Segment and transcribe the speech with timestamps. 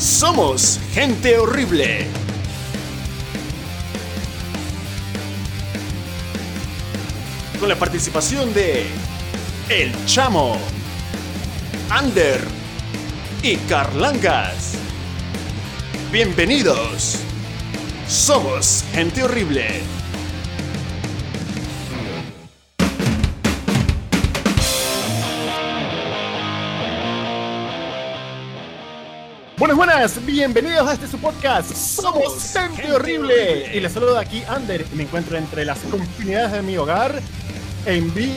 [0.00, 2.06] Somos gente horrible.
[7.60, 8.86] Con la participación de
[9.68, 10.56] El Chamo,
[11.90, 12.40] Ander
[13.42, 14.72] y Carlangas.
[16.10, 17.18] Bienvenidos.
[18.08, 19.99] Somos gente horrible.
[29.60, 31.70] Buenas, buenas, bienvenidos a este su podcast.
[31.74, 33.76] Somos gente horrible.
[33.76, 34.86] Y les saludo aquí Ander.
[34.90, 37.20] y Me encuentro entre las comunidades de mi hogar
[37.84, 38.36] en vivo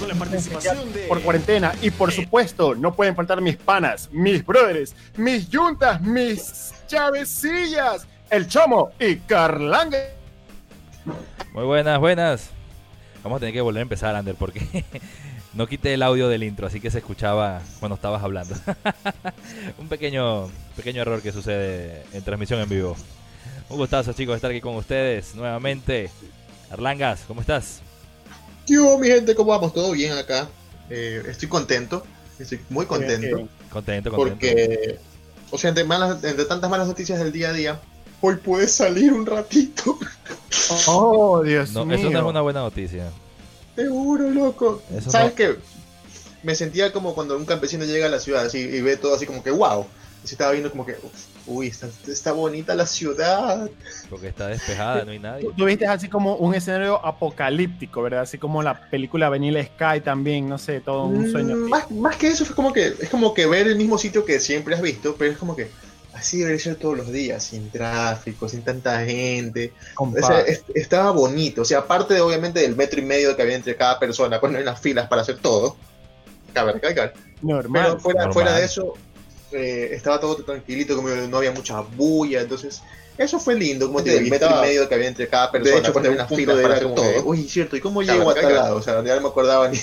[0.00, 4.44] con la participación de por cuarentena y por supuesto no pueden faltar mis panas, mis
[4.44, 9.98] brothers, mis yuntas, mis chavecillas, el chomo y Carlanga.
[11.52, 12.50] Muy buenas, buenas.
[13.22, 14.84] Vamos a tener que volver a empezar, Ander, porque
[15.54, 18.54] no quité el audio del intro, así que se escuchaba cuando estabas hablando.
[19.78, 22.96] Un pequeño, pequeño error que sucede en transmisión en vivo.
[23.68, 26.10] Un gustazo, chicos, estar aquí con ustedes nuevamente.
[26.70, 27.80] Arlangas, ¿cómo estás?
[28.66, 29.72] Yo, mi gente, ¿cómo vamos?
[29.72, 30.48] ¿Todo bien acá?
[30.90, 32.04] Eh, estoy contento,
[32.38, 33.48] estoy muy contento.
[33.70, 34.16] Contento, contento.
[34.16, 34.98] Porque,
[35.50, 37.80] o sea, entre, malas, entre tantas malas noticias del día a día,
[38.20, 39.98] hoy puede salir un ratito.
[40.86, 41.94] Oh, Dios mío.
[41.94, 43.10] Eso no es una buena noticia.
[43.78, 44.82] Seguro, loco.
[45.06, 45.54] ¿Sabes qué?
[46.42, 49.24] Me sentía como cuando un campesino llega a la ciudad así, y ve todo así
[49.24, 49.86] como que, wow.
[50.24, 50.96] Y se estaba viendo como que,
[51.46, 51.72] uy,
[52.08, 53.70] está, bonita la ciudad.
[54.10, 55.48] Porque está despejada, no hay nadie.
[55.56, 58.22] Tú, viste así como un escenario apocalíptico, ¿verdad?
[58.22, 61.54] Así como la película Vanilla Sky también, no sé, todo un sueño.
[61.54, 64.24] Mm, más, más que eso, fue como que, es como que ver el mismo sitio
[64.24, 65.70] que siempre has visto, pero es como que,
[66.18, 69.72] así debería ser todos los días, sin tráfico, sin tanta gente.
[70.74, 73.98] estaba bonito, o sea, aparte de, obviamente del metro y medio que había entre cada
[73.98, 75.76] persona, pues no hay las filas para hacer todo.
[76.52, 77.14] Cabe recalcar.
[77.42, 77.98] Normal.
[78.04, 78.94] Pero fuera, de eso,
[79.52, 82.82] eh, estaba todo tranquilito, como no había mucha bulla, entonces
[83.16, 85.80] eso fue lindo, como te el metro y medio que había entre cada persona, de
[85.80, 87.24] hecho, pues, unas filas para hacer todo.
[87.24, 88.76] Uy, cierto, ¿y cómo llego a tal lado?
[88.76, 89.78] O sea, ya no me acordaba ni,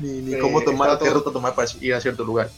[0.00, 2.48] ni, cómo eh, tomar, qué ruta tomar para ir a cierto lugar.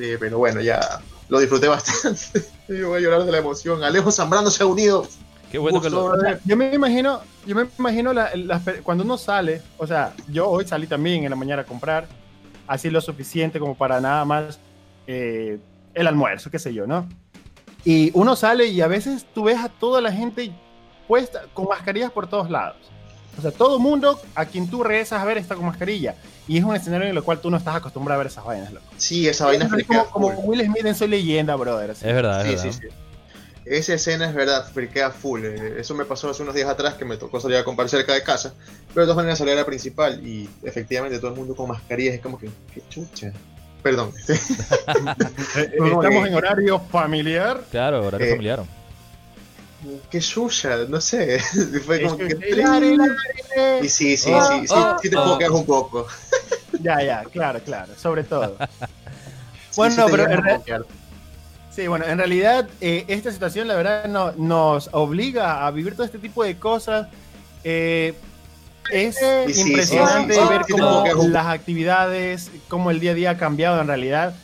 [0.00, 2.44] Eh, pero bueno, ya lo disfruté bastante.
[2.68, 3.82] Yo voy a llorar de la emoción.
[3.82, 5.06] Alejo Zambrano se ha unido.
[5.50, 6.12] Qué bueno que lo...
[6.44, 8.12] Yo me imagino, yo me imagino
[8.82, 12.08] cuando uno sale, o sea, yo hoy salí también en la mañana a comprar,
[12.66, 14.58] así lo suficiente como para nada más
[15.06, 15.60] eh,
[15.94, 17.06] el almuerzo, qué sé yo, ¿no?
[17.84, 20.50] Y uno sale y a veces tú ves a toda la gente
[21.06, 22.78] puesta con mascarillas por todos lados.
[23.38, 26.16] O sea, todo el mundo a quien tú regresas a ver está con mascarilla.
[26.46, 28.72] Y es un escenario en el cual tú no estás acostumbrado a ver esas vainas,
[28.72, 28.86] loco.
[28.96, 31.90] Sí, esa vaina es como, como Will Smith en Soy Leyenda, brother.
[31.90, 32.94] Es verdad, es verdad.
[33.64, 35.42] Esa escena es verdad, friquea full.
[35.42, 38.12] Eh, eso me pasó hace unos días atrás que me tocó salir a comprar cerca
[38.12, 38.52] de casa.
[38.92, 42.16] Pero de todas maneras salí a la principal y efectivamente todo el mundo con mascarillas.
[42.16, 43.32] Es como que, qué chucha.
[43.82, 44.12] Perdón.
[44.26, 47.64] Estamos en horario familiar.
[47.70, 48.64] Claro, horario eh, familiar
[50.10, 51.40] qué suya, no sé.
[51.86, 52.36] Fue como que.
[53.82, 56.06] Y sí, sí, oh, sí, sí, oh, sí, te puedo quedar un poco.
[56.80, 58.56] Ya, ya, claro, claro, sobre todo.
[59.76, 60.24] bueno, pero.
[60.28, 60.84] En
[61.70, 66.04] sí, bueno, en realidad, eh, esta situación, la verdad, no, nos obliga a vivir todo
[66.04, 67.08] este tipo de cosas.
[67.62, 68.14] Eh,
[68.90, 69.16] es
[69.56, 74.34] impresionante ver cómo las actividades, cómo el día a día ha cambiado en realidad.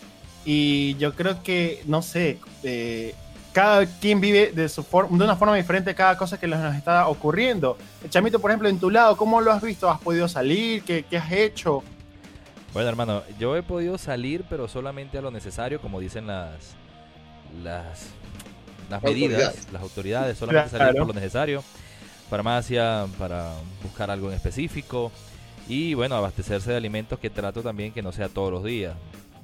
[0.44, 3.14] Y yo creo que, no sé, eh,
[3.52, 7.76] cada quien vive de, su de una forma diferente cada cosa que nos está ocurriendo.
[8.08, 9.90] Chamito, por ejemplo, en tu lado, ¿cómo lo has visto?
[9.90, 10.82] ¿Has podido salir?
[10.82, 11.82] ¿Qué, qué has hecho?
[12.72, 16.76] Bueno, hermano, yo he podido salir, pero solamente a lo necesario, como dicen las
[17.62, 18.06] las,
[18.88, 21.62] las medidas, las autoridades, solamente salir por lo necesario.
[22.28, 25.10] Farmacia para buscar algo en específico
[25.68, 28.94] y bueno, abastecerse de alimentos que trato también que no sea todos los días.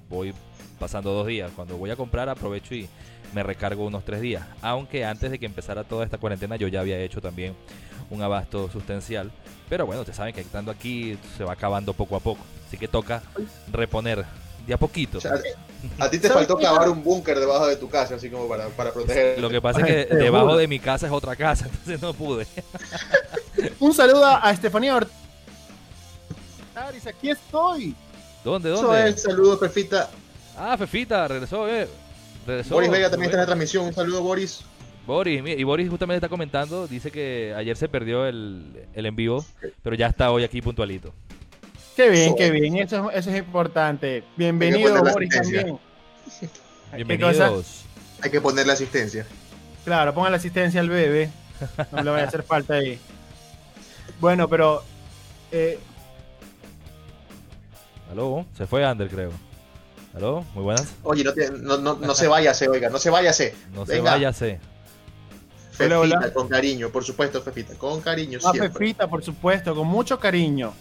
[0.09, 0.33] Voy
[0.79, 1.51] pasando dos días.
[1.57, 2.89] Cuando voy a comprar aprovecho y
[3.35, 4.45] me recargo unos tres días.
[4.63, 7.55] Aunque antes de que empezara toda esta cuarentena yo ya había hecho también
[8.11, 9.31] un abasto sustancial.
[9.69, 12.45] Pero bueno, ustedes saben que estando aquí se va acabando poco a poco.
[12.67, 13.23] Así que toca
[13.73, 14.25] reponer
[14.67, 15.19] de a poquito.
[15.99, 18.93] a ti te faltó cavar un búnker debajo de tu casa, así como para, para
[18.93, 19.39] proteger.
[19.41, 22.47] Lo que pasa es que debajo de mi casa es otra casa, entonces no pude.
[23.81, 25.13] un saludo a Estefanía Ortiz.
[27.07, 27.95] Aquí estoy.
[28.45, 29.09] ¿Dónde, dónde?
[29.09, 30.11] Eso saludo, Fefita.
[30.57, 31.89] Ah, Fefita, regresó, eh.
[32.69, 33.87] Boris Vega también está en la transmisión.
[33.87, 34.65] Un saludo, Boris.
[35.07, 39.45] Boris, y Boris justamente está comentando, dice que ayer se perdió el, el en vivo,
[39.83, 41.15] pero ya está hoy aquí puntualito.
[41.95, 44.25] Qué bien, qué bien, eso, eso es importante.
[44.37, 45.79] Bienvenido, Boris, también.
[46.95, 47.85] Bienvenidos.
[48.21, 49.27] Hay que poner la asistencia.
[49.85, 51.31] Claro, ponga la asistencia al bebé.
[51.93, 52.99] No le vaya a hacer falta ahí.
[54.21, 54.83] Bueno, pero.
[55.53, 55.79] Eh...
[58.11, 59.31] Aló, se fue Ander, creo.
[60.17, 60.47] ¿Aló?
[60.55, 60.95] Muy buenas.
[61.03, 61.25] Oye,
[61.61, 63.55] no, no, no, se váyase, oiga, no se váyase.
[63.75, 64.59] No se váyase.
[65.73, 68.39] Fefita, con cariño, por supuesto, Fefita, con cariño.
[68.43, 70.73] Ah, Fefita, por supuesto, con mucho cariño.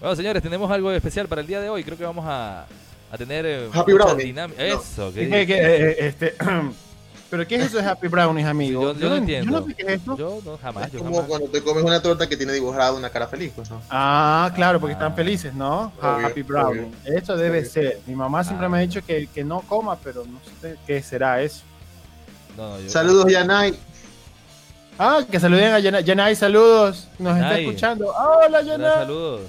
[0.00, 1.84] bueno, señores, tenemos algo especial para el día de hoy.
[1.84, 2.66] Creo que vamos a,
[3.12, 4.34] a tener eh, Happy Brownie.
[4.58, 6.34] Eso, que, que, eh, este,
[7.30, 8.94] ¿Pero qué es eso de Happy Brownies, amigo?
[8.94, 9.52] Yo, no entiendo.
[9.52, 10.16] Yo no sé qué es eso.
[10.16, 10.92] Yo no, jamás.
[10.92, 13.82] Es como cuando te comes una torta que tiene dibujada una cara feliz, pues, ¿no?
[13.90, 15.92] Ah, claro, porque están felices, ¿no?
[16.00, 16.88] Happy Brownies.
[17.04, 18.00] Eso debe ser.
[18.06, 18.68] Mi mamá siempre ah.
[18.70, 21.62] me ha dicho que, que, no coma, pero no sé qué será eso.
[22.86, 23.78] Saludos, Yanay.
[24.98, 26.04] Ah, que saluden a Yanay.
[26.04, 27.08] Yanay, saludos.
[27.18, 28.06] Nos está escuchando.
[28.08, 28.94] Hola, Yanay.
[28.94, 29.42] saludos.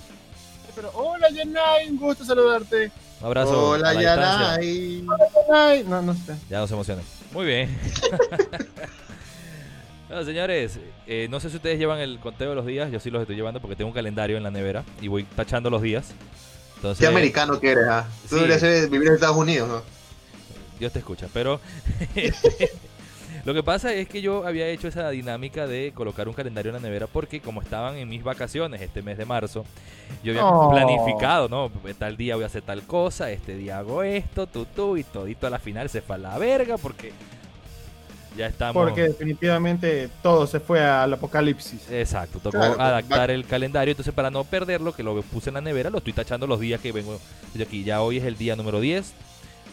[0.76, 1.90] Pero, hola, Yanay.
[1.90, 2.92] Un gusto saludarte.
[3.22, 3.70] Un abrazo.
[3.70, 5.06] Hola, Yanay.
[5.08, 5.84] Hola, Yanay.
[5.86, 6.36] No, no sé.
[6.50, 7.02] Ya nos emocioné.
[7.32, 7.70] Muy bien.
[10.08, 12.92] bueno, señores, eh, no sé si ustedes llevan el conteo de los días.
[12.92, 15.70] Yo sí los estoy llevando porque tengo un calendario en la nevera y voy tachando
[15.70, 16.12] los días.
[16.78, 17.86] Entonces, ¿Qué americano que eres?
[17.90, 18.08] Ah?
[18.30, 19.82] Tú deberías vivir en Estados Unidos, ¿no?
[20.80, 21.60] Dios te escucha, pero
[23.50, 26.76] lo que pasa es que yo había hecho esa dinámica de colocar un calendario en
[26.76, 29.66] la nevera porque como estaban en mis vacaciones este mes de marzo,
[30.24, 30.70] yo había oh.
[30.70, 31.72] planificado, ¿no?
[31.98, 35.48] Tal día voy a hacer tal cosa, este día hago esto, tú, tú, y todito
[35.48, 37.12] a la final se fue a la verga porque
[38.38, 38.84] ya estamos...
[38.84, 41.90] Porque definitivamente todo se fue al apocalipsis.
[41.90, 45.90] Exacto, tocó adaptar el calendario, entonces para no perderlo, que lo puse en la nevera,
[45.90, 47.20] lo estoy tachando los días que vengo
[47.56, 47.84] de aquí.
[47.84, 49.12] Ya hoy es el día número 10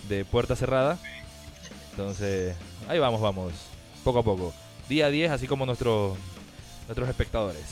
[0.08, 0.99] de puerta cerrada.
[1.96, 2.54] Entonces,
[2.88, 3.54] ahí vamos, vamos.
[4.04, 4.52] Poco a poco.
[4.87, 6.19] Día a día, así como nuestros
[6.87, 7.64] nuestros espectadores.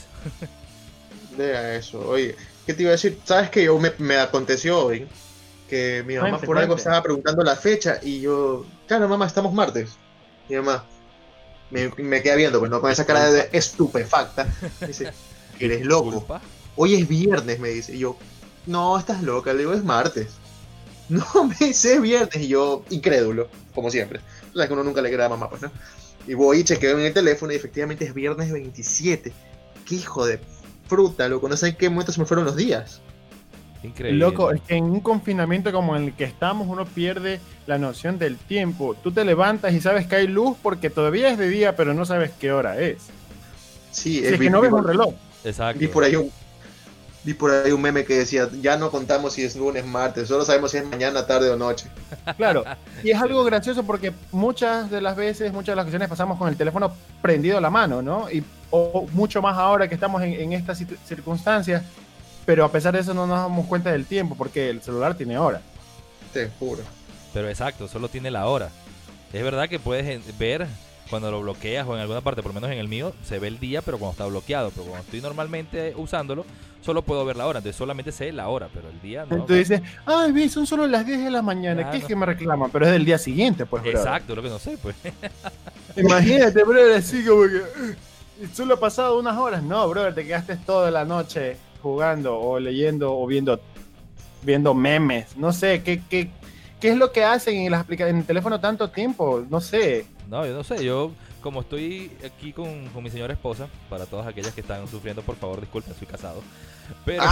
[1.37, 1.99] Deja eso.
[2.09, 2.35] Oye,
[2.65, 3.19] ¿qué te iba a decir?
[3.23, 5.07] ¿Sabes que yo me, aconteció hoy?
[5.69, 9.91] Que mi mamá por algo estaba preguntando la fecha y yo, claro, mamá, estamos martes.
[10.49, 10.85] Mi mamá
[11.69, 14.47] me, me queda viendo, pues no con esa cara de estupefacta.
[14.87, 15.11] dice,
[15.59, 16.25] eres loco.
[16.75, 17.95] Hoy es viernes, me dice.
[17.95, 18.17] Y yo,
[18.65, 19.53] no, estás loca.
[19.53, 20.29] Le digo, es martes.
[21.09, 22.35] No me dice viernes.
[22.35, 24.19] Y yo, incrédulo, como siempre.
[24.53, 25.71] O sea, que uno nunca le queda a mamá, pues, ¿no?
[26.27, 29.31] Y voy y chequeo en el teléfono y efectivamente es viernes 27.
[29.87, 30.39] Qué hijo de
[30.87, 31.47] fruta, loco.
[31.47, 33.01] No sé en qué momento se me fueron los días.
[33.83, 34.17] Increíble.
[34.17, 38.37] Loco, es que en un confinamiento como el que estamos, uno pierde la noción del
[38.37, 38.95] tiempo.
[38.95, 42.05] Tú te levantas y sabes que hay luz porque todavía es de día, pero no
[42.05, 43.09] sabes qué hora es.
[43.91, 45.13] Sí, es, que no ves un reloj.
[45.43, 45.83] Exacto.
[45.83, 46.31] Y por ahí un,
[47.25, 50.45] Vi por ahí un meme que decía, ya no contamos si es lunes, martes, solo
[50.45, 51.87] sabemos si es mañana, tarde o noche.
[52.37, 52.63] Claro,
[53.03, 56.47] y es algo gracioso porque muchas de las veces, muchas de las ocasiones pasamos con
[56.49, 58.29] el teléfono prendido a la mano, ¿no?
[58.29, 61.81] Y o mucho más ahora que estamos en, estas circunstancias,
[62.45, 65.37] pero a pesar de eso no nos damos cuenta del tiempo porque el celular tiene
[65.39, 65.61] hora.
[66.31, 66.83] Te juro.
[67.33, 68.69] Pero exacto, solo tiene la hora.
[69.33, 70.67] Es verdad que puedes ver
[71.09, 73.47] cuando lo bloqueas o en alguna parte, por lo menos en el mío, se ve
[73.47, 74.71] el día, pero cuando está bloqueado.
[74.71, 76.45] Pero cuando estoy normalmente usándolo,
[76.81, 77.59] solo puedo ver la hora.
[77.59, 79.35] Entonces solamente sé la hora, pero el día no.
[79.35, 81.91] Entonces dices, ay, vi, son solo las 10 de la mañana.
[81.91, 82.71] ¿Qué es que me reclaman?
[82.71, 83.85] Pero es del día siguiente, pues.
[83.85, 84.95] Exacto, lo que no sé, pues.
[85.95, 87.61] Imagínate, brother, así como que.
[88.53, 89.63] Solo ha pasado unas horas.
[89.63, 93.59] No, brother, te quedaste toda la noche jugando o leyendo o viendo,
[94.41, 95.37] viendo memes.
[95.37, 96.29] No sé, ¿qué, qué,
[96.79, 99.45] qué es lo que hacen en, las en el teléfono tanto tiempo?
[99.49, 100.05] No sé.
[100.29, 101.11] No, yo no sé, yo
[101.41, 105.61] como estoy aquí con, mi señora esposa, para todas aquellas que están sufriendo, por favor,
[105.61, 106.41] disculpen, soy casado.
[107.05, 107.23] Pero,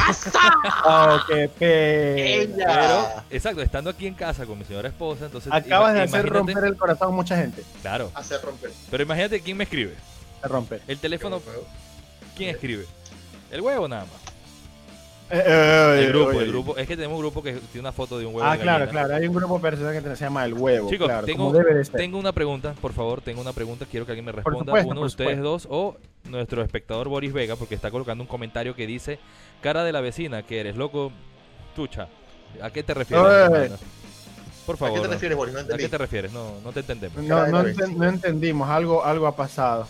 [0.86, 2.66] oh, qué pena.
[2.66, 5.52] Pero, exacto, estando aquí en casa con mi señora esposa, entonces.
[5.52, 7.64] Acabas de hacer romper el corazón a mucha gente.
[7.82, 8.12] Claro.
[8.14, 8.72] Hacer romper.
[8.92, 9.96] Pero imagínate quién me escribe.
[10.42, 10.82] Se rompe.
[10.88, 11.42] El teléfono.
[12.36, 12.86] ¿Quién escribe?
[13.52, 14.23] El huevo nada más.
[15.34, 16.78] Eh, eh, el grupo, el grupo.
[16.78, 18.48] Es que tenemos un grupo que tiene una foto de un huevo.
[18.48, 19.16] Ah, claro, claro.
[19.16, 20.90] Hay un grupo personal que se llama El Huevo.
[20.92, 21.52] Chicos, tengo,
[21.92, 23.88] tengo una pregunta, por favor, tengo una pregunta.
[23.90, 24.72] Quiero que alguien me responda.
[24.84, 28.86] uno de ustedes dos o nuestro espectador Boris Vega, porque está colocando un comentario que
[28.86, 29.18] dice:
[29.62, 31.12] Cara de la vecina, que eres loco,
[31.76, 32.08] tucha.
[32.62, 33.72] ¿A qué te refieres?
[34.68, 35.00] Por favor.
[35.00, 35.54] ¿A qué te refieres, Boris?
[35.56, 36.32] No ¿A qué te refieres?
[36.32, 37.24] No, no te entendemos.
[37.24, 38.70] No, no, no entendimos.
[38.70, 39.88] Algo, algo ha pasado.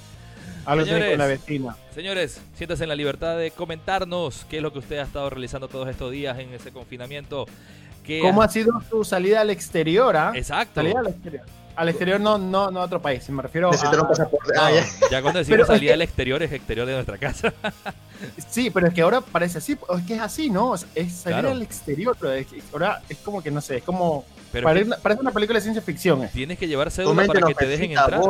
[0.65, 1.75] Algo señores, con la vecina.
[1.93, 5.67] Señores, siéntase en la libertad de comentarnos qué es lo que usted ha estado realizando
[5.67, 7.45] todos estos días en ese confinamiento.
[8.21, 8.49] ¿Cómo ha...
[8.49, 10.15] sido su salida al exterior?
[10.15, 10.31] ¿ah?
[10.35, 10.75] Exacto.
[10.75, 11.45] Salida al exterior.
[11.75, 13.75] Al exterior no, no, no a otro país, me refiero a...
[14.59, 14.69] Ah,
[15.09, 15.21] ya.
[15.23, 17.51] cuando decimos salida al exterior es exterior de nuestra casa.
[18.47, 20.75] sí, pero es que ahora parece así, es que es así, ¿no?
[20.93, 22.33] Es salir al exterior, pero
[22.73, 24.23] ahora es como que no sé, es como...
[24.51, 26.29] parece, una película de ciencia ficción.
[26.31, 28.21] Tienes que llevar cédula para que te dejen entrar.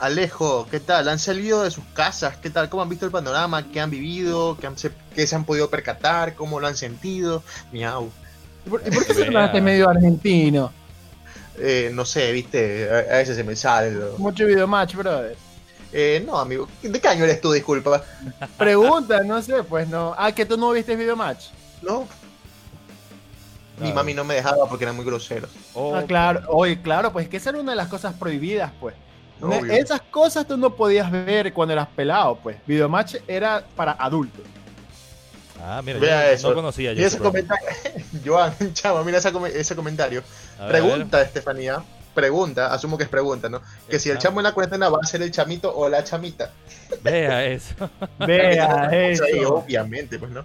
[0.00, 1.08] Alejo, ¿qué tal?
[1.08, 2.38] ¿Han salido de sus casas?
[2.38, 2.70] ¿Qué tal?
[2.70, 3.70] ¿Cómo han visto el panorama?
[3.70, 4.56] ¿Qué han vivido?
[4.58, 4.74] ¿Qué, han,
[5.14, 6.34] qué se han podido percatar?
[6.34, 7.42] ¿Cómo lo han sentido?
[7.70, 8.10] Miau.
[8.64, 10.72] ¿Y por, qué se trataste medio argentino?
[11.58, 13.94] Eh, no sé, viste, a, veces se me sale.
[14.16, 15.36] Mucho video match, brother.
[15.92, 16.66] Eh, no, amigo.
[16.82, 18.02] ¿De qué año eres tú, disculpa?
[18.56, 20.14] Pregunta, no sé, pues no.
[20.16, 21.48] Ah, que tú no viste video match.
[21.82, 22.08] No.
[23.78, 25.50] mi mami no me dejaba porque eran muy groseros.
[25.74, 28.94] Oh, ah, claro, oye, claro, pues que esa era una de las cosas prohibidas, pues.
[29.70, 32.56] Esas cosas tú no podías ver cuando eras pelado, pues.
[32.66, 34.44] Videomatch era para adultos.
[35.62, 36.48] Ah, mira, Vea eso.
[36.48, 37.06] no conocía yo.
[37.06, 37.68] ese comentario.
[38.24, 40.22] Joan, chavo, mira ese, comentario.
[40.68, 41.82] pregunta, Estefanía.
[42.14, 43.62] Pregunta, asumo que es pregunta, ¿no?
[43.88, 46.50] Que si el chamo en la cuarentena va a ser el chamito o la chamita.
[47.02, 47.88] Vea eso.
[48.18, 49.24] Vea eso.
[49.48, 50.42] obviamente, pues, ¿no?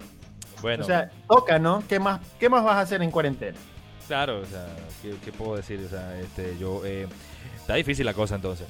[0.62, 0.84] Bueno.
[0.84, 1.82] O sea, toca, ¿no?
[1.88, 3.58] ¿Qué más, qué más vas a hacer en cuarentena?
[4.06, 4.66] Claro, o sea,
[5.02, 5.80] ¿qué, puedo decir?
[5.84, 6.82] O sea, este, yo.
[6.84, 7.08] Eh,
[7.56, 8.68] está difícil la cosa entonces.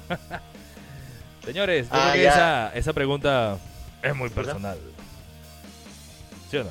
[1.44, 3.58] Señores, ah, esa, esa pregunta
[4.02, 4.78] es muy personal.
[6.50, 6.70] ¿Sí o no?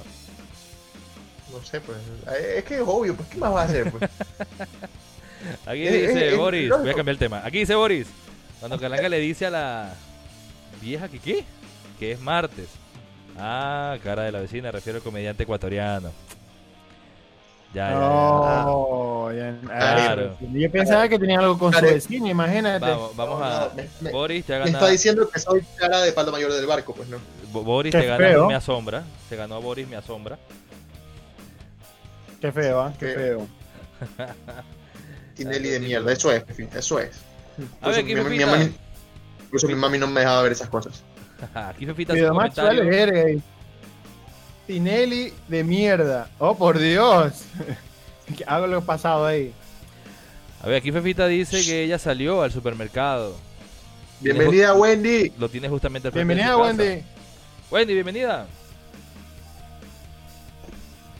[1.51, 1.97] No sé, pues.
[2.33, 3.91] Eh, es que es obvio, pues, ¿qué más va a hacer?
[3.91, 4.09] Pues?
[5.65, 7.41] Aquí dice Boris, voy a cambiar el tema.
[7.45, 8.07] Aquí dice Boris,
[8.59, 9.93] cuando Calanga le dice a la
[10.81, 11.45] vieja que qué,
[11.99, 12.67] que es martes.
[13.37, 16.11] Ah, cara de la vecina, refiero al comediante ecuatoriano.
[17.73, 19.57] Ya, ya, no, ya.
[19.63, 20.37] Claro.
[20.41, 22.85] Yo pensaba que tenía algo con su vecino, imagínate.
[22.85, 23.71] Vamos, vamos a.
[24.11, 27.17] Boris te Me está diciendo que soy cara de palo mayor del barco, pues no.
[27.53, 29.03] Boris te ganó, me asombra.
[29.29, 30.37] Se ganó a Boris, me asombra.
[32.41, 32.93] Qué feo, ¿eh?
[32.99, 33.47] Qué, feo.
[35.35, 36.43] Tinelli de mierda, eso es,
[36.75, 37.21] eso es.
[37.81, 38.73] A ver, mi, mi, mami,
[39.45, 41.03] incluso mi mami no me dejaba ver esas cosas.
[41.53, 43.41] Aquí Fefita su comentario.
[44.71, 46.29] Tinelli de mierda.
[46.39, 47.43] Oh, por Dios.
[48.47, 49.53] Hago lo pasado ahí.
[50.63, 53.35] A ver, aquí Fefita dice que ella salió al supermercado.
[54.21, 55.33] Bienvenida, Wendy.
[55.37, 57.03] Lo tiene justamente al Bienvenida, Wendy.
[57.69, 58.47] Wendy, bienvenida.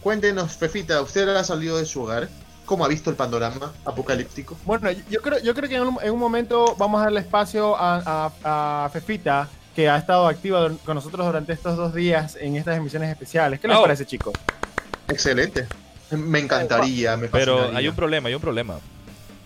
[0.02, 2.30] Cuéntenos, Fefita, ¿usted ha salido de su hogar?
[2.64, 4.56] ¿Cómo ha visto el panorama apocalíptico?
[4.64, 9.50] Bueno, yo creo, yo creo que en un, momento vamos a darle espacio a Fefita
[9.76, 13.60] que ha estado activa con nosotros durante estos dos días en estas emisiones especiales.
[13.60, 13.82] ¿Qué les oh.
[13.82, 14.34] parece, chicos?
[15.08, 15.68] Excelente.
[16.12, 18.80] Me encantaría, me Pero hay un problema, hay un problema.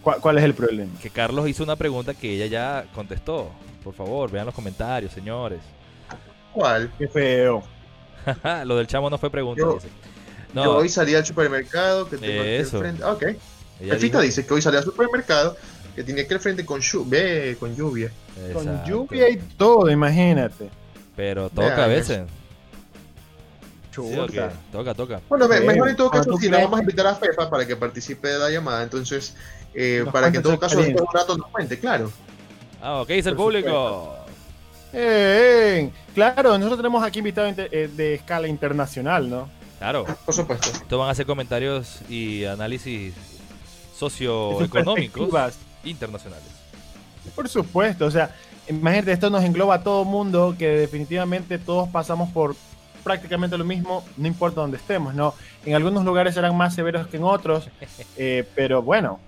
[0.01, 0.91] ¿Cuál, es el problema?
[1.01, 3.51] Que Carlos hizo una pregunta que ella ya contestó.
[3.83, 5.59] Por favor, vean los comentarios, señores.
[6.53, 6.91] ¿Cuál?
[6.97, 7.63] Qué feo.
[8.65, 9.89] Lo del chamo no fue pregunta, yo, dice.
[10.53, 10.77] No.
[10.77, 12.77] hoy salí al supermercado que tengo Eso.
[12.77, 13.03] Aquí al frente.
[13.03, 14.21] ok.
[14.21, 15.57] dice que hoy salí al supermercado
[15.95, 18.11] que tiene que al frente con, lluvia, con lluvia.
[18.53, 20.69] Con lluvia y todo, imagínate.
[21.15, 22.23] Pero toca a veces.
[24.71, 25.21] Toca, toca.
[25.29, 28.27] Bueno, mejor en todo caso, si la vamos a invitar a Fefa para que participe
[28.27, 29.35] de la llamada, entonces,
[29.73, 32.11] eh, para que en todo caso un rato nos cuente, claro.
[32.81, 34.17] Ah, ¿qué dice el público?
[34.91, 39.49] Eh, claro, nosotros tenemos aquí invitados eh, de, escala internacional, ¿no?
[39.79, 40.05] Claro.
[40.25, 40.69] Por supuesto.
[40.69, 43.13] Estos van a hacer comentarios y análisis
[43.97, 45.29] socioeconómicos
[45.85, 46.47] internacionales.
[47.35, 48.35] Por supuesto, o sea,
[48.67, 52.55] imagínate, esto nos engloba a todo mundo, que definitivamente todos pasamos por
[53.03, 55.33] prácticamente lo mismo, no importa dónde estemos, ¿no?
[55.63, 57.69] En algunos lugares serán más severos que en otros,
[58.17, 59.19] eh, pero bueno,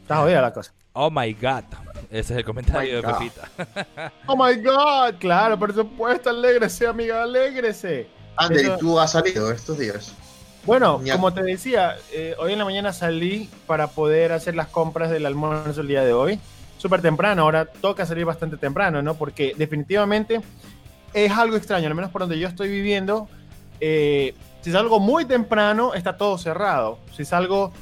[0.00, 0.72] está jodida la cosa.
[0.94, 1.64] Oh my god,
[2.10, 4.12] ese es el comentario de Pepita.
[4.26, 8.08] oh my god, claro, por supuesto, alégrese, amiga, alégrese.
[8.36, 10.14] Ander, ¿y tú has salido estos días?
[10.64, 15.10] Bueno, como te decía, eh, hoy en la mañana salí para poder hacer las compras
[15.10, 16.38] del almuerzo el día de hoy.
[16.78, 19.14] Súper temprano, ahora toca salir bastante temprano, ¿no?
[19.14, 20.40] Porque definitivamente
[21.12, 23.28] es algo extraño, al menos por donde yo estoy viviendo.
[23.80, 26.98] Eh, si salgo muy temprano, está todo cerrado.
[27.16, 27.72] Si salgo,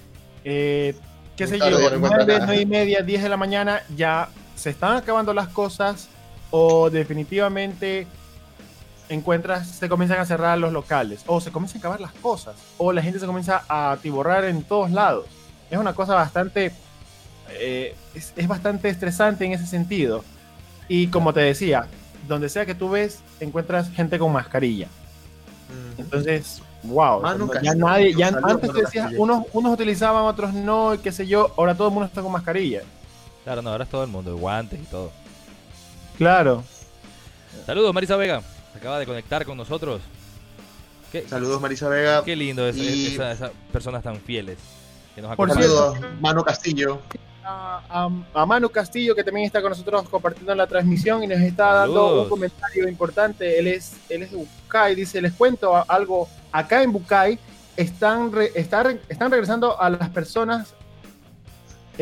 [0.45, 0.95] eh,
[1.37, 5.49] qué sé yo, 9, y media, 10 de la mañana, ya se están acabando las
[5.49, 6.09] cosas
[6.51, 8.07] o definitivamente
[9.11, 12.93] encuentras, se comienzan a cerrar los locales, o se comienzan a acabar las cosas, o
[12.93, 15.27] la gente se comienza a atiborrar en todos lados.
[15.69, 16.73] Es una cosa bastante,
[17.51, 20.25] eh, es, bastante estresante en ese sentido.
[20.89, 21.87] Y como te decía,
[22.27, 24.87] donde sea que tú ves, encuentras gente con mascarilla.
[25.99, 27.23] Entonces, wow.
[27.63, 31.53] ya nadie, ya antes te decías, unos, unos utilizaban, otros no, y qué sé yo,
[31.57, 32.83] ahora todo el mundo está con mascarilla.
[33.45, 35.11] Claro, no, ahora es todo el mundo, guantes y todo.
[36.17, 36.63] Claro.
[37.67, 38.43] Saludos, Marisa Vega
[38.75, 40.01] acaba de conectar con nosotros.
[41.29, 42.25] Saludos Marisa Vega.
[42.25, 44.59] Qué lindo es, esas personas tan fieles.
[45.15, 47.01] Que nos Por cierto, Mano Castillo.
[47.43, 51.73] A, a, Manu Castillo que también está con nosotros compartiendo la transmisión y nos está
[51.73, 53.59] dando un comentario importante.
[53.59, 57.39] Él es, él es de Bucay, dice, les cuento algo, acá en Bucay
[57.77, 60.75] están, están, están regresando a las personas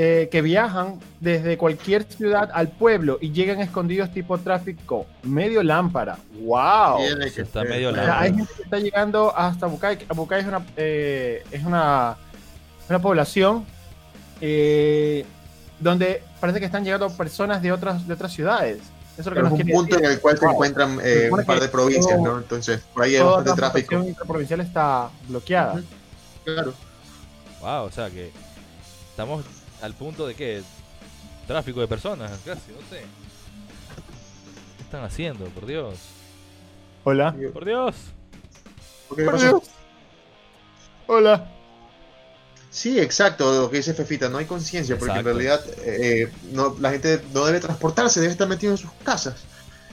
[0.01, 6.19] eh, que viajan desde cualquier ciudad al pueblo y llegan escondidos tipo tráfico, medio lámpara.
[6.41, 7.01] ¡Wow!
[7.37, 8.21] está medio lámpara.
[8.21, 9.99] hay gente que está llegando hasta Bucay.
[10.15, 12.17] Bucay es una, eh, es una,
[12.89, 13.67] una población
[14.41, 15.27] eh,
[15.81, 18.79] donde parece que están llegando personas de otras, de otras ciudades.
[19.19, 21.01] Eso es, lo que un punto en el cual se encuentran
[21.33, 22.39] un par de provincias, ¿no?
[22.39, 23.97] Entonces, por ahí hay bastante tráfico.
[24.17, 25.83] La provincial está bloqueada.
[26.45, 26.73] Claro.
[27.61, 28.31] Wow, o sea que
[29.11, 29.45] estamos
[29.83, 30.63] al punto de que
[31.47, 33.05] tráfico de personas, casi, no sé.
[34.77, 35.47] ¿Qué están haciendo?
[35.47, 35.99] Por Dios.
[37.05, 37.35] Hola.
[37.53, 37.97] Por Dios.
[39.09, 39.63] ¿Por, Dios.
[41.07, 41.51] Hola.
[42.71, 46.91] Sí, exacto, lo que dice Fefita, no hay conciencia, porque en realidad eh, no, la
[46.91, 49.37] gente no debe transportarse, debe estar metido en sus casas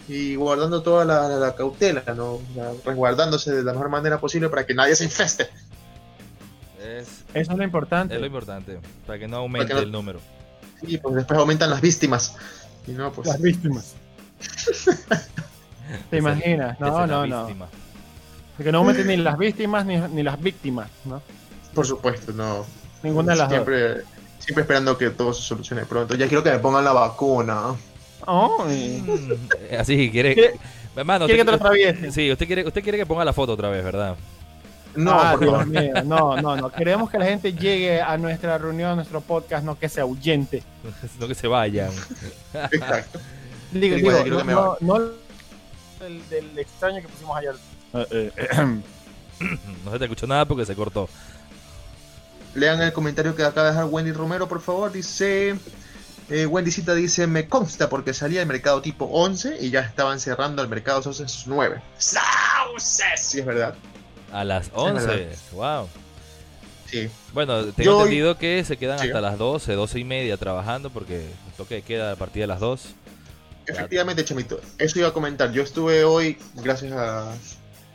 [0.08, 2.42] y guardando toda la, cautela, ¿no?
[2.84, 5.50] resguardándose de la mejor manera posible para que nadie se infeste.
[6.86, 8.16] Eso es lo importante.
[8.16, 10.20] Es lo importante, para que no aumente el número.
[10.86, 12.36] Sí, pues después aumentan las víctimas.
[12.88, 13.28] Y no, pues...
[13.28, 13.96] Las víctimas.
[16.10, 16.80] ¿Te imaginas?
[16.80, 17.48] No, no, no.
[18.58, 21.22] Porque no aumenten ni las víctimas ni, ni las víctimas, ¿no?
[21.74, 22.66] Por supuesto, no.
[23.04, 24.04] Ninguna de las siempre,
[24.40, 26.16] Siempre esperando que todo se solucione pronto.
[26.16, 27.76] Ya quiero que me pongan la vacuna.
[28.28, 30.54] Mm, así quiere.
[30.96, 33.84] Hermano, ¿Quiere que te Sí, usted quiere, usted quiere que ponga la foto otra vez,
[33.84, 34.16] ¿verdad?
[34.96, 35.36] No, ah,
[36.06, 36.70] no, no, no.
[36.70, 40.64] Queremos que la gente llegue a nuestra reunión, a nuestro podcast, no que se ahuyente.
[41.20, 41.92] no que se vayan.
[42.72, 43.20] Exacto.
[43.72, 45.00] Digo, digo, no, no,
[46.30, 47.56] del, extraño que pusimos ayer.
[47.94, 48.82] Eh, eh,
[49.84, 51.10] no se te escuchó nada porque se cortó.
[52.54, 54.92] Lean el comentario que acaba de dejar Wendy Romero, por favor.
[54.92, 55.58] Dice.
[56.30, 60.20] Eh, Wendy Cita dice: Me consta porque salía del mercado tipo 11 y ya estaban
[60.20, 61.82] cerrando el mercado sus 9.
[61.98, 63.76] Sí, es verdad.
[64.36, 65.88] A las 11, wow.
[66.90, 67.10] Sí.
[67.34, 71.26] Bueno, tengo entendido que se quedan hasta las 12, 12 y media trabajando porque
[71.56, 72.96] toque queda a partir de las 2.
[73.68, 74.60] Efectivamente, Chamito.
[74.78, 75.52] Eso iba a comentar.
[75.54, 76.92] Yo estuve hoy, gracias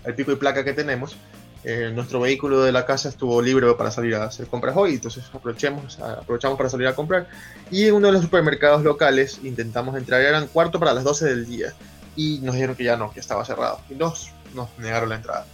[0.04, 1.14] al pico y placa que tenemos,
[1.62, 5.24] eh, nuestro vehículo de la casa estuvo libre para salir a hacer compras hoy, entonces
[5.32, 7.28] aprovechemos, aprovechamos para salir a comprar.
[7.70, 11.46] Y en uno de los supermercados locales intentamos entrar, eran cuarto para las 12 del
[11.46, 11.74] día,
[12.16, 15.44] y nos dijeron que ya no, que estaba cerrado, y nos, nos negaron la entrada.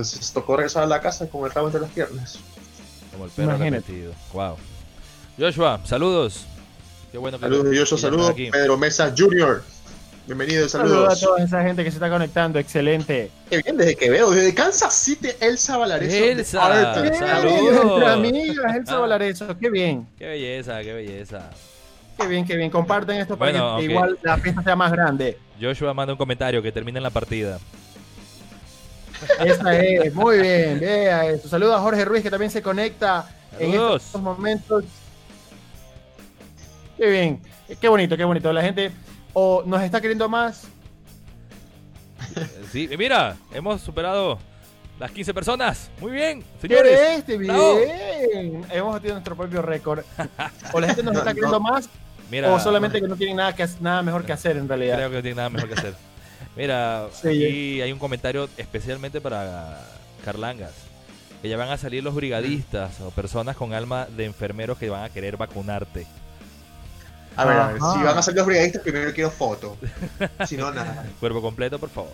[0.00, 2.38] Entonces tocó regresar a la casa con el rabo entre las piernas.
[3.12, 4.14] Como el perro arrepentido.
[4.32, 4.56] Wow.
[5.38, 6.46] Joshua, saludos.
[7.12, 8.34] Qué bueno que saludos, Joshua, saludos.
[8.34, 9.62] Pedro Mesa Jr.
[10.26, 11.18] Bienvenido, saludos.
[11.18, 13.30] Saludos a toda esa gente que se está conectando, excelente.
[13.50, 16.16] Qué bien, desde que veo, desde Kansas City, Elsa Valareso.
[16.16, 16.60] Elsa,
[17.18, 17.84] saludos.
[17.84, 20.08] Nuestra amiga Elsa Valareso, qué bien.
[20.16, 21.50] Qué belleza, qué belleza.
[22.18, 22.70] Qué bien, qué bien.
[22.70, 25.36] Comparten esto para que igual la fiesta sea más grande.
[25.60, 27.58] Joshua manda un comentario que termine en la partida.
[29.44, 31.48] Esa es, muy bien, vea eso.
[31.48, 33.28] Saludos a Jorge Ruiz que también se conecta
[33.58, 34.84] en estos momentos.
[36.96, 37.40] Qué bien,
[37.80, 38.52] qué bonito, qué bonito.
[38.52, 38.92] La gente
[39.32, 40.66] o nos está queriendo más.
[42.70, 44.38] Sí, mira, hemos superado
[44.98, 45.90] las 15 personas.
[46.00, 47.00] Muy bien, señores.
[47.18, 47.38] Este?
[47.38, 48.64] Bien.
[48.70, 50.04] Hemos batido nuestro propio récord.
[50.72, 51.88] O la gente nos está queriendo más.
[52.30, 54.96] Mira, o solamente que no tienen nada, que, nada mejor que hacer en realidad.
[54.96, 55.94] Creo que no tienen nada mejor que hacer.
[56.56, 59.80] Mira, aquí hay un comentario especialmente para
[60.24, 60.72] Carlangas.
[61.42, 65.04] Que ya van a salir los brigadistas o personas con alma de enfermeros que van
[65.04, 66.06] a querer vacunarte.
[67.36, 69.78] A ver, a ver, si van a salir los brigadistas, primero quiero foto.
[70.46, 71.06] Si no, nada.
[71.20, 72.12] Cuerpo completo, por favor.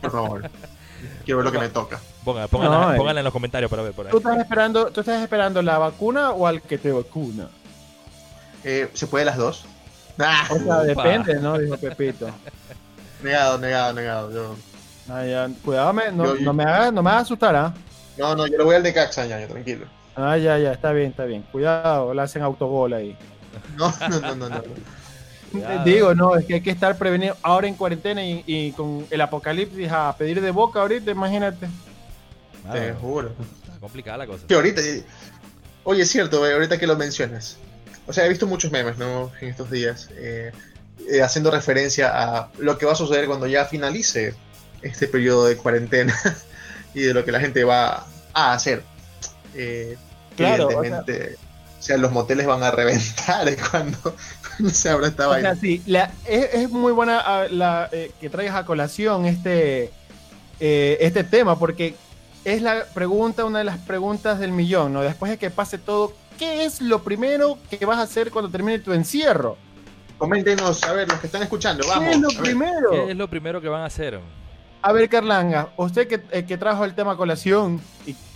[0.00, 0.50] Por favor.
[1.24, 2.00] Quiero ver lo que me toca.
[2.24, 3.18] Pongan, pónganla, eh.
[3.18, 4.10] en los comentarios para ver por ahí.
[4.10, 7.48] ¿Tú estás, esperando, ¿Tú estás esperando la vacuna o al que te vacuna?
[8.64, 9.64] Eh, ¿Se puede las dos?
[10.18, 11.58] o sea, depende, ¿no?
[11.58, 12.30] Dijo Pepito.
[13.22, 14.32] Negado, negado, negado.
[14.32, 14.56] Yo...
[15.08, 15.50] Ah, ya.
[15.64, 17.74] Cuidado, no, no, me hagas, no me hagas asustar, ¿ah?
[18.16, 19.86] No, no, yo lo voy al de Caxa, ya, tranquilo.
[20.14, 21.42] Ah, ya, ya, está bien, está bien.
[21.50, 23.16] Cuidado, le hacen autogol ahí.
[23.76, 24.48] No, no, no, no.
[24.48, 24.62] no.
[25.84, 29.90] Digo, no, es que hay que estar prevenido ahora en cuarentena y, con el apocalipsis
[29.90, 31.68] a pedir de boca ahorita, imagínate.
[32.70, 33.32] Te juro.
[33.66, 34.46] Está complicada la cosa.
[34.46, 34.80] Que ahorita,
[35.84, 37.58] oye, es cierto, ahorita que lo mencionas.
[38.06, 39.30] O sea, he visto muchos memes, ¿no?
[39.40, 40.08] En estos días.
[40.12, 40.52] Eh,
[41.08, 44.34] eh, haciendo referencia a lo que va a suceder cuando ya finalice
[44.82, 46.14] este periodo de cuarentena
[46.94, 48.82] y de lo que la gente va a hacer.
[49.54, 49.96] Eh,
[50.36, 51.36] claro, evidentemente,
[51.78, 54.14] o sea, los moteles van a reventar cuando,
[54.70, 55.82] se abra esta o Sea, sí,
[56.24, 59.90] es, muy buena ah, la, eh, que traigas a colación este,
[60.60, 61.96] este tema, porque
[62.44, 65.02] es la pregunta, una de las preguntas del millón, ¿no?
[65.02, 68.78] Después de que pase todo, ¿qué es lo primero que vas a hacer cuando termine
[68.78, 69.56] tu encierro?
[70.22, 72.04] Coméntenos, a ver, los que están escuchando, vamos.
[72.04, 72.90] ¿Qué es lo primero?
[72.92, 74.20] ¿Qué es lo primero que van a hacer?
[74.80, 77.80] A ver, Carlanga, usted que, eh, que trajo el tema colación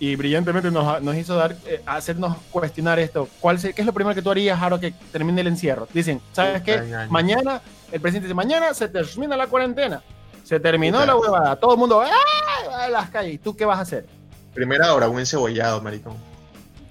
[0.01, 4.17] y, brillantemente nos, nos, hizo dar, eh, hacernos cuestionar esto, ¿cuál ¿qué es lo primero
[4.17, 5.87] que tú harías ahora que termine el encierro?
[5.95, 7.07] Dicen, ¿sabes qué?
[7.09, 10.03] Mañana, el presidente dice, mañana se termina la cuarentena.
[10.43, 11.55] Se terminó la huevada.
[11.55, 12.85] Todo el mundo ¡ah!
[12.85, 13.41] a las calles.
[13.41, 14.07] ¿Tú qué vas a hacer?
[14.55, 16.17] Primera hora, un encebollado, maricón.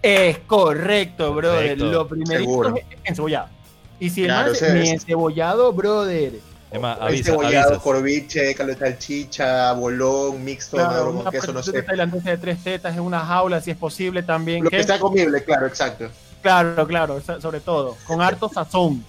[0.02, 1.82] Es correcto, brother.
[1.82, 3.55] Lo primero es encebollado.
[4.00, 6.34] Y si el man ni encebollado, brother.
[6.72, 11.82] Emma, avisa, cebollado, corviche, caldo de salchicha, bolón, mixto, claro, una queso, no sé.
[11.84, 14.64] tailandesa de tres tetas en una jaula, si es posible también.
[14.64, 16.10] Lo que sea comible, claro, exacto.
[16.42, 19.06] Claro, claro, sobre todo, con harto sazón.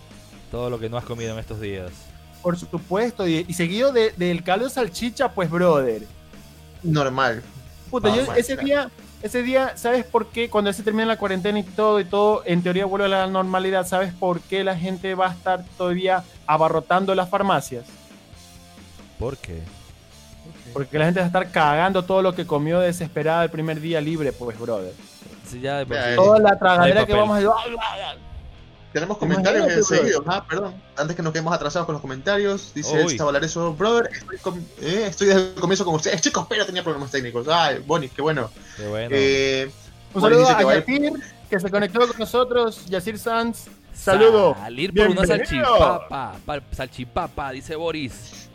[0.50, 1.90] Todo lo que no has comido en estos días.
[2.40, 6.02] Por supuesto, y, seguido del caldo de salchicha, pues, brother.
[6.82, 7.42] Normal.
[7.90, 8.90] Puta, yo ese día,
[9.22, 10.48] ese día, ¿sabes por qué?
[10.50, 13.86] Cuando se termina la cuarentena y todo, y todo, en teoría vuelve a la normalidad,
[13.86, 17.86] ¿sabes por qué la gente va a estar todavía abarrotando las farmacias?
[19.18, 19.62] ¿Por qué?
[20.72, 24.00] Porque la gente va a estar cagando todo lo que comió desesperada el primer día
[24.00, 24.92] libre, pues, brother.
[25.46, 27.40] Sí, ya Toda la tragadera que vamos a
[28.96, 30.20] tenemos comentarios enseguida.
[30.26, 30.74] Ah, perdón.
[30.96, 35.40] Antes que nos quedemos atrasados con los comentarios, dice eso, brother, estoy, eh, estoy desde
[35.50, 36.22] el comienzo con ustedes.
[36.22, 37.46] Chicos, pero tenía problemas técnicos.
[37.46, 38.50] Ay, Bonnie, qué bueno.
[38.74, 39.08] Qué bueno.
[39.12, 39.70] Eh,
[40.14, 41.12] un saludo a Yacir,
[41.50, 42.86] que se conectó con nosotros.
[42.86, 44.54] Yacir Sanz, saludo.
[44.54, 46.36] Salir por una salchipapa,
[46.72, 48.48] salchipapa, dice Boris.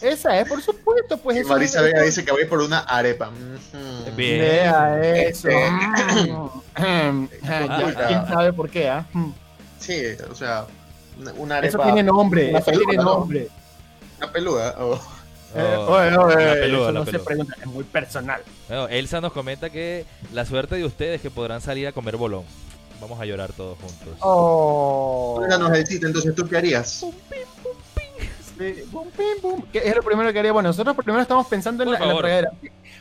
[0.00, 1.46] Esa es, por supuesto, pues.
[1.46, 3.30] Marisa Vega dice que voy por una arepa.
[4.16, 4.40] Bien.
[4.40, 5.48] Vea eso.
[6.74, 7.28] ¿Quién
[8.26, 8.88] sabe por qué?
[8.88, 9.04] ¿ah?
[9.78, 10.66] Sí, o sea,
[11.36, 11.82] una arepa.
[11.82, 13.48] Eso tiene nombre, eso tiene nombre.
[14.18, 14.74] Una peluda.
[14.78, 15.00] Oh.
[15.54, 18.42] Eh, oye, oye, la peluda, no se pregunta, es muy personal.
[18.68, 22.44] Bueno, Elsa nos comenta que la suerte de ustedes que podrán salir a comer bolón.
[23.00, 24.16] Vamos a llorar todos juntos.
[24.20, 25.42] Oh.
[25.58, 27.04] nos entonces, ¿tú qué harías?
[28.58, 28.84] ¿Qué
[29.84, 30.52] es lo primero que haría?
[30.52, 32.52] Bueno, nosotros primero estamos pensando en la, en la,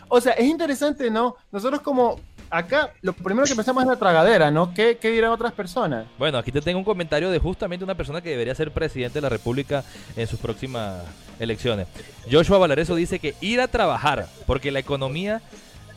[0.09, 1.35] O sea, es interesante, ¿no?
[1.51, 2.19] Nosotros como
[2.57, 4.73] acá lo primero que pensamos es la tragadera, ¿no?
[4.73, 6.05] ¿Qué, dirán otras personas?
[6.17, 9.21] Bueno, aquí te tengo un comentario de justamente una persona que debería ser presidente de
[9.21, 9.83] la República
[10.15, 11.03] en sus próximas
[11.39, 11.87] elecciones.
[12.31, 15.41] Joshua Valareso dice que ir a trabajar, porque la economía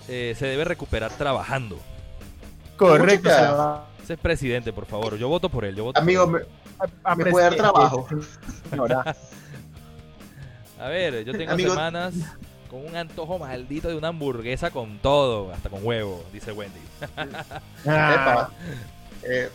[0.08, 1.78] eh, se debe recuperar trabajando.
[2.76, 3.30] Correcto.
[4.02, 5.16] Ese es presidente, por favor.
[5.16, 5.76] Yo voto por él.
[5.76, 6.40] Yo voto Amigo, me,
[7.30, 8.08] puede dar trabajo.
[10.80, 12.14] a ver, yo tengo semanas
[12.68, 16.80] con un antojo maldito de una hamburguesa con todo, hasta con huevo, dice Wendy.
[17.86, 18.50] Ah.
[19.22, 19.48] Eh,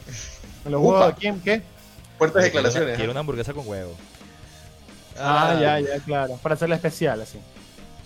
[0.66, 1.40] ¿Los huevos quién?
[1.42, 1.62] ¿Qué?
[2.18, 2.96] Fuertes declaraciones.
[2.96, 3.96] Quiero una hamburguesa con huevo.
[5.18, 6.38] Ah, ah, ya, ya, claro.
[6.42, 7.40] Para hacerla especial, así.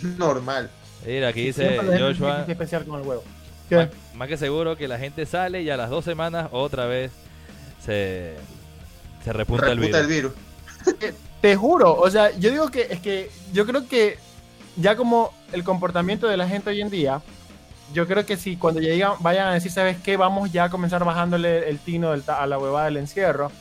[0.02, 0.70] Normal.
[1.06, 2.46] Mira, aquí dice Joshua.
[2.48, 3.24] especial con el huevo.
[4.15, 7.12] Más, que seguro que la gente sale y a las dos semanas otra vez
[7.84, 8.36] se,
[9.24, 10.00] se repunta, el virus.
[10.00, 10.34] El virus.
[11.41, 14.17] Te juro, o sea, yo digo que es que yo creo que
[14.78, 17.22] ya como el comportamiento de la gente hoy en día,
[17.94, 20.18] yo creo que si cuando llegan, vayan a decir, ¿sabes qué?
[20.18, 23.52] Vamos ya a comenzar bajándole el tino a la huevada del encierro.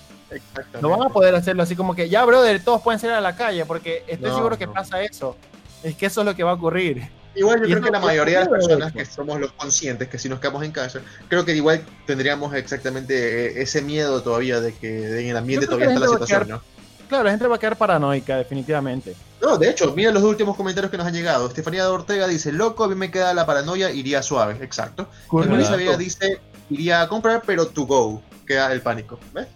[0.83, 3.37] No van a poder hacerlo así como que, ya, brother, todos pueden salir a la
[3.37, 5.37] calle, porque estoy seguro que pasa eso.
[5.83, 7.09] Es que eso es lo que va a ocurrir.
[7.37, 10.29] Igual yo creo que la mayoría de las personas que somos los conscientes, que si
[10.29, 15.29] nos quedamos en casa, creo que igual tendríamos exactamente ese miedo todavía de que en
[15.29, 16.63] el ambiente todavía está la situación, ¿no?
[17.09, 19.15] Claro, la gente va a quedar paranoica, definitivamente.
[19.41, 21.47] No, de hecho, mira los últimos comentarios que nos han llegado.
[21.47, 24.59] Estefanía de Ortega dice, loco, a mí me queda la paranoia, iría suave.
[24.61, 25.09] Exacto.
[25.31, 26.41] Luisa Vega dice,
[26.71, 28.23] iría a comprar, pero to go.
[28.47, 29.19] Queda el pánico.
[29.33, 29.47] ¿Ves?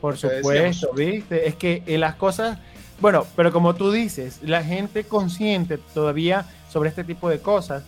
[0.00, 1.48] Por supuesto, ¿viste?
[1.48, 2.58] Es que en las cosas...
[3.00, 7.82] Bueno, pero como tú dices, la gente consciente todavía sobre este tipo de cosas,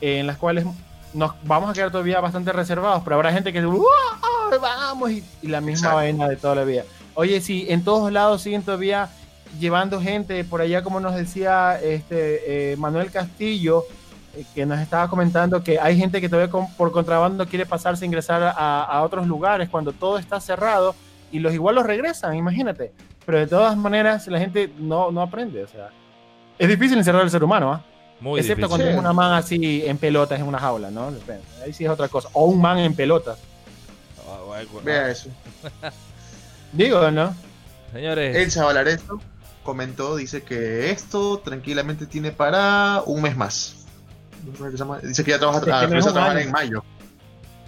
[0.00, 0.64] en las cuales
[1.12, 3.62] nos vamos a quedar todavía bastante reservados, pero habrá gente que
[4.60, 6.84] vamos y, la misma vaina de toda la vida.
[7.14, 9.08] Oye, sí, en todos lados siguen todavía
[9.58, 13.84] llevando gente por allá, como nos decía este eh, Manuel Castillo,
[14.36, 18.06] eh, que nos estaba comentando que hay gente que todavía por contrabando quiere pasarse a
[18.06, 20.94] ingresar a, otros lugares cuando todo está cerrado
[21.30, 22.92] y los igual los regresan, imagínate.
[23.24, 25.90] Pero de todas maneras la gente no, no aprende, o sea,
[26.58, 27.84] es difícil encerrar al ser humano, ¿ah?
[28.20, 31.12] Muy Excepto cuando es una man así en pelotas en una jaula, ¿no?
[31.64, 32.28] Ahí sí es otra cosa.
[32.32, 33.38] O un man en pelotas.
[34.26, 35.28] Ah, Vea eso.
[36.74, 37.34] Digo, ¿no?
[37.92, 38.36] Señores.
[38.36, 39.20] El Chavalareto
[39.62, 43.76] comentó, dice que esto tranquilamente tiene para un mes más.
[45.02, 46.84] Dice que ya trabaja, a trabajar en mayo.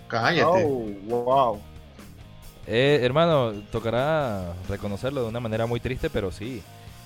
[0.09, 0.65] Cállate.
[0.65, 1.61] Oh, wow.
[2.67, 6.63] Eh, hermano, tocará reconocerlo de una manera muy triste, pero sí,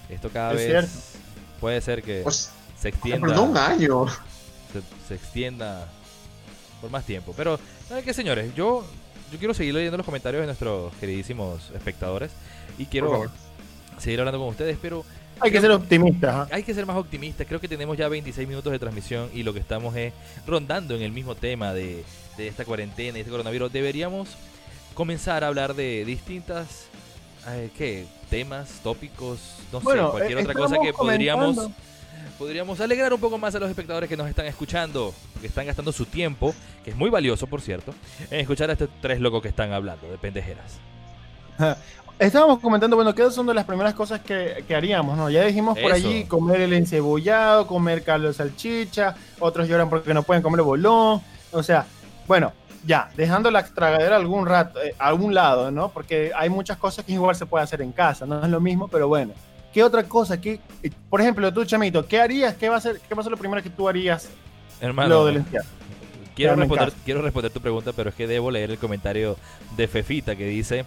[0.08, 1.12] esto cada vez
[1.60, 3.28] puede ser que pues, se extienda.
[3.28, 4.06] Pero un año.
[5.06, 5.86] Se, extienda
[6.80, 7.34] por más tiempo.
[7.36, 7.58] Pero,
[7.88, 8.54] ¿saben qué, señores?
[8.54, 8.84] Yo
[9.30, 12.30] yo quiero seguir leyendo los comentarios de nuestros queridísimos espectadores
[12.78, 13.30] y quiero
[13.98, 15.04] seguir hablando con ustedes, pero...
[15.40, 16.34] Hay que ser optimistas.
[16.34, 16.48] ¿ah?
[16.50, 17.46] Hay que ser más optimistas.
[17.46, 20.12] Creo que tenemos ya 26 minutos de transmisión y lo que estamos es
[20.46, 22.04] rondando en el mismo tema de,
[22.38, 23.72] esta cuarentena y este coronavirus.
[23.72, 24.28] Deberíamos
[24.94, 26.86] comenzar a hablar de distintas...
[27.48, 28.06] Eh, ¿Qué?
[28.28, 29.40] Temas, tópicos,
[29.72, 31.70] no sé, cualquier eh, otra cosa que podríamos
[32.40, 35.92] podríamos alegrar un poco más a los espectadores que nos están escuchando, que están gastando
[35.92, 37.92] su tiempo, que es muy valioso, por cierto,
[38.31, 40.79] en escuchar a estos tres locos que están hablando de pendejeras.
[42.18, 45.18] Estábamos comentando, bueno, ¿qué son de las primeras cosas que, haríamos?
[45.18, 45.29] ¿no?
[45.29, 50.42] Ya dijimos por allí comer el encebollado, comer caldo salchicha, otros lloran porque no pueden
[50.42, 51.20] comer bolón.
[51.53, 51.85] O sea,
[52.26, 52.53] bueno,
[52.87, 55.90] ya, dejando la tragadera algún rato, eh, a algún lado, ¿no?
[55.90, 58.88] Porque hay muchas cosas que igual se puede hacer en casa, no es lo mismo,
[58.88, 59.35] pero bueno.
[59.72, 60.40] ¿Qué otra cosa?
[60.40, 60.61] ¿Qué,
[61.09, 62.54] por ejemplo, tú, Chamito, ¿qué harías?
[62.54, 64.28] ¿Qué va a ser, qué va a ser lo primero que tú harías
[64.80, 65.66] Hermano, luego del encierro?
[66.35, 69.37] Quiero responder, quiero responder tu pregunta, pero es que debo leer el comentario
[69.76, 70.85] de Fefita que dice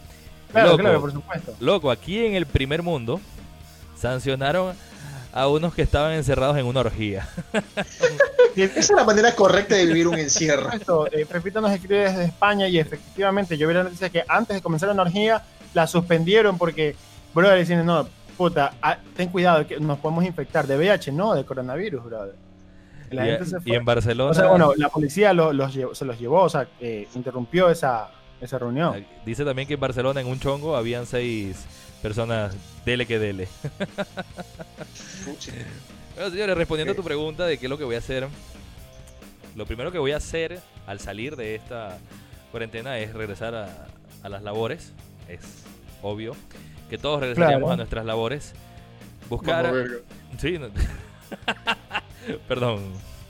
[0.51, 1.55] Claro, loco, claro, por supuesto.
[1.59, 3.19] Loco, aquí en el primer mundo
[3.97, 4.75] sancionaron
[5.33, 7.27] a unos que estaban encerrados en una orgía.
[8.55, 10.71] Esa es la manera correcta de vivir un encierro.
[10.71, 14.55] Esto, eh, Pepito nos escribe desde España y efectivamente yo vi la noticia que antes
[14.55, 15.43] de comenzar la orgía
[15.73, 16.95] la suspendieron porque,
[17.33, 21.45] brother, dicen, no, puta, ah, ten cuidado, que nos podemos infectar de VIH, no, de
[21.45, 22.35] coronavirus, brother.
[23.65, 24.31] y, en Barcelona.
[24.31, 26.67] O sea, bueno, la policía los se los llevó, o sea,
[27.15, 28.09] interrumpió esa,
[28.41, 29.05] esa reunión.
[29.25, 31.65] Dice también que en Barcelona en un chongo habían seis
[32.01, 33.47] personas dele que dele.
[36.15, 38.27] bueno, señores, respondiendo a tu pregunta de qué es lo que voy a hacer.
[39.55, 41.97] Lo primero que voy a hacer al salir de esta
[42.51, 43.87] cuarentena es regresar a,
[44.27, 44.93] las labores.
[45.29, 45.41] Es
[46.01, 46.35] obvio
[46.93, 48.53] que todos regresaríamos a nuestras labores.
[49.27, 49.73] Buscar.
[50.39, 50.59] Sí,
[52.47, 52.83] Perdón,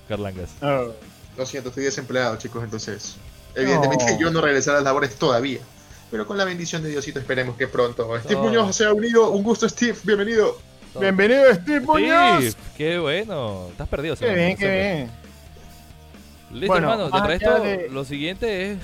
[0.10, 0.49] Carlangas.
[0.62, 3.15] Lo siento, estoy desempleado, chicos, entonces.
[3.56, 5.60] Evidentemente yo no regresé a las labores todavía.
[6.12, 8.19] Pero con la bendición de Diosito esperemos que pronto.
[8.19, 9.30] Steve Muñoz se ha unido.
[9.30, 9.97] Un gusto, Steve.
[10.04, 10.58] Bienvenido.
[10.99, 12.58] Bienvenido, Steve Muñoz.
[12.76, 13.67] qué bueno.
[13.71, 14.17] Estás perdido.
[14.17, 15.12] Qué bien, qué bien.
[16.52, 17.10] Listo, hermano.
[17.10, 18.80] De resto, lo siguiente es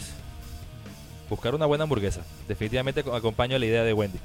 [1.30, 2.22] buscar una buena hamburguesa.
[2.48, 4.20] Definitivamente acompaño a la idea de Wendy.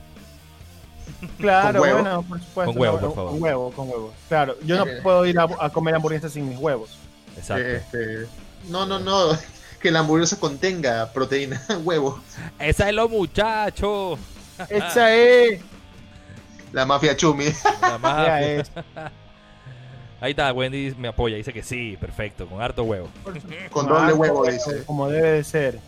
[1.38, 2.72] Claro, bueno, por supuesto.
[2.72, 3.30] Con huevo, por favor.
[3.30, 4.14] Con huevo, con huevo.
[4.28, 6.96] Claro, yo no puedo ir a, comer hamburguesas sin mis huevos.
[7.36, 7.66] Exacto.
[7.66, 8.26] Este,
[8.68, 9.38] no, no, no
[9.80, 12.20] que la hamburguesa contenga proteína, huevo.
[12.58, 14.18] Esa es lo muchacho.
[14.68, 15.60] Esa es.
[16.72, 17.46] La mafia chumi.
[17.80, 18.64] La mafia.
[20.20, 23.08] Ahí está, Wendy me apoya, dice que sí, perfecto, con harto huevo.
[23.70, 24.84] Con doble huevo, dice.
[24.84, 25.80] Como debe de ser.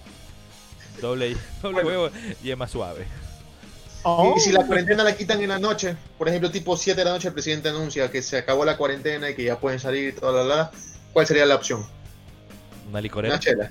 [1.01, 2.11] Doble, doble huevo
[2.43, 3.07] y es más suave.
[4.37, 7.13] Y si la cuarentena la quitan en la noche, por ejemplo, tipo 7 de la
[7.13, 10.13] noche, el presidente anuncia que se acabó la cuarentena y que ya pueden salir y
[10.13, 10.71] toda la, la,
[11.13, 11.85] ¿cuál sería la opción?
[12.89, 13.35] Una licorera.
[13.35, 13.71] Una chela.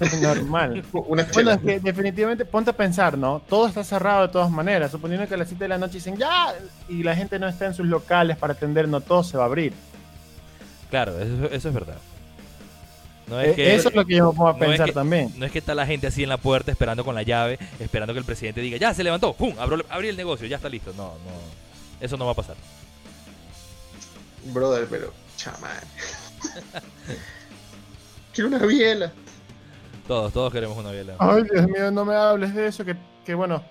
[0.20, 0.84] Normal.
[0.92, 3.40] bueno, es que definitivamente ponte a pensar, ¿no?
[3.48, 4.90] Todo está cerrado de todas maneras.
[4.90, 6.54] Suponiendo que a las 7 de la noche dicen ya
[6.88, 9.46] y la gente no está en sus locales para atender, no todo se va a
[9.46, 9.72] abrir.
[10.90, 11.96] Claro, eso, es verdad.
[13.26, 15.32] No es e, eso es lo que yo puedo pensar también.
[15.36, 18.12] No es que está la gente así en la puerta esperando con la llave, esperando
[18.12, 19.54] que el presidente diga, ya se levantó, ¡pum!
[19.88, 20.92] abrí el negocio, ya está listo.
[20.96, 22.00] No, no.
[22.00, 22.56] Eso no va a pasar.
[24.52, 25.70] Brother, pero, chamán.
[28.34, 29.12] Quiero una biela.
[30.08, 31.14] Todos, todos queremos una biela.
[31.18, 33.62] Ay, Dios mío, no me hables de eso, que, que bueno,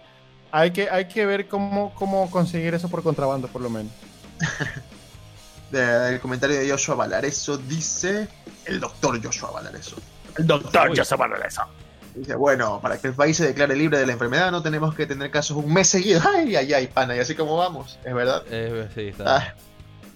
[0.51, 3.91] hay que, hay que ver cómo, cómo conseguir eso por contrabando, por lo menos.
[5.71, 8.27] el comentario de Joshua Valareso dice
[8.65, 9.95] el doctor Joshua Valareso.
[10.37, 11.63] El doctor Joshua Valareso.
[12.15, 15.05] Dice, bueno, para que el país se declare libre de la enfermedad no tenemos que
[15.05, 16.21] tener casos un mes seguido.
[16.35, 18.43] Ay, ay, ay, pana, y así como vamos, ¿es verdad?
[18.49, 19.37] Eh, sí, está.
[19.37, 19.53] Ah,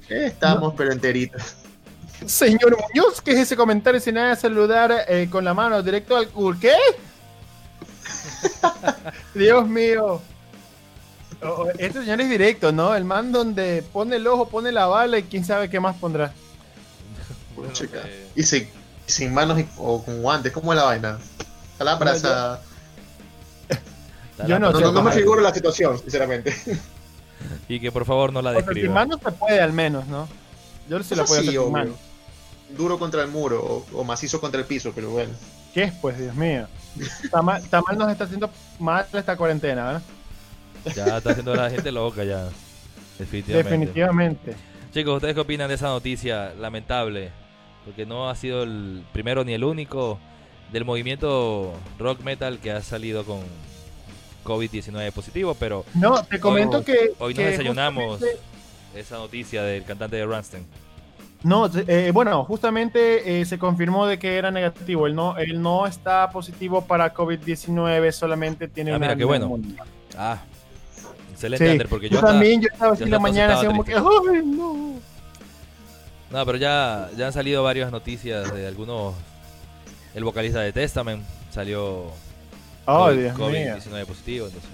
[0.09, 1.55] estamos, pero enteritos.
[2.25, 6.15] Señor Muñoz, ¿qué es ese comentario sin nada de saludar eh, con la mano directo
[6.17, 6.57] al culo?
[6.59, 6.75] ¿Qué?
[9.33, 10.21] Dios mío.
[11.77, 12.95] Este señor es directo, ¿no?
[12.95, 16.33] El man donde pone el ojo, pone la bala y quién sabe qué más pondrá.
[17.57, 21.19] Eh, y sin, manos o con guantes, ¿cómo es la vaina?
[21.79, 22.15] Lámpara,
[24.47, 26.55] Yo no, no, no, me figuro la situación, sinceramente.
[27.67, 28.85] Y que por favor no la describa.
[28.85, 30.27] sin manos se puede al menos, ¿no?
[30.89, 31.95] Yo se la puedo hacer sin manos
[32.69, 35.31] duro contra el muro o, macizo contra el piso, pero bueno.
[35.73, 36.67] ¿Qué es, pues, Dios mío?
[36.99, 37.61] Está mal,
[37.97, 40.01] nos está haciendo mal esta cuarentena, ¿verdad?
[40.95, 42.49] Ya está haciendo la gente loca ya.
[43.17, 43.69] Definitivamente.
[43.69, 44.55] Definitivamente.
[44.93, 47.31] Chicos, ¿ustedes qué opinan de esa noticia lamentable?
[47.85, 50.19] Porque no ha sido el primero ni el único
[50.71, 53.39] del movimiento rock metal que ha salido con
[54.43, 55.85] COVID-19 positivo, pero...
[55.93, 57.13] No, te comento que...
[57.19, 58.21] Hoy nos desayunamos
[58.95, 60.65] esa noticia del cantante de Rammstein.
[61.43, 65.05] No, eh, bueno, justamente eh, se confirmó de que era negativo.
[65.05, 69.59] Él no, él no está positivo para COVID-19, solamente tiene ah, mira, qué bueno.
[70.17, 70.39] Ah,
[71.43, 74.95] excelente, porque yo, también, yo estaba así en la mañana, así como que, ¡ay, no!
[76.31, 79.13] No, pero ya, ya han salido varias noticias de algunos.
[80.13, 82.05] El vocalista de Testament salió
[82.85, 84.69] oh, COVID-19 positivo, entonces,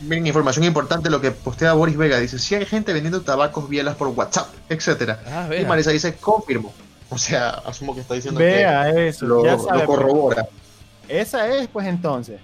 [0.00, 2.18] Miren, información importante lo que postea Boris Vega.
[2.18, 5.20] Dice, si hay gente vendiendo tabacos bielas por WhatsApp, etcétera.
[5.26, 6.72] Ah, y Marisa dice, confirmo.
[7.08, 9.84] O sea, asumo que está diciendo Vea que eso, lo, pues.
[9.84, 10.48] corrobora.
[11.08, 12.40] Esa es, pues entonces.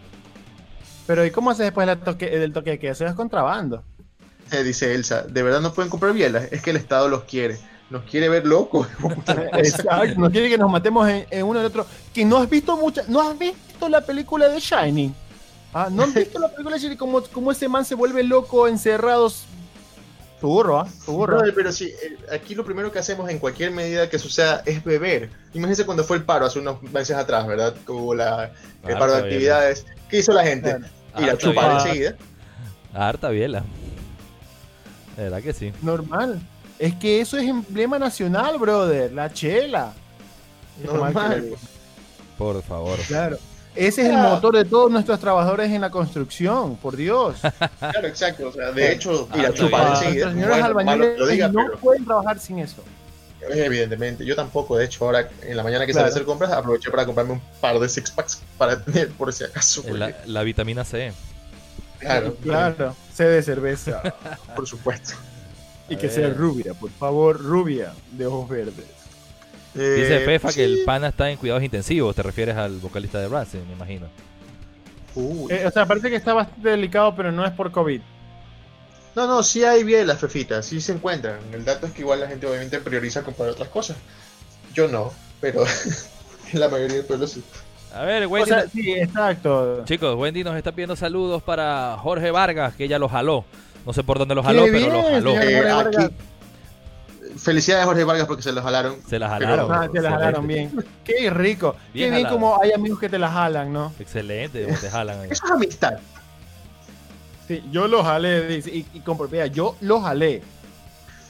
[1.09, 2.93] Pero ¿y cómo haces después del toque, del toque de queda?
[2.93, 3.83] Eso es contrabando.
[4.53, 7.59] Eh, dice Elsa, de verdad no pueden comprar bielas, es que el Estado los quiere.
[7.89, 8.87] Nos quiere ver locos.
[9.55, 11.87] Exacto, nos quiere que nos matemos en, uno y otro.
[12.13, 15.15] Que no has visto mucha, no has visto la película de Shining.
[15.73, 16.99] Ah, ¿No has visto la película de Shining?
[16.99, 19.47] Como, como ese man se vuelve loco encerrados
[20.41, 20.89] tu burro, ¿ah?
[21.05, 21.41] Tu burro.
[21.55, 25.31] pero sí, eh, aquí lo primero que hacemos en cualquier medida que suceda es beber.
[25.53, 27.75] Imagínense cuando fue el paro hace unos meses atrás, ¿verdad?
[27.89, 28.53] Hubo la,
[28.87, 29.85] el paro de actividades.
[30.09, 30.77] ¿Qué hizo la gente?
[31.21, 32.17] Ir a chupar enseguida.
[32.95, 33.63] Harta biela.
[35.17, 35.73] De verdad que sí.
[35.83, 36.41] Normal.
[36.79, 39.13] Es que eso es emblema nacional, brother.
[39.13, 39.93] La chela.
[40.85, 41.51] Normal.
[42.37, 42.99] Por favor.
[43.07, 43.39] Claro.
[43.75, 47.37] Ese es el motor de todos nuestros trabajadores en la construcción, por Dios.
[47.79, 48.49] Claro, exacto.
[48.49, 50.31] O sea, de hecho, ir a chupar enseguida.
[50.31, 52.83] señores albañiles no pueden trabajar sin eso.
[53.41, 54.77] Evidentemente, yo tampoco.
[54.77, 57.43] De hecho, ahora en la mañana que salí a hacer compras, aproveché para comprarme un
[57.61, 59.83] par de six packs para tener por si acaso.
[60.27, 61.13] La, vitamina C.
[61.99, 62.97] Claro, claro.
[63.13, 64.03] C de cerveza.
[64.57, 65.15] por supuesto.
[65.89, 68.85] Y que sea rubia, por favor, rubia, de ojos verdes.
[69.75, 72.15] Dice eh, Fefa que el pana está en cuidados intensivos.
[72.15, 74.07] Te refieres al vocalista de Rancid, me imagino.
[75.49, 78.01] Eh, o sea, parece que está bastante delicado, pero no es por COVID.
[79.19, 81.41] No, no, sí hay bien las fefitas, sí se encuentran.
[81.53, 83.97] El dato es que igual la gente obviamente prioriza comprar otras cosas.
[84.73, 85.65] Yo no, pero
[86.53, 87.43] la mayoría del pueblo sí.
[87.93, 88.53] A ver, Wendy.
[88.73, 89.85] sí, exacto.
[89.87, 93.45] Chicos, Wendy nos está pidiendo saludos para Jorge Vargas, que ella lo jaló.
[93.85, 95.43] No sé por dónde lo jaló, pero lo jaló.
[95.43, 96.11] Eh,
[97.39, 98.99] Felicidades Jorge Vargas porque se lo jalaron.
[99.09, 99.73] Se la jalaron.
[99.73, 100.71] Ah, se la jalaron bien.
[101.03, 101.75] Qué rico.
[101.93, 103.93] Qué bien como hay amigos que te la jalan, ¿no?
[103.99, 105.25] Excelente, te jalan.
[105.25, 105.95] Eso es amistad.
[107.49, 110.43] Sí, yo lo jalé, y, y con propiedad, yo lo jalé.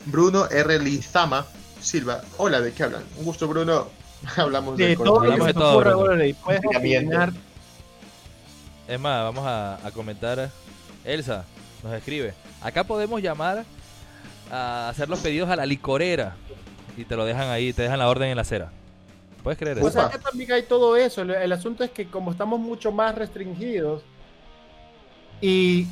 [0.06, 0.78] Bruno R.
[0.80, 1.46] Lizama
[1.80, 2.22] Silva.
[2.38, 3.04] Hola, ¿de qué hablan?
[3.16, 3.86] Un gusto, Bruno.
[4.36, 5.20] Hablamos de, todo.
[5.20, 5.80] Hablamos de todo.
[8.88, 10.50] Es más, vamos a, a comentar.
[11.04, 11.44] Elsa
[11.82, 12.34] nos escribe.
[12.60, 13.64] Acá podemos llamar
[14.50, 16.36] a hacer los pedidos a la licorera
[16.96, 18.72] y te lo dejan ahí, te dejan la orden en la acera.
[19.42, 19.90] ¿Puedes creer eso?
[19.90, 21.22] Pues también hay todo eso.
[21.22, 24.02] El, asunto es que como estamos mucho más restringidos
[25.40, 25.86] y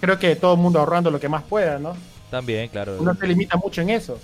[0.00, 1.96] creo que todo el mundo ahorrando lo que más pueda, ¿no?
[2.30, 2.96] También, claro.
[2.98, 4.18] Uno se limita mucho en eso.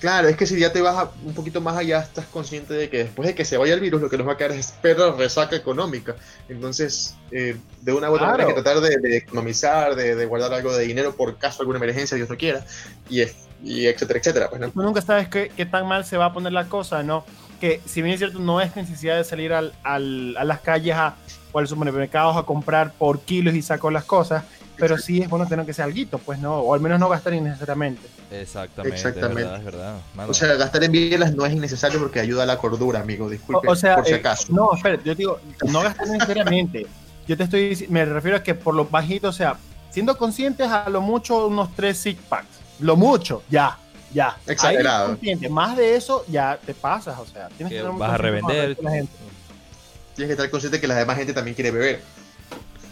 [0.00, 2.98] Claro, es que si ya te vas un poquito más allá, estás consciente de que
[2.98, 5.12] después de que se vaya el virus, lo que nos va a quedar es perra
[5.12, 6.16] resaca económica.
[6.48, 10.76] Entonces, eh, de una u otra manera hay que tratar de, economizar, de, guardar algo
[10.76, 12.64] de dinero por caso alguna emergencia, Dios lo quiera,
[13.08, 13.22] y,
[13.64, 14.50] y etcétera, etcétera.
[14.50, 17.24] Pues, Tú nunca sabes qué, tan mal se va a poner la cosa, ¿no?
[17.58, 20.94] Que si bien es cierto, no es necesidad de salir al, al, a las calles
[20.94, 21.16] a,
[21.52, 24.44] o a los supermercados a comprar por kilos y sacar las cosas,
[24.76, 27.34] pero sí es bueno tener que ser algo, pues no, o al menos no gastar
[27.34, 28.06] innecesariamente.
[28.30, 29.56] Exactamente, Exactamente.
[29.56, 33.00] Es verdad, O sea, gastar en bielas no es innecesario porque ayuda a la cordura,
[33.00, 34.52] amigo, disculpe, o, sea, por si eh, acaso.
[34.52, 36.86] no, espera, yo digo, no gastar necesariamente.
[37.26, 39.56] yo te estoy, me refiero a que por lo bajito, o sea,
[39.90, 42.48] siendo conscientes a lo mucho unos tres six packs,
[42.80, 43.78] lo mucho, ya,
[44.12, 44.36] ya.
[44.46, 45.18] Exagerado.
[45.50, 48.76] Más de eso ya te pasas, o sea, tienes que, vas a revender.
[48.76, 52.00] Tienes que estar consciente que la demás gente también quiere beber.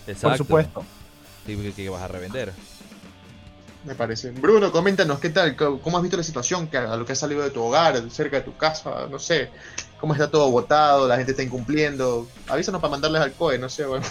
[0.06, 0.28] Exacto.
[0.28, 0.84] Por supuesto
[1.44, 2.52] que, vas a revender.
[3.84, 4.30] Me parece.
[4.30, 5.56] Bruno, coméntanos, ¿qué tal?
[5.56, 8.42] ¿Cómo has visto la situación a lo que has salido de tu hogar, cerca de
[8.42, 9.06] tu casa?
[9.10, 9.50] No sé,
[10.00, 11.06] ¿cómo está todo votado?
[11.06, 12.26] ¿La gente está incumpliendo?
[12.48, 13.84] Avísanos para mandarles al COE, no sé.
[13.84, 14.06] Bueno.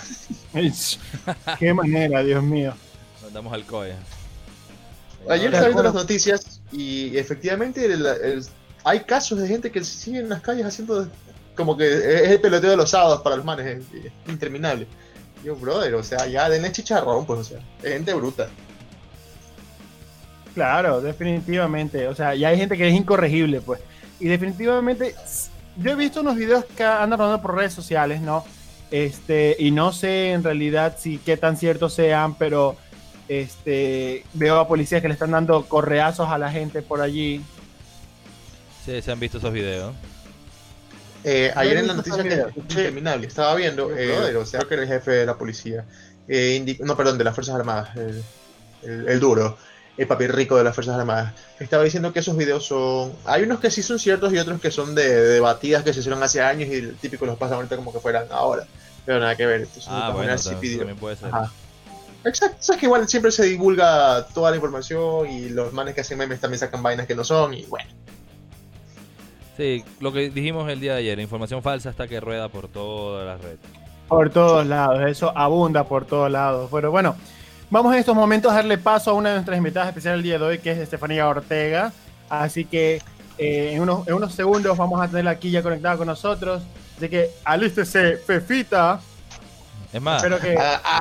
[1.60, 2.74] Qué manera, Dios mío.
[3.24, 3.96] Mandamos al COE.
[5.28, 7.90] Ayer estaba viendo las noticias y efectivamente
[8.84, 11.08] hay casos de gente que sigue en las calles haciendo
[11.56, 14.88] como que es el peloteo de los sábados para los manes, es interminable.
[15.44, 18.48] Yo, brother, o sea, ya denle chicharrón, pues, o sea, es gente bruta.
[20.54, 22.08] Claro, definitivamente.
[22.08, 23.82] O sea, ya hay gente que es incorregible, pues.
[24.20, 25.16] Y definitivamente,
[25.78, 28.46] yo he visto unos videos que andan rodando por redes sociales, ¿no?
[28.92, 32.78] Este, y no sé en realidad si qué tan ciertos sean, pero
[33.28, 37.42] este, veo a policías que le están dando correazos a la gente por allí.
[38.86, 39.94] Sí, se han visto esos videos.
[41.24, 45.12] Eh, ayer en la noticia que terminable estaba viendo, eh, o sea, que el jefe
[45.12, 45.86] de la policía,
[46.28, 47.90] eh, no, perdón, de las Fuerzas Armadas,
[48.84, 49.58] el, duro,
[49.98, 53.14] el papi rico de las Fuerzas Armadas, estaba diciendo que esos videos son.
[53.26, 56.00] Hay unos que sí son ciertos y otros que son de, de batidas que se
[56.02, 58.68] hicieron hace años y el típico los pasan ahorita como que fueran ahora.
[59.06, 59.62] Pero nada que ver.
[59.62, 61.30] Entonces, ah, bueno, también puede ser.
[62.26, 66.18] Exacto, sabes que igual siempre se divulga toda la información y los manes que hacen
[66.18, 67.90] memes también sacan vainas que no son y bueno.
[69.58, 73.26] Sí, lo que dijimos el día de ayer, información falsa hasta que rueda por todas
[73.26, 73.60] las redes.
[74.08, 76.70] Por todos lados, eso abunda por todos lados.
[76.72, 77.16] Pero bueno,
[77.70, 80.40] vamos en estos momentos a darle paso a una de nuestras invitadas especiales el día
[80.40, 81.92] de hoy, que es Estefanía Ortega.
[82.30, 83.02] Así que
[83.38, 86.64] eh, en, unos, en unos segundos vamos a tenerla aquí ya conectada con nosotros.
[86.98, 89.00] Así que alístese, Fefita.
[89.92, 90.24] Es más,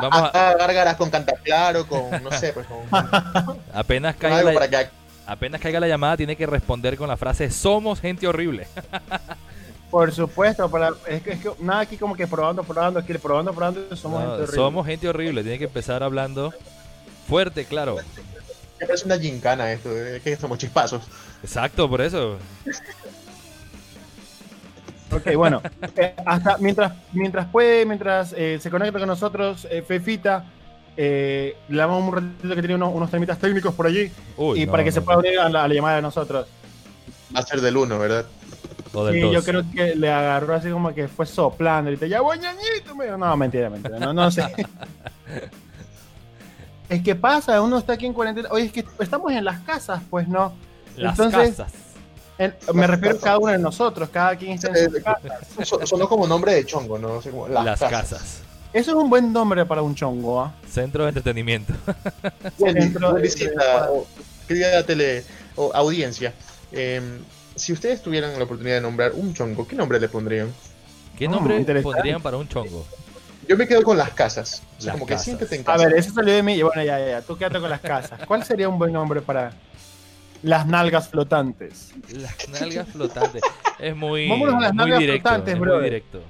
[0.03, 2.80] vamos a, gárgaras con cantaclaro, con, no sé, pues con...
[3.72, 4.90] apenas caiga, la,
[5.27, 8.66] apenas caiga la llamada tiene que responder con la frase somos gente horrible.
[9.91, 14.20] Por supuesto, para, es, que, nada aquí como que probando, probando, aquí probando, probando, somos
[14.20, 14.55] gente horrible.
[14.55, 16.53] Somos gente horrible, tiene que empezar hablando
[17.29, 17.97] fuerte, claro.
[18.81, 21.03] Me parece una gincana esto, es que somos chispazos.
[21.43, 22.39] Exacto, por eso.
[25.11, 25.61] Ok, bueno,
[25.97, 30.45] eh, hasta mientras, mientras puede, mientras eh, se conecta con nosotros, eh, Fefita,
[30.97, 34.11] le damos un ratito que tiene unos, unos temitas técnicos por allí
[34.55, 36.47] y para que se pueda unir a la, llamada de nosotros.
[37.34, 38.26] Va a ser del 1, ¿verdad?
[39.11, 42.38] sí, yo creo que le agarró así como que fue soplando y te ya voy
[42.38, 42.95] ñañito.
[43.16, 44.45] No, mentira, mentira, no, no sé.
[46.90, 48.49] es que pasa, uno está aquí en cuarentena.
[48.51, 50.53] Oye, es que estamos en las casas, pues no.
[50.97, 51.72] Las Entonces, casas
[52.72, 55.40] me refiero a cada uno de nosotros, cada quien está en su casa.
[55.86, 57.20] Sonó como nombre de chongo, ¿no?
[57.49, 58.41] las, casas.
[58.73, 60.55] Eso es un buen nombre para un chongo, ¿ah?
[60.68, 61.75] Centro de entretenimiento.
[62.59, 64.05] Centro de
[64.49, 65.25] querida tele
[65.57, 66.33] o audiencia,
[66.73, 67.18] em,
[67.55, 70.53] si ustedes tuvieran la oportunidad de nombrar un chongo, ¿qué nombre le pondrían?
[71.18, 72.87] ¿Qué nombre le pondrían para un chongo?
[73.47, 74.62] Yo me quedo con las casas.
[74.91, 75.85] como que siéntete en casa.
[75.85, 76.55] A ver, eso salió de mí.
[76.55, 77.23] Y bueno, ya, ya, ya.
[77.23, 78.20] Tú quédate con las casas.
[78.27, 79.53] ¿Cuál sería un buen nombre para,
[80.43, 81.93] las nalgas flotantes.
[82.11, 83.43] Las nalgas flotantes.
[83.79, 85.75] Es muy, Vámonos a las nalgas directo, flotantes, bro.
[85.77, 86.23] Muy directo.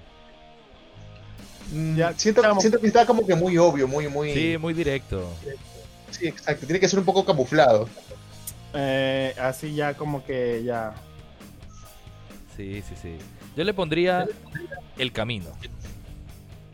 [1.73, 2.43] Mm, siento,
[2.81, 4.35] que está como que muy obvio, muy, muy.
[4.35, 5.27] Sí, muy directo.
[6.11, 6.67] Sí, exacto.
[6.67, 7.89] Tiene que ser un poco camuflado.
[8.75, 10.93] Eh, así ya como que ya.
[12.57, 13.17] Sí, sí, sí.
[13.57, 14.27] Yo le pondría
[14.99, 15.47] el camino.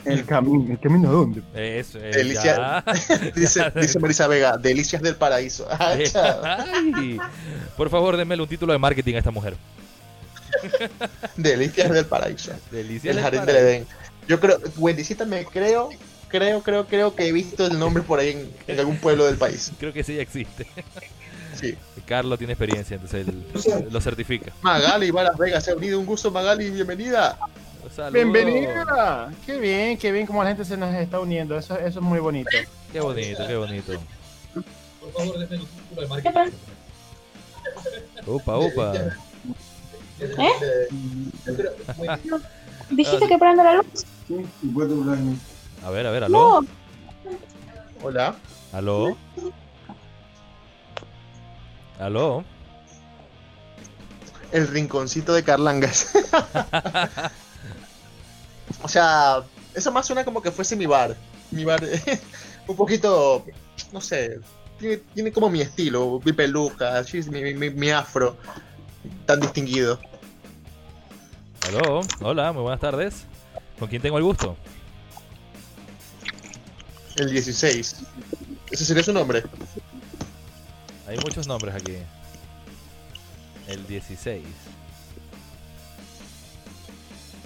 [0.04, 1.42] El camino, ¿el camino a dónde?
[1.54, 2.84] Eso, Delicia,
[3.34, 5.68] dice, dice, Marisa Vega, delicias del paraíso.
[5.78, 7.18] Ay,
[7.76, 9.56] por favor, denme un título de marketing a esta mujer.
[11.36, 12.52] delicias del paraíso.
[12.70, 13.86] Delicias del jardín del Edén.
[14.28, 15.88] Yo creo, Wendycita me creo,
[16.28, 19.38] creo, creo, creo que he visto el nombre por ahí en, en algún pueblo del
[19.38, 19.72] país.
[19.80, 20.66] Creo que sí existe.
[21.58, 21.76] Sí.
[22.06, 24.52] Carlos tiene experiencia, entonces él lo certifica.
[24.60, 25.98] Magali, Varas Vega, se ha unido.
[25.98, 27.38] Un gusto, Magali, bienvenida.
[28.12, 29.32] Bienvenida.
[29.46, 31.58] Qué bien, qué bien como la gente se nos está uniendo.
[31.58, 32.50] Eso, eso es muy bonito.
[32.92, 33.92] Qué bonito, qué bonito.
[35.00, 35.64] Por favor, déjenme
[35.96, 36.52] de marketing.
[38.26, 38.92] Upa, upa.
[40.20, 40.88] ¿Eh?
[42.90, 44.04] ¿Dijiste que prenda la luz?
[45.84, 46.64] A ver, a ver, aló.
[48.02, 48.36] Hola.
[48.72, 49.16] ¿Aló?
[51.98, 52.44] ¿Aló?
[54.52, 56.12] El rinconcito de Carlangas.
[58.82, 59.42] O sea,
[59.74, 61.16] eso más suena como que fuese mi bar.
[61.50, 61.82] Mi bar,
[62.66, 63.44] un poquito,
[63.92, 64.40] no sé,
[65.14, 68.36] tiene, como mi estilo, mi peluca, mi, mi, afro,
[69.26, 69.98] tan distinguido.
[71.66, 73.26] Aló, hola, muy buenas tardes.
[73.78, 74.56] ¿Con quién tengo el gusto?
[77.16, 77.96] El 16.
[78.70, 79.42] ¿Ese sería su nombre?
[81.06, 81.96] Hay muchos nombres aquí.
[83.66, 84.44] El 16.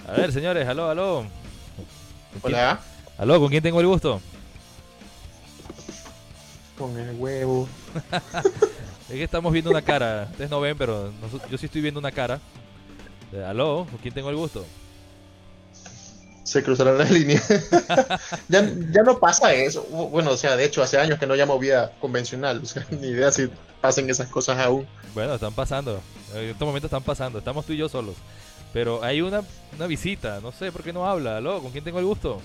[0.07, 1.25] A ver, señores, aló, aló.
[2.41, 2.79] Hola.
[3.17, 4.19] Aló, ¿con quién tengo el gusto?
[6.77, 7.69] Con el huevo.
[9.09, 10.27] es que estamos viendo una cara.
[10.31, 11.11] Ustedes no ven, pero
[11.49, 12.39] yo sí estoy viendo una cara.
[13.31, 14.65] Eh, aló, ¿con quién tengo el gusto?
[16.53, 17.49] Se cruzarán las líneas.
[18.47, 19.81] ya, ya no pasa eso.
[20.11, 22.59] Bueno, o sea, de hecho, hace años que no llamo vida convencional.
[22.61, 23.49] O sea, ni idea si
[23.81, 24.87] pasan esas cosas aún.
[25.15, 25.99] Bueno, están pasando.
[26.35, 27.39] En estos momentos están pasando.
[27.39, 28.13] Estamos tú y yo solos.
[28.71, 29.41] Pero hay una,
[29.75, 31.37] una visita, no sé por qué no habla.
[31.37, 31.59] ¿Aló?
[31.59, 32.39] ¿Con quién tengo el gusto?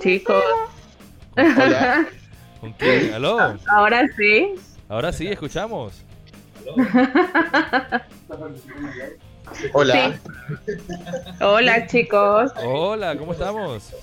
[0.00, 0.42] Chicos.
[1.36, 2.08] Hola.
[2.60, 3.12] ¿Con quién?
[3.12, 3.58] ¿Aló?
[3.66, 4.54] Ahora sí.
[4.88, 5.92] Ahora sí, escuchamos.
[9.72, 10.18] Hola.
[11.40, 12.52] Hola, chicos.
[12.64, 13.94] Hola, ¿cómo estamos?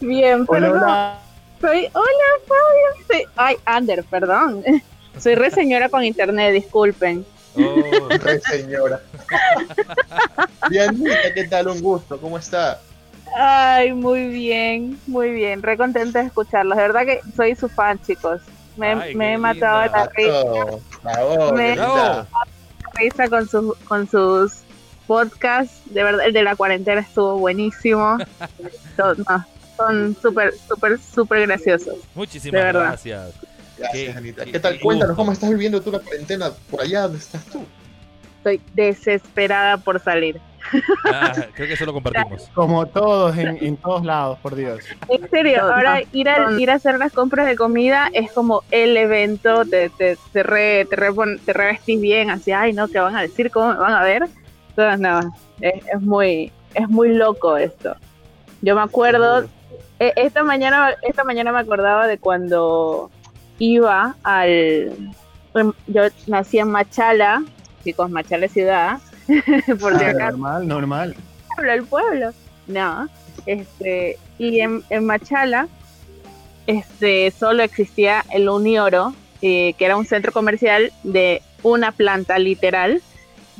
[0.00, 1.18] Bien, hola,
[1.60, 3.26] Soy, hola, Fabio.
[3.36, 4.62] ay, Ander, perdón.
[5.18, 7.24] Soy reseñora con internet, disculpen.
[7.56, 9.00] Oh, re señora.
[10.70, 11.68] Bienvenida, ¿qué tal?
[11.68, 12.80] Un gusto, ¿cómo está?
[13.34, 16.76] Ay, muy bien, muy bien, re contenta de escucharlos.
[16.76, 18.42] De verdad que soy su fan, chicos.
[18.76, 21.52] Me, he matado de la risa.
[21.54, 22.26] me he matado
[22.96, 24.60] risa con sus, con sus
[25.06, 25.80] podcasts.
[25.86, 28.18] De verdad, el de la cuarentena estuvo buenísimo.
[29.76, 31.96] son súper, súper, súper graciosos.
[32.14, 33.34] Muchísimas gracias.
[33.78, 34.44] Gracias, Anita.
[34.44, 34.80] ¿Qué, tal?
[34.80, 37.64] Cuéntanos cómo estás viviendo tú la cuarentena por allá donde estás tú.
[38.38, 40.40] Estoy desesperada por salir.
[41.12, 42.50] Ah, creo que eso lo compartimos.
[42.54, 44.80] Como todos, en, todos lados, por Dios.
[45.08, 48.96] En serio, ahora ir a, ir a hacer las compras de comida es como el
[48.96, 50.96] evento, te, te, te, re, te,
[51.44, 53.50] te revestís bien, así, ay, no, ¿qué van a decir?
[53.50, 54.24] ¿Cómo me van a ver?
[54.70, 55.20] Entonces, no,
[55.60, 57.96] es, es, muy, es muy loco esto.
[58.62, 59.46] Yo me acuerdo,
[59.98, 63.10] e, esta mañana, esta mañana me acordaba de cuando
[63.58, 64.92] iba al,
[65.54, 67.42] em, yo nací en Machala,
[67.84, 68.98] chicos, Machala ciudad,
[69.80, 71.16] por ah, Normal, normal.
[71.58, 72.32] El pueblo,
[72.66, 73.08] no,
[73.46, 75.68] este, y en, en Machala,
[76.66, 83.02] este, solo existía el Unioro, eh, que era un centro comercial de una planta literal,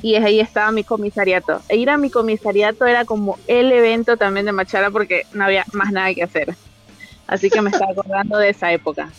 [0.02, 1.62] y ahí estaba mi comisariato.
[1.68, 5.64] E ir a mi comisariato era como el evento también de Machala porque no había
[5.72, 6.54] más nada que hacer.
[7.26, 9.10] Así que me estaba acordando de esa época.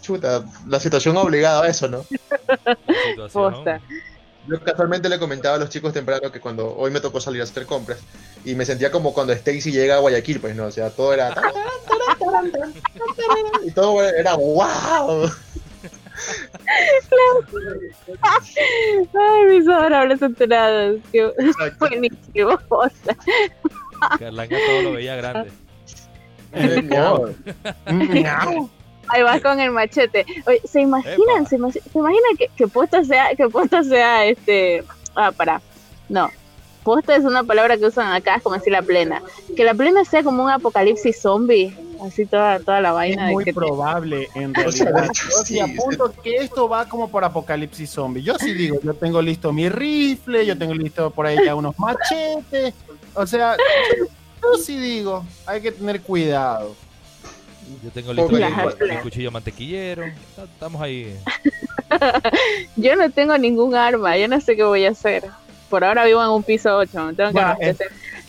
[0.00, 2.04] Chuta, la situación obligada a eso, ¿no?
[4.46, 7.44] Yo casualmente le comentaba a los chicos temprano que cuando hoy me tocó salir a
[7.44, 8.00] hacer compras
[8.44, 11.34] y me sentía como cuando Stacy llega a Guayaquil, pues no, o sea, todo era
[13.64, 15.30] y todo era wow.
[19.14, 21.00] Ay, mis adorables enterados.
[21.10, 21.32] Qué
[21.78, 22.58] buenísimo.
[24.18, 25.50] Carlanga todo lo veía grande.
[29.08, 30.24] Ahí vas con el machete.
[30.46, 31.46] Oye, ¿se imaginan?
[31.46, 34.84] ¿Se, imaginan que, que posta sea, que posta sea este.
[35.14, 35.60] Ah, para.
[36.08, 36.30] No.
[36.82, 39.22] Posta es una palabra que usan acá, es como decir la plena.
[39.56, 41.76] Que la plena sea como un apocalipsis zombie
[42.06, 43.28] así toda, toda la vaina.
[43.28, 45.08] Es muy probable, en realidad.
[45.12, 48.22] Yo sí apunto que esto va como por apocalipsis zombie.
[48.22, 51.78] Yo sí digo, yo tengo listo mi rifle, yo tengo listo por ahí ya unos
[51.78, 52.74] machetes.
[53.14, 53.56] O sea,
[54.42, 56.74] yo sí digo, hay que tener cuidado.
[57.82, 60.04] Yo tengo listo mi, cuchillo mantequillero.
[60.36, 61.16] Estamos ahí.
[62.76, 65.24] yo no tengo ningún arma, yo no sé qué voy a hacer.
[65.68, 67.76] Por ahora vivo en un piso 8, tengo que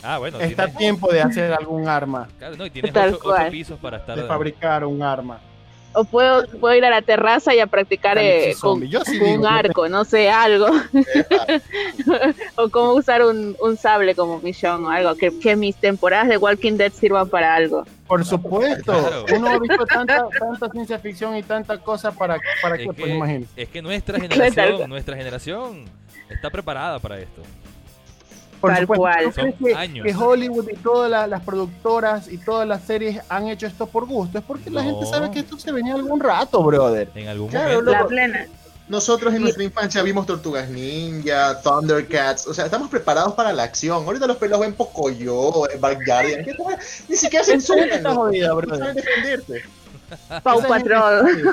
[0.02, 0.38] Ah, bueno.
[0.38, 2.28] Está tiempo de hacer algún arma.
[2.38, 4.16] Claro, no, y tienes ocho, pisos para estar.
[4.16, 5.40] De fabricar un arma.
[5.94, 10.04] O puedo, puedo ir a la terraza y a practicar eh, con, un arco, no
[10.04, 10.66] sé, algo.
[12.56, 15.14] o cómo usar un, un, sable como millón o algo.
[15.14, 17.84] Que, que, mis temporadas de Walking Dead sirvan para algo.
[18.08, 19.24] Por supuesto.
[19.36, 23.62] Uno ha visto tanta, tanta ciencia ficción y tanta cosa para, para que, pues imagínate.
[23.62, 25.84] Es que nuestra generación, nuestra generación
[26.28, 27.42] está preparada para esto.
[28.64, 29.42] Por supuesto,
[30.02, 34.38] que, Hollywood y todas las, productoras y todas las series han hecho esto por gusto.
[34.38, 37.10] Es porque la gente sabe que esto se venía algún rato, brother.
[37.14, 37.92] En algún momento.
[38.86, 44.04] Nosotros en nuestra infancia vimos Tortugas Ninja, Thundercats, o sea, estamos preparados para la acción.
[44.04, 46.46] Ahorita los pelos ven Pocoyo, Guardian,
[47.08, 48.02] ni siquiera se insultan.
[48.02, 49.62] No saben defenderse.
[50.42, 51.52] Pau Patrol.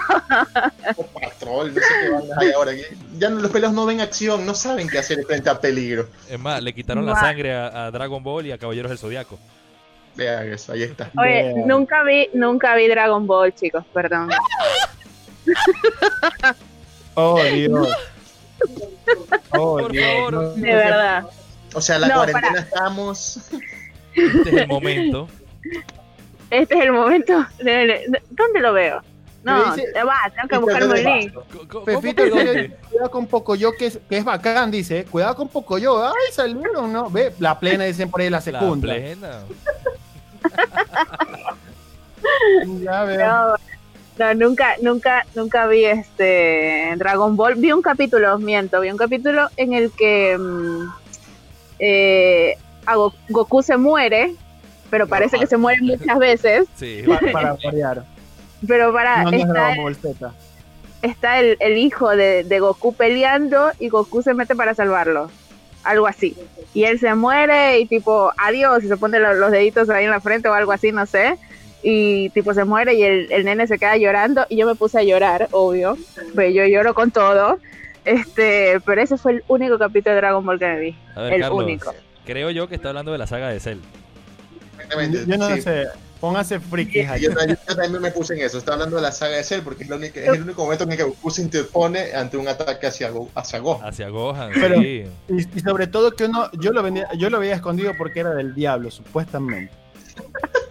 [0.95, 2.71] Pau Patrol, no sé qué van a ahora.
[3.17, 6.07] Ya los pelos no ven acción, no saben qué hacer frente a peligro.
[6.29, 9.39] Es más, le quitaron la sangre a, Dragon Ball y a Caballeros del Zodiaco.
[10.15, 11.09] Vean eso, ahí está.
[11.17, 14.29] Oye, nunca vi, nunca vi Dragon Ball, chicos, perdón.
[17.15, 17.87] oh, Dios.
[19.51, 20.55] Oh, Dios.
[20.55, 21.25] De verdad.
[21.73, 23.49] O sea, la cuarentena estamos.
[24.13, 25.29] Este es el momento
[26.51, 27.45] este es el momento.
[27.57, 29.01] ¿Dónde lo veo?
[29.43, 31.33] No, te va, tengo que buscarme el link.
[31.83, 35.05] Pepito, cuidado con poco yo que es, que es bacán, dice.
[35.05, 36.05] Cuidado con poco yo.
[36.05, 37.09] Ay, salieron, ¿no?
[37.09, 38.87] Ve, la plena dicen por ahí la segunda.
[38.87, 39.39] La plena.
[42.83, 43.55] ya veo.
[44.19, 47.55] No, nunca, nunca, nunca vi este Dragon Ball.
[47.55, 50.85] Vi un capítulo, miento, vi un capítulo en el que mm,
[51.79, 52.57] eh,
[53.29, 54.35] Goku se muere
[54.91, 56.67] pero parece que se mueren muchas veces.
[56.75, 58.03] Sí, para, variar.
[58.67, 59.23] Pero para.
[59.23, 59.95] está, el,
[61.01, 65.31] está el, hijo de, Goku peleando y Goku se mete para salvarlo.
[65.83, 66.35] Algo así.
[66.75, 70.19] Y él se muere y tipo, adiós, y se pone los, deditos ahí en la
[70.19, 71.39] frente o algo así, no sé.
[71.81, 74.99] Y tipo se muere y el, el nene se queda llorando y yo me puse
[74.99, 75.97] a llorar, obvio.
[76.35, 77.57] Pero yo lloro con todo.
[78.05, 80.95] Este, pero ese fue el único capítulo de Dragon Ball que me vi.
[81.15, 81.93] el único.
[82.25, 83.79] Creo yo que está hablando de la saga de Cell.
[85.27, 85.87] Yo no sé.
[86.21, 87.03] Póngase friki.
[87.19, 87.33] Yo,
[87.75, 88.59] también me puse en eso.
[88.59, 91.03] Estaba hablando de la saga de Cell porque es, el único momento en el que
[91.03, 93.89] Goku se interpone ante un ataque hacia, hacia Gohan.
[93.89, 95.03] Hacia Gohan, sí.
[95.29, 98.53] y, sobre todo que uno, yo lo, venía, yo lo había escondido porque era del
[98.53, 99.73] diablo, supuestamente.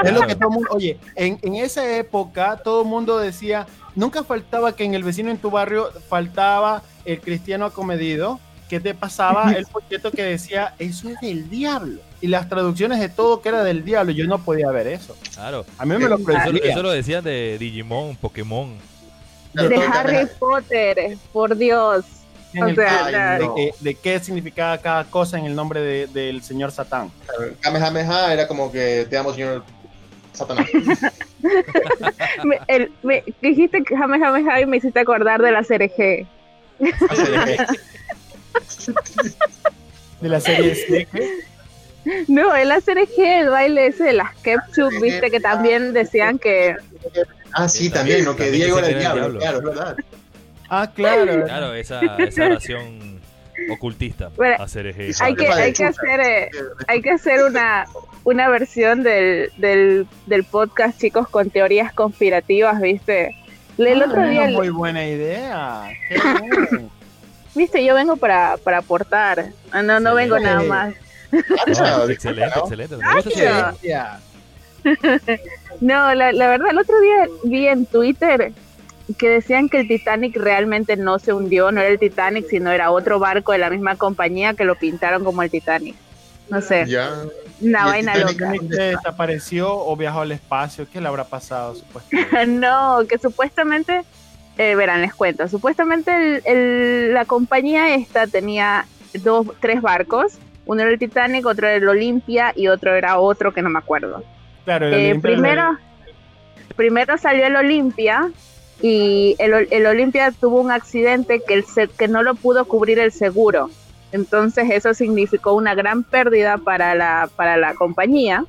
[0.04, 3.66] Es lo que todo el mundo, oye, en, en esa época todo el mundo decía,
[3.96, 8.38] nunca faltaba que en el vecino en tu barrio faltaba el cristiano acomedido,
[8.70, 13.08] que te pasaba el folleto que decía, eso es del diablo y las traducciones de
[13.08, 15.16] todo que era del diablo, yo no podía ver eso.
[15.34, 15.66] Claro.
[15.76, 16.16] A mí me lo
[16.62, 18.76] Eso, lo decían de Digimon, Pokémon.
[19.54, 22.04] De Harry Potter, por Dios.
[22.52, 27.10] de, qué significaba cada cosa en el nombre del señor Satán.
[27.60, 29.64] Kamehameha era como que te amo, señor
[30.32, 30.68] Satanás.
[33.02, 36.26] me, dijiste Kamehameha y me hiciste acordar de la CRG.
[40.20, 41.50] de la serie CRG.
[42.28, 46.76] No, el ACRG, el baile ese de las ketchup, viste que también decían que...
[47.52, 48.36] Ah, sí, también, ¿no?
[48.36, 49.96] Que Diego era el diablo, claro, es verdad.
[50.68, 51.44] Ah, claro.
[51.44, 53.20] Claro, esa, esa oración
[53.70, 54.30] ocultista.
[55.20, 56.50] hay, que, hay, que hacer, eh,
[56.86, 57.86] hay que hacer una,
[58.24, 63.34] una versión del, del, del podcast, chicos, con teorías conspirativas, ¿viste?
[63.78, 64.46] El ah, otro día.
[64.48, 65.90] Muy buena idea.
[67.54, 69.50] Viste, yo vengo para, para aportar.
[69.72, 70.94] Ah, no, no vengo nada más.
[72.08, 72.96] excelente, excelente.
[75.80, 78.52] no, la, la verdad, el otro día vi en Twitter
[79.18, 82.90] que decían que el Titanic realmente no se hundió, no era el Titanic, sino era
[82.90, 85.96] otro barco de la misma compañía que lo pintaron como el Titanic.
[86.48, 86.84] No sé.
[86.86, 87.24] Ya.
[87.60, 88.52] Una vaina loca.
[88.62, 90.86] ¿Desapareció o viajó al espacio?
[90.90, 92.46] ¿Qué le habrá pasado supuestamente?
[92.46, 94.02] no, que supuestamente,
[94.60, 98.84] eh, verán, les cuento, supuestamente el, la compañía esta tenía
[99.22, 103.54] dos, tres barcos, uno era el Titanic, otro era el Olympia y otro era otro
[103.54, 104.22] que no me acuerdo.
[104.66, 105.78] Claro, el eh, primero,
[106.76, 108.30] primero salió el Olympia
[108.82, 111.64] y el, el Olympia tuvo un accidente que, el,
[111.98, 113.70] que no lo pudo cubrir el seguro.
[114.12, 118.44] Entonces eso significó una gran pérdida para la, para la compañía.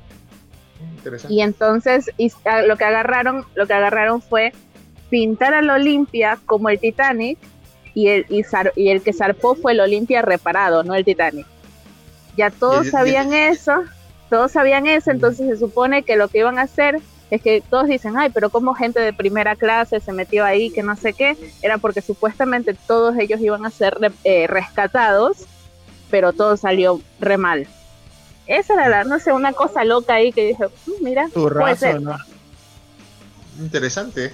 [1.30, 2.10] Y entonces
[2.44, 4.52] ah, lo que agarraron, lo que agarraron fue
[5.12, 7.38] pintar al Olimpia como el Titanic
[7.92, 11.46] y el, y, el que zarpó fue el Olimpia reparado, no el Titanic.
[12.34, 13.84] Ya todos sabían eso,
[14.30, 16.98] todos sabían eso, entonces se supone que lo que iban a hacer
[17.30, 20.82] es que todos dicen, ay, pero como gente de primera clase se metió ahí, que
[20.82, 25.44] no sé qué, era porque supuestamente todos ellos iban a ser eh, rescatados,
[26.10, 27.66] pero todo salió re mal.
[28.46, 31.98] Esa era la, no sé, una cosa loca ahí que dije, mm, mira, tu raza,
[32.00, 32.16] ¿no?
[33.60, 34.32] Interesante.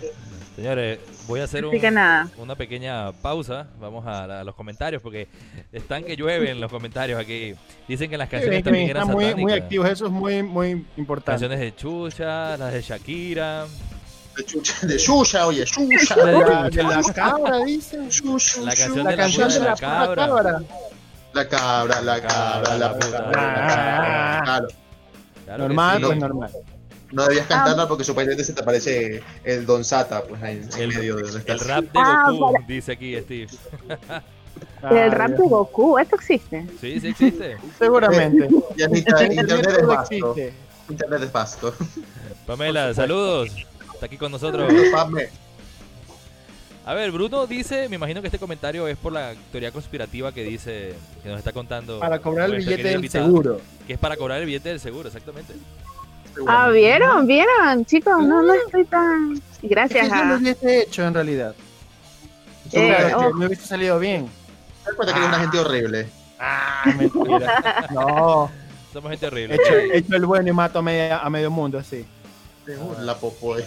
[0.58, 0.98] Señores,
[1.28, 3.68] voy a hacer una pequeña pausa.
[3.78, 5.28] Vamos a, los comentarios porque
[5.70, 7.54] están que llueven los comentarios aquí.
[7.86, 11.46] Dicen que las canciones también eran muy, muy activos, eso es muy, muy importante.
[11.46, 13.66] Canciones de Chucha, las de Shakira.
[14.36, 16.16] De Chucha, de Chucha oye, Chucha.
[16.26, 18.08] De la, de la cabra, dicen.
[18.64, 20.60] La canción de la, de la, cabra.
[21.34, 23.30] La cabra, la cabra, la puta.
[24.42, 24.68] Claro.
[25.56, 26.50] Normal, pues normal.
[27.10, 30.88] No debías cantarla porque supuestamente se te aparece el Don Sata, pues ahí en el,
[30.88, 33.48] medio de donde El rap de ah, Goku, dice aquí Steve.
[34.90, 36.66] el rap de Goku, ¿esto existe?
[36.80, 37.56] Sí, sí existe.
[37.78, 38.48] Seguramente.
[38.76, 40.36] Ya internet es vasto.
[40.90, 41.74] Internet es vasto.
[42.46, 43.50] Pamela, saludos.
[43.94, 44.70] Está aquí con nosotros.
[46.88, 50.42] A ver, Bruno dice, me imagino que este comentario es por la teoría conspirativa que
[50.42, 52.00] dice, que nos está contando.
[52.00, 53.60] Para cobrar el billete del seguro.
[53.86, 55.52] Que es para cobrar el billete del seguro, exactamente.
[56.46, 57.26] Ah, ¿vieron?
[57.26, 57.84] ¿Vieron?
[57.84, 59.40] Chicos, no, no estoy tan...
[59.62, 60.24] Gracias es que a...
[60.24, 61.54] lo hubiese hecho, en realidad.
[62.72, 63.32] Eh, oh.
[63.34, 64.28] Me hubiese salido bien.
[64.84, 66.08] ¿Te cuenta que eres una gente horrible?
[66.38, 67.88] Ah, mentira.
[67.94, 68.50] no.
[68.92, 69.56] Somos gente horrible.
[69.56, 72.06] Hecho, el bueno y mato a, media, a medio mundo, así.
[73.00, 73.64] La popoy.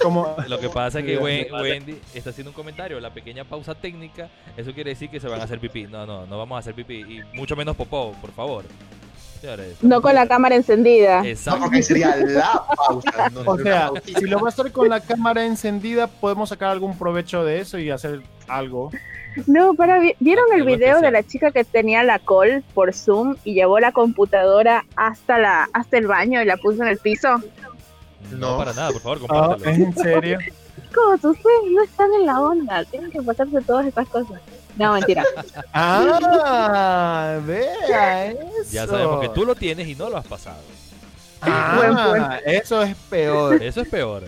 [0.00, 0.36] Como...
[0.48, 4.72] Lo que pasa es que Wendy está haciendo un comentario, la pequeña pausa técnica, eso
[4.72, 5.86] quiere decir que se van a hacer pipí.
[5.86, 6.94] No, no, no vamos a hacer pipí.
[7.00, 8.64] Y mucho menos popó, por favor.
[9.82, 11.26] No con la cámara encendida.
[11.26, 11.60] Exacto.
[11.62, 13.30] porque sería la pausa.
[13.46, 17.44] o sea, si lo va a hacer con la cámara encendida, podemos sacar algún provecho
[17.44, 18.90] de eso y hacer algo.
[19.46, 23.52] No, para ¿vieron el video de la chica que tenía la call por Zoom y
[23.52, 27.42] llevó la computadora hasta la hasta el baño y la puso en el piso?
[28.30, 29.70] No, para nada, por favor, compártelo.
[29.70, 30.38] Ah, ¿En serio?
[30.88, 34.40] Chicos, ustedes no están en la onda, tienen que pasarse todas estas cosas.
[34.76, 35.24] No, mentira.
[35.72, 38.70] ah, vea eso.
[38.70, 40.60] Ya sabemos que tú lo tienes y no lo has pasado.
[41.40, 43.62] Ah, eso es peor.
[43.62, 44.24] Eso es peor.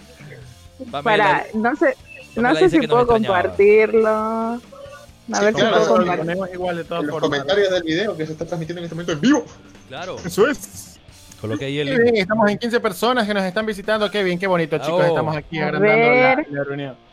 [1.03, 1.96] Para, no sé,
[2.36, 4.09] no sé si puedo compartirlo.
[4.09, 6.53] A ver si puedo compartirlo.
[6.53, 9.12] Igual de todas en los comentarios del video que se está transmitiendo en este momento
[9.12, 9.44] en vivo.
[9.88, 10.16] Claro.
[10.24, 10.99] Eso es.
[11.40, 12.16] Coloque ahí el link.
[12.16, 14.11] estamos en 15 personas que nos están visitando.
[14.11, 15.05] Qué bien, qué bonito, chicos.
[15.05, 17.07] Estamos aquí agrandando la, la reunión.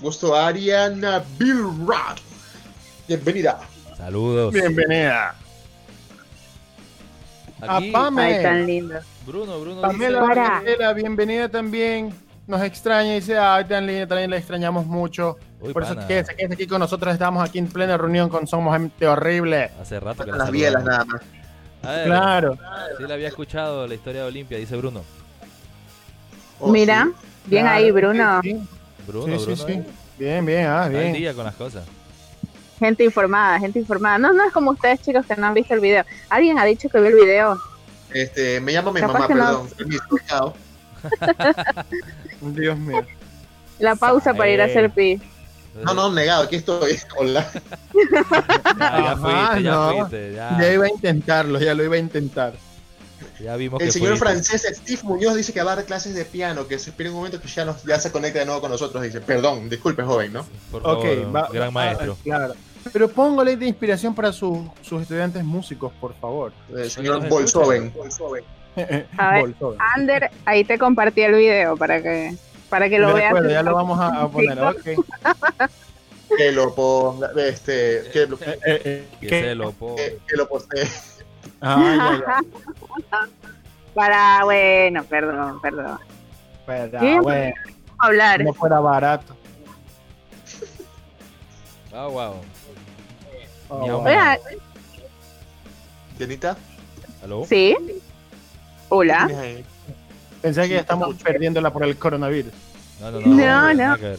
[0.00, 2.18] Gusto Ariana Bill Rock.
[3.06, 3.58] Bienvenida.
[3.96, 4.52] Saludos.
[4.54, 5.34] Bienvenida.
[7.60, 8.22] Aquí, a Pame.
[8.22, 9.00] Ay, tan lindo.
[9.26, 9.80] Bruno, Bruno.
[9.80, 12.14] Pamela, dice, bienvenida también.
[12.46, 15.36] Nos extraña y dice, ay, tan linda, también la extrañamos mucho.
[15.72, 17.12] Por eso quédese, quédese aquí con nosotros.
[17.12, 19.70] Estamos aquí en plena reunión con Somos Gente Horrible.
[19.80, 21.22] Hace rato que las bielas nada más.
[22.04, 22.56] claro.
[22.96, 25.02] Sí, le había escuchado la historia de Olimpia, dice Bruno.
[26.60, 27.10] Oh, Mira,
[27.46, 28.40] bien ahí, Bruno.
[29.08, 29.82] Bruno, sí, sí,
[30.18, 31.14] Bien, bien, ah, bien.
[31.14, 31.84] día con las cosas.
[32.78, 34.18] Gente informada, gente informada.
[34.18, 36.04] No, no es como ustedes, chicos, que no han visto el video.
[36.28, 37.58] ¿Alguien ha dicho que vio el video?
[38.12, 39.68] Este, me llamo mi mamá, perdón.
[42.54, 43.04] Dios mío.
[43.78, 45.20] La pausa para ir a hacer pi.
[45.84, 46.98] No, no, negado, aquí estoy.
[47.16, 47.50] Hola.
[48.78, 50.32] ya, fuiste, ya fuiste.
[50.34, 50.72] Ya.
[50.72, 52.52] iba a intentarlo, ya lo iba a intentar.
[53.40, 56.66] Ya vimos el señor francés Steve Muñoz dice que va a dar clases de piano,
[56.66, 59.02] que se espera un momento que ya, nos, ya se conecte de nuevo con nosotros.
[59.02, 60.46] Dice, perdón, disculpe, joven, ¿no?
[60.70, 62.16] Por favor, gran maestro.
[62.22, 62.54] claro.
[62.92, 66.52] Pero póngale de inspiración para sus estudiantes músicos, por favor.
[66.74, 67.92] El señor Bolsoven.
[69.16, 69.54] A ver,
[69.94, 72.36] Ander, ahí te compartí el video para que
[72.68, 73.34] para que lo veas.
[73.48, 74.82] ya lo vamos a, poner, ok.
[76.36, 80.02] que lo ponga, este, que, lo, eh, eh, eh, que, se lo ponga.
[80.26, 80.86] Que, lo postee.
[81.60, 82.40] Ah, ya, ya.
[83.94, 85.98] Para, bueno, perdón, perdón.
[86.66, 87.54] Para, bueno.
[87.98, 88.44] Hablar.
[88.44, 89.36] No fuera barato.
[91.92, 92.34] Oh, wow.
[93.68, 94.04] Oh, wow.
[96.16, 96.56] ¿Tianita?
[97.24, 97.44] ¿Aló?
[97.44, 97.76] Sí.
[98.88, 99.28] Hola.
[100.40, 102.52] Pensé que ya estamos perdiéndola por el coronavirus.
[103.00, 103.96] No, no, no.
[103.96, 104.16] No,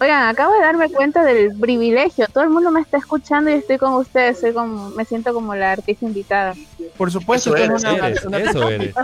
[0.00, 2.26] Oigan, acabo de darme cuenta del privilegio.
[2.32, 4.40] Todo el mundo me está escuchando y estoy con ustedes.
[4.40, 6.54] Soy como, me siento como la artista invitada.
[6.96, 8.94] Por supuesto, es una, una, eso eres.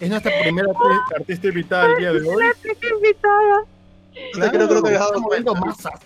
[0.00, 0.68] Es nuestra primera
[1.14, 2.42] artista invitada el día de hoy.
[2.42, 3.64] artista invitada.
[4.32, 6.00] Claro, creo, creo que dejado moviendo masas.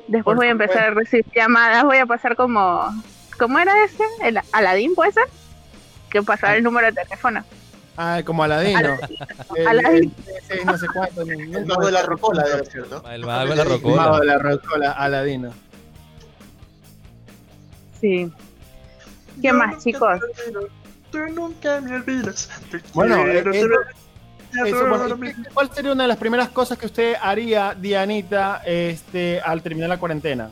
[0.07, 1.83] Después voy a empezar a recibir llamadas.
[1.83, 2.91] Voy a pasar como
[3.39, 4.03] ¿Cómo era ese?
[4.21, 5.23] ¿El Aladín puede ser?
[6.09, 7.43] Que pasaba el número de teléfono.
[7.97, 8.97] Ah, como Aladino.
[9.67, 10.13] Aladín.
[10.65, 11.21] no sé cuánto.
[11.21, 13.09] El mago de la rocola debe ser, ¿no?
[13.09, 13.93] El mago de la rocola.
[13.93, 15.53] El mago de la rocola, Aladino.
[17.99, 18.31] Sí.
[19.41, 20.19] ¿Qué más, chicos?
[21.11, 22.49] Tú nunca me olvidas.
[22.93, 23.25] Bueno,
[25.53, 29.97] ¿cuál sería una de las primeras cosas que usted haría, Dianita, este, al terminar la
[29.97, 30.51] cuarentena?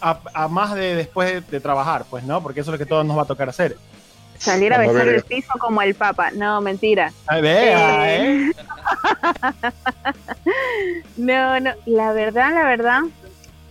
[0.00, 2.42] a, más de después de, trabajar, pues, ¿no?
[2.42, 3.76] Porque eso es lo que todos nos va a tocar hacer.
[4.38, 6.30] Salir a besar el piso como el Papa.
[6.32, 7.12] No, mentira.
[7.30, 8.52] vea, ¿eh?
[11.16, 13.02] no, no, la verdad, la verdad.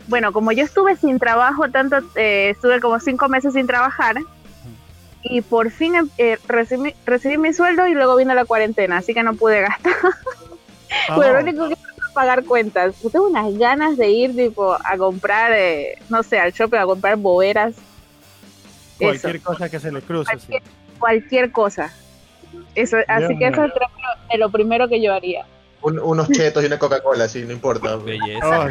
[0.08, 4.18] Bueno, como yo estuve sin trabajo, tanto, eh, estuve como cinco meses sin trabajar.
[5.24, 9.24] Y por fin eh, recibí, recibí, mi sueldo y luego vino la cuarentena, así que
[9.24, 9.94] no pude gastar.
[11.10, 11.22] Oh.
[11.22, 11.76] lo único que
[12.14, 12.96] pagar cuentas.
[13.04, 16.86] Yo tengo unas ganas de ir tipo a comprar, eh, no sé, al shopping a
[16.86, 17.76] comprar boberas.
[18.98, 20.32] Cualquier cosa que se le cruce.
[21.00, 21.94] Cualquier, cosa.
[22.74, 25.46] Eso, así que eso es lo primero que yo haría.
[25.82, 27.98] unos chetos y una Coca-Cola, sí, no importa.
[27.98, 28.62] Belleza.
[28.62, 28.68] Oh,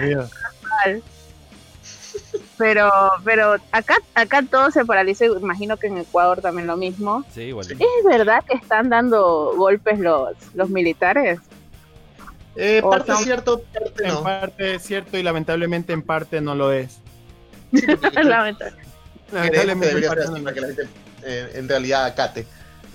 [2.56, 2.90] pero
[3.24, 7.66] pero acá acá todo se paraliza imagino que en Ecuador también lo mismo sí, igual.
[7.68, 11.40] es verdad que están dando golpes los los militares
[12.56, 17.00] eh, parte cierto, parte En parte cierto y lamentablemente en parte no lo es.
[17.72, 18.93] lamentablemente.
[19.30, 20.88] Que la gente
[21.22, 22.46] eh, en realidad acate.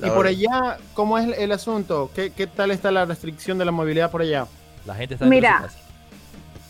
[0.02, 2.10] Y por allá, ¿cómo es el asunto?
[2.16, 4.48] ¿Qué, ¿Qué, tal está la restricción de la movilidad por allá?
[4.86, 5.68] La gente está Mira,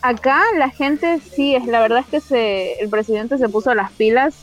[0.01, 3.91] acá la gente sí, es la verdad es que se, el presidente se puso las
[3.91, 4.35] pilas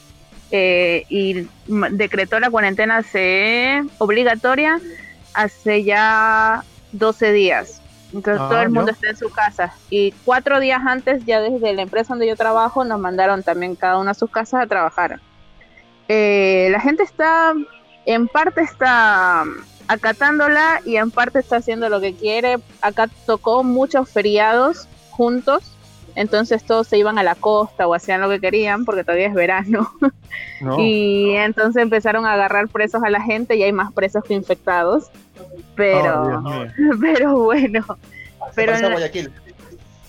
[0.50, 4.80] eh, y decretó la cuarentena se, obligatoria
[5.34, 6.62] hace ya
[6.92, 7.80] 12 días.
[8.16, 9.74] Entonces todo el ah, mundo está en su casa.
[9.90, 13.98] Y cuatro días antes, ya desde la empresa donde yo trabajo, nos mandaron también cada
[13.98, 15.20] uno a sus casas a trabajar.
[16.08, 17.52] Eh, la gente está,
[18.06, 19.44] en parte está
[19.86, 22.56] acatándola y en parte está haciendo lo que quiere.
[22.80, 25.75] Acá tocó muchos feriados juntos,
[26.16, 29.34] entonces todos se iban a la costa o hacían lo que querían porque todavía es
[29.34, 29.90] verano.
[30.78, 35.10] y entonces empezaron a agarrar presos a la gente y hay más presos que infectados
[35.74, 36.42] pero,
[37.00, 37.84] pero bueno.
[38.54, 38.74] Pero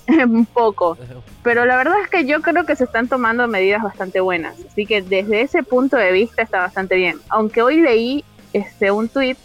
[0.25, 0.97] un poco.
[1.43, 4.55] Pero la verdad es que yo creo que se están tomando medidas bastante buenas.
[4.65, 7.19] Así que desde ese punto de vista está bastante bien.
[7.29, 9.37] Aunque hoy leí este un tweet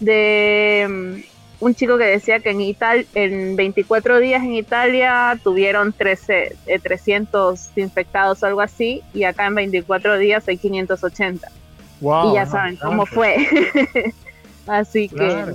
[0.00, 5.92] de mm, un chico que decía que en Italia, en 24 días en Italia tuvieron
[5.92, 11.48] 13, 300 eh, infectados o algo así, y acá en 24 días hay 580.
[12.00, 13.36] y ya saben cómo fue.
[14.66, 15.54] Así que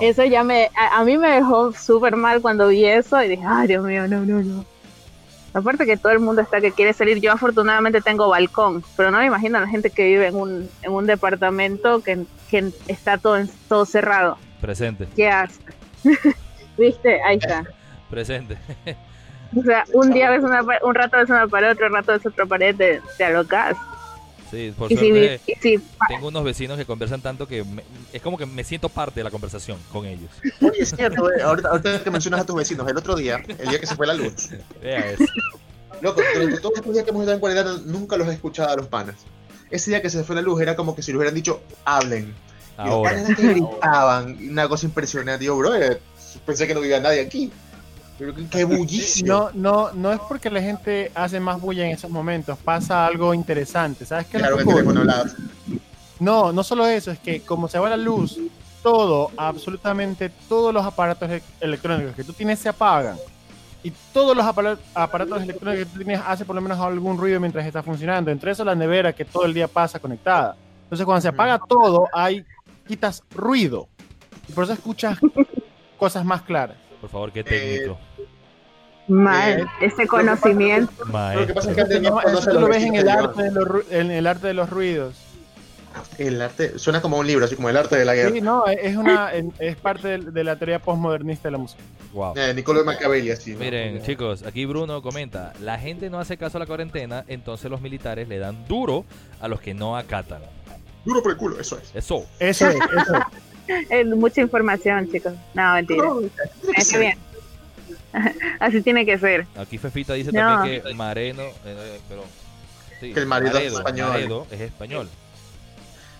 [0.00, 3.68] eso ya me, a, mí me dejó súper mal cuando vi eso y dije, ay
[3.68, 4.64] Dios mío, no, no, no.
[5.52, 9.18] Aparte que todo el mundo está que quiere salir, yo afortunadamente tengo balcón, pero no
[9.18, 13.18] me imagino a la gente que vive en un, en un departamento que, que está
[13.18, 14.38] todo, todo cerrado.
[14.60, 15.08] Presente.
[15.16, 15.60] ¿Qué hace?
[16.78, 17.20] ¿Viste?
[17.22, 17.64] Ahí está.
[18.10, 18.56] Presente.
[19.56, 22.46] o sea, un día ves una, un rato ves una pared, otro rato ves otra
[22.46, 23.76] pared, te, te alocas.
[24.50, 25.40] Sí, por suerte
[26.08, 27.64] tengo unos vecinos que conversan tanto que
[28.12, 30.28] es como que me siento parte de la conversación con ellos.
[30.60, 33.78] Oye, es cierto, eh, ahorita, que mencionas a tus vecinos, el otro día, el día
[33.78, 34.48] que se fue la luz.
[34.82, 35.24] Vea eso.
[36.00, 36.20] Loco,
[36.60, 39.16] todos estos días que hemos estado en cuarentena nunca los he escuchado a los panas.
[39.70, 42.34] Ese día que se fue la luz era como que si les hubieran dicho, hablen.
[42.80, 43.12] Ahora.
[43.12, 45.44] Y los panas que gritaban, una cosa impresionante.
[45.44, 45.72] Yo, bro,
[46.46, 47.52] pensé que no vivía nadie aquí.
[48.18, 49.26] Pero qué bullicio.
[49.26, 53.32] No, no, no es porque la gente hace más bulla en esos momentos, pasa algo
[53.32, 54.04] interesante.
[54.04, 54.38] ¿Sabes qué?
[54.38, 54.58] Claro,
[56.18, 58.38] no, no solo eso, es que como se va la luz,
[58.82, 63.16] todo, absolutamente todos los aparatos electrónicos que tú tienes se apagan.
[63.82, 67.66] Y todos los aparatos electrónicos que tú tienes hacen por lo menos algún ruido mientras
[67.66, 68.30] está funcionando.
[68.30, 70.56] Entre eso la nevera que todo el día pasa conectada.
[70.82, 72.44] Entonces cuando se apaga todo, hay
[72.90, 73.88] quitas ruido.
[74.48, 75.16] Y por eso escuchas
[75.98, 76.76] cosas más claras.
[77.00, 77.98] Por favor, qué técnico.
[79.06, 80.92] Mal, eh, ese conocimiento.
[81.04, 84.26] Lo que pasa es que eso lo ves en el, arte de los, en el
[84.26, 85.14] arte de los ruidos.
[86.18, 88.30] El arte suena como un libro, así como el arte de la guerra.
[88.30, 91.82] Sí, no, es una es parte de, la teoría postmodernista de la música.
[92.12, 92.34] Wow.
[92.36, 93.54] Eh, Nicolás Machiavelli, así.
[93.54, 97.80] Miren, chicos, aquí Bruno comenta, la gente no hace caso a la cuarentena, entonces los
[97.80, 99.04] militares le dan duro
[99.40, 100.42] a los que no acatan.
[101.04, 101.90] Duro por el culo, eso es.
[101.94, 102.26] Eso.
[102.38, 103.14] Eso es, eso
[103.90, 104.06] es.
[104.06, 105.32] mucha información, chicos.
[105.54, 106.08] No, mentira.
[106.76, 107.18] Está bien.
[108.60, 109.46] Así tiene que ser.
[109.56, 112.24] Aquí Fefita dice también que Mareno, eh, pero
[113.00, 114.46] sí, que el marido es español.
[114.50, 115.08] es español.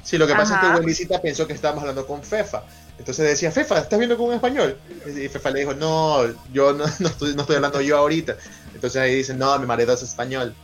[0.03, 2.63] Sí, lo que pasa es que Wendycita pensó que estábamos hablando con Fefa.
[2.99, 4.77] Entonces decía, Fefa, ¿estás viendo con un español?
[5.07, 8.37] Y Fefa le dijo, no, yo no, no, estoy, no estoy hablando yo ahorita.
[8.75, 10.55] Entonces ahí dicen, no, mi marido es español.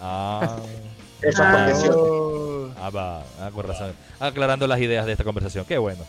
[0.00, 0.56] Ah.
[1.20, 1.66] Eso ah,
[2.80, 3.92] ah, va, ah, con razón.
[4.20, 6.04] Aclarando las ideas de esta conversación, qué bueno.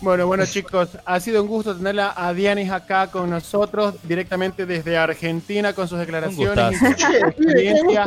[0.00, 4.98] Bueno, bueno chicos, ha sido un gusto tenerla a Dianis acá con nosotros, directamente desde
[4.98, 8.04] Argentina, con sus declaraciones y su experiencia.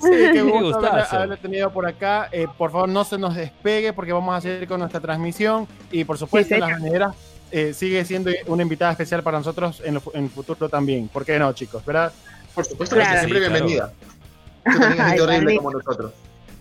[0.00, 2.28] Sí, qué gusto haberla, tenido por acá.
[2.30, 5.66] Eh, por favor, no se nos despegue porque vamos a seguir con nuestra transmisión.
[5.90, 7.14] Y por supuesto, sí, las maneras
[7.50, 11.08] eh, sigue siendo una invitada especial para nosotros en, el futuro también.
[11.08, 11.84] ¿Por qué no, chicos?
[11.84, 12.12] ¿Verdad?
[12.54, 13.20] Por supuesto, claro.
[13.20, 13.92] siempre bienvenida.
[14.72, 16.12] Tú también es horrible como nosotros.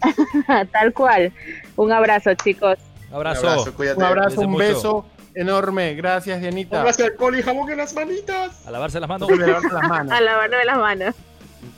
[0.72, 1.34] Tal cual.
[1.76, 2.78] Un abrazo, chicos.
[3.10, 3.42] Un abrazo.
[3.42, 5.96] Un abrazo, un, abrazo, un beso enorme.
[5.96, 6.82] Gracias, Dianita.
[6.82, 8.66] Gracias, alcohol y jabón en las manitas.
[8.68, 9.30] A lavarse las manos.
[9.32, 10.12] A lavarse las manos.
[10.12, 11.16] a lavarse las manos.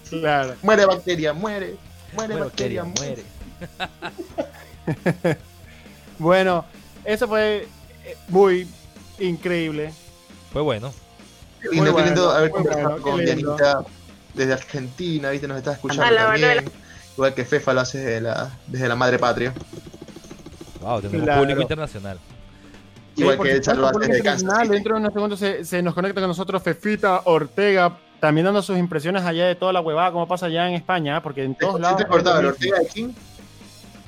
[0.09, 0.55] Claro.
[0.61, 1.75] Muere bacteria, muere.
[2.13, 3.23] Muere, bacteria, muere.
[6.19, 6.65] bueno,
[7.03, 7.67] eso fue
[8.05, 8.67] eh, muy
[9.19, 9.93] increíble.
[10.53, 10.93] Fue bueno.
[11.71, 13.83] Y no queriendo haber conversado con Dianita
[14.37, 15.47] desde Argentina, ¿viste?
[15.47, 16.65] Nos está escuchando también.
[17.15, 19.53] Igual que Fefa lo hace desde la, desde la madre patria.
[20.81, 22.19] Wow, tenemos público internacional.
[23.15, 24.69] Igual que Echar lo hace desde Kansas.
[24.69, 28.77] Dentro de unos segundos se, se, nos conecta con nosotros Fefita Ortega, también dando sus
[28.77, 31.97] impresiones allá de toda la huevada, como pasa allá en España, porque en todos lados.
[31.97, 33.15] ¿Te cortaba Ortega de quién?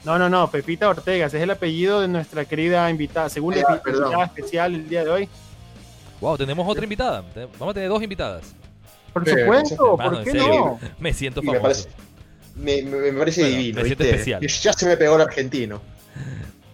[0.06, 3.82] No, no, no, Pepita Ortega, ese es el apellido de nuestra querida invitada, segunda ah,
[3.84, 5.30] invitada especial el día de hoy.
[6.22, 7.24] Wow, tenemos otra invitada.
[7.58, 8.54] Vamos a tener dos invitadas.
[9.14, 10.80] Por supuesto, ¿por qué no?
[11.00, 11.88] Me siento famoso.
[12.56, 13.82] Me parece, me, parece divino.
[13.82, 14.42] Me siento especial.
[14.42, 15.82] Ya se me pegó el argentino.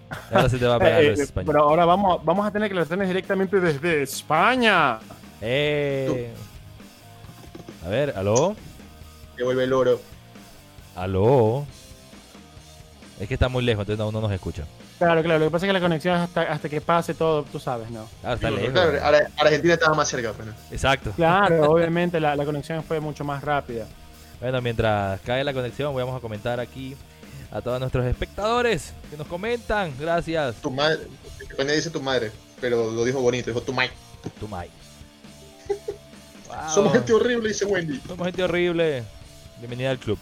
[0.32, 2.86] Ahora se te va a pegar eh, eh Pero ahora vamos, vamos a tener que
[2.86, 5.00] tener directamente desde España.
[5.42, 6.32] Eh.
[7.86, 8.56] A ver, ¿aló?
[9.36, 10.00] Devuelve el oro.
[10.96, 11.66] ¿Aló?
[13.20, 14.66] Es que está muy lejos, entonces uno no nos escucha.
[14.98, 15.40] Claro, claro.
[15.40, 18.08] Lo que pasa es que la conexión hasta, hasta que pase todo, tú sabes, ¿no?
[18.24, 18.72] Ah, está lejos.
[18.72, 20.52] Claro, Argentina estaba más cerca, pero...
[20.70, 21.12] Exacto.
[21.16, 23.88] Claro, obviamente la, la, conexión fue mucho más rápida.
[24.42, 26.96] Bueno, mientras cae la conexión, vamos a comentar aquí
[27.52, 29.94] a todos nuestros espectadores que nos comentan.
[29.98, 30.58] Gracias.
[30.58, 31.08] Tu madre,
[31.58, 33.90] dice tu madre, pero lo dijo bonito, dijo tu mai.
[34.40, 34.70] Tu mai.
[36.74, 38.02] Somos gente horrible, dice Wendy.
[38.06, 39.04] Somos gente horrible.
[39.60, 40.18] Bienvenida al club.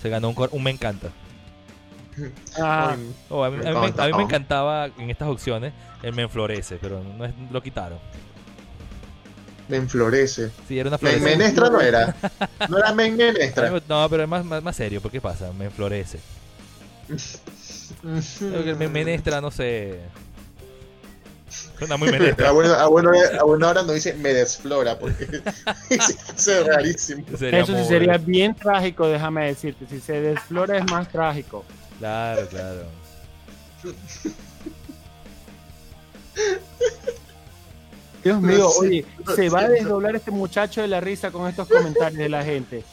[0.00, 1.10] Se ganó un, un me encanta.
[2.58, 2.96] Ah.
[3.28, 5.72] Oh, a, mí, me, encantaba en estas opciones
[6.02, 7.98] el me enflorece, pero no es, lo quitaron.
[9.68, 10.50] Me enflorece.
[10.66, 11.20] Sí, era una florece.
[11.20, 12.14] Menestra no era.
[12.68, 13.70] No era men menestra.
[13.88, 15.00] No, pero es más, más, serio.
[15.00, 15.52] ¿Por qué pasa?
[15.52, 16.18] Me enflorece.
[18.40, 20.00] el me menestra, no sé.
[21.78, 22.48] Suena muy menestra.
[22.50, 25.24] a, bueno, a, bueno, a buena hora no dice me desflora, porque
[25.90, 27.24] eso es rarísimo.
[27.40, 29.86] Eso sí sería bien trágico, déjame decirte.
[29.86, 31.64] Si se desflora es más trágico.
[31.98, 32.84] Claro, claro.
[38.22, 42.18] Dios mío, oye, se va a desdoblar este muchacho de la risa con estos comentarios
[42.18, 42.84] de la gente.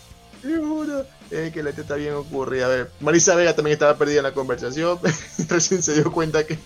[0.42, 1.06] Seguro.
[1.32, 2.66] Es que la teta bien ocurrida.
[2.66, 5.00] A ver, Marisa Vega también estaba perdida en la conversación.
[5.50, 6.58] Recién se dio cuenta que,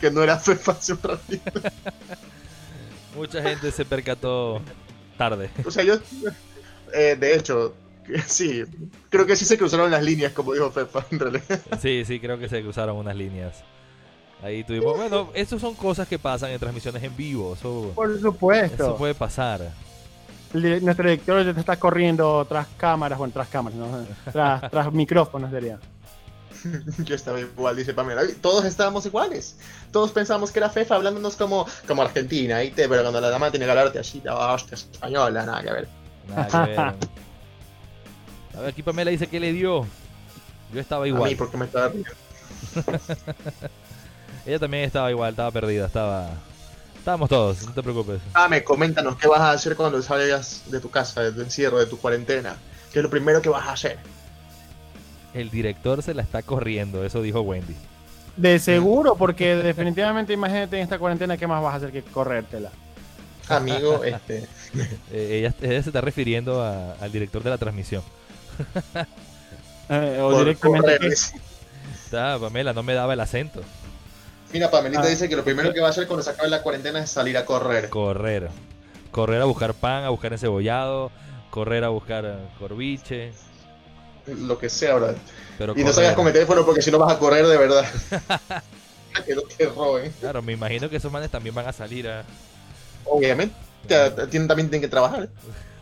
[0.00, 0.98] que no era fe fácil
[3.16, 4.60] Mucha gente se percató
[5.16, 5.50] tarde.
[5.64, 5.94] O sea, yo,
[6.92, 7.74] eh, de hecho,
[8.26, 8.62] sí,
[9.08, 11.60] creo que sí se cruzaron las líneas, como dijo Fefa, en realidad.
[11.80, 13.64] Sí, sí, creo que se cruzaron unas líneas.
[14.42, 14.96] Ahí tuvimos.
[14.96, 17.54] Bueno, eso son cosas que pasan en transmisiones en vivo.
[17.54, 18.74] Eso, Por supuesto.
[18.74, 19.72] Eso puede pasar
[20.52, 24.06] nuestro director ya está corriendo tras cámaras, bueno, tras cámaras, ¿no?
[24.32, 25.78] tras, tras micrófonos, diría.
[27.04, 28.22] Yo estaba igual, dice Pamela.
[28.40, 29.58] Todos estábamos iguales.
[29.92, 32.88] Todos pensamos que era Fefa hablándonos como, como Argentina, ¿viste?
[32.88, 35.88] Pero cuando la dama tiene que hablarte así, hostia, es española, nada que ver.
[36.28, 36.78] Nada que ver.
[36.78, 36.94] A
[38.60, 39.86] ver, aquí Pamela dice que le dio.
[40.72, 41.24] Yo estaba igual.
[41.24, 41.92] A mí, porque me estaba
[44.46, 46.30] Ella también estaba igual, estaba perdida, estaba.
[47.06, 48.20] Estábamos todos, no te preocupes.
[48.34, 51.78] Ah, me coméntanos qué vas a hacer cuando salgas de tu casa, de tu encierro,
[51.78, 52.56] de tu cuarentena.
[52.92, 53.96] ¿Qué es lo primero que vas a hacer?
[55.32, 57.76] El director se la está corriendo, eso dijo Wendy.
[58.36, 62.72] De seguro, porque definitivamente imagínate en esta cuarentena qué más vas a hacer que corrértela.
[63.48, 64.48] Amigo, este.
[65.12, 68.02] Eh, ella, se está refiriendo al director de la transmisión.
[69.88, 71.06] Eh, o directamente.
[71.06, 73.62] Está, Pamela, no me daba el acento.
[74.56, 75.06] Mira, Pamelita ah.
[75.06, 77.36] dice que lo primero que va a hacer cuando se acabe la cuarentena es salir
[77.36, 77.90] a correr.
[77.90, 78.48] Correr.
[79.10, 81.10] Correr a buscar pan, a buscar encebollado,
[81.50, 83.34] correr a buscar eh, corviche.
[84.26, 85.16] Lo que sea, ¿verdad?
[85.76, 87.84] y no salgas con mi teléfono porque si no vas a correr de verdad.
[89.26, 90.10] que no te roben.
[90.20, 92.24] Claro, me imagino que esos manes también van a salir a.
[93.04, 93.54] Obviamente.
[93.86, 95.28] Tienen, también tienen que trabajar.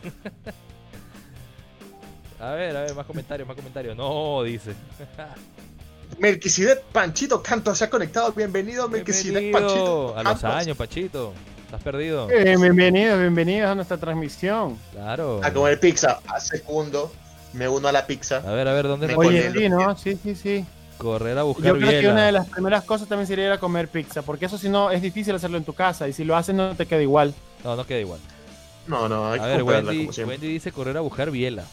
[2.41, 3.95] a ver, a ver, más comentarios, más comentarios.
[3.95, 4.73] No, dice.
[6.19, 8.31] Melquisedec Panchito Canto se ha conectado.
[8.31, 10.17] Bienvenido, Melquisedec Panchito.
[10.17, 11.33] A los años, Panchito.
[11.65, 12.29] Estás perdido.
[12.29, 14.77] Eh, bienvenidos, bienvenidos a nuestra transmisión.
[14.91, 15.41] Claro.
[15.43, 16.19] A comer pizza.
[16.27, 17.11] A segundo.
[17.53, 18.37] Me uno a la pizza.
[18.37, 19.97] A ver, a ver, ¿dónde me Oye, sí, ¿no?
[19.97, 20.65] Sí, sí, sí.
[20.97, 23.59] Correr a buscar Yo creo que una de las primeras cosas también sería ir a
[23.59, 26.35] comer pizza, porque eso si no es difícil hacerlo en tu casa y si lo
[26.35, 27.33] haces no te queda igual.
[27.63, 28.19] No, no queda igual.
[28.87, 31.63] No, no, hay a ver, Wendy, Wendy dice correr a buscar biela.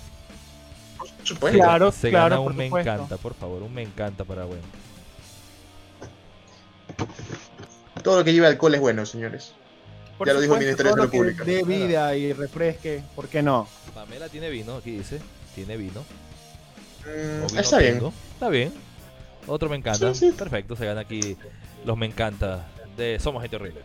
[1.41, 4.63] Claro, se claro, un me encanta, por favor, un me encanta para bueno.
[8.03, 9.55] Todo lo que lleva alcohol es bueno, señores.
[10.25, 11.45] ya lo dijo el Ministerio de Salud Pública.
[11.45, 13.69] De vida y refresque, ¿por qué no?
[13.95, 15.21] Pamela tiene vino, aquí dice.
[15.55, 16.05] Tiene vino.
[17.05, 18.01] Mm, está bien.
[18.35, 18.73] Está bien.
[19.47, 20.13] Otro me encanta.
[20.37, 21.37] Perfecto, se gana aquí
[21.85, 22.67] los me encanta
[22.97, 23.81] de Somos Gente Horrible.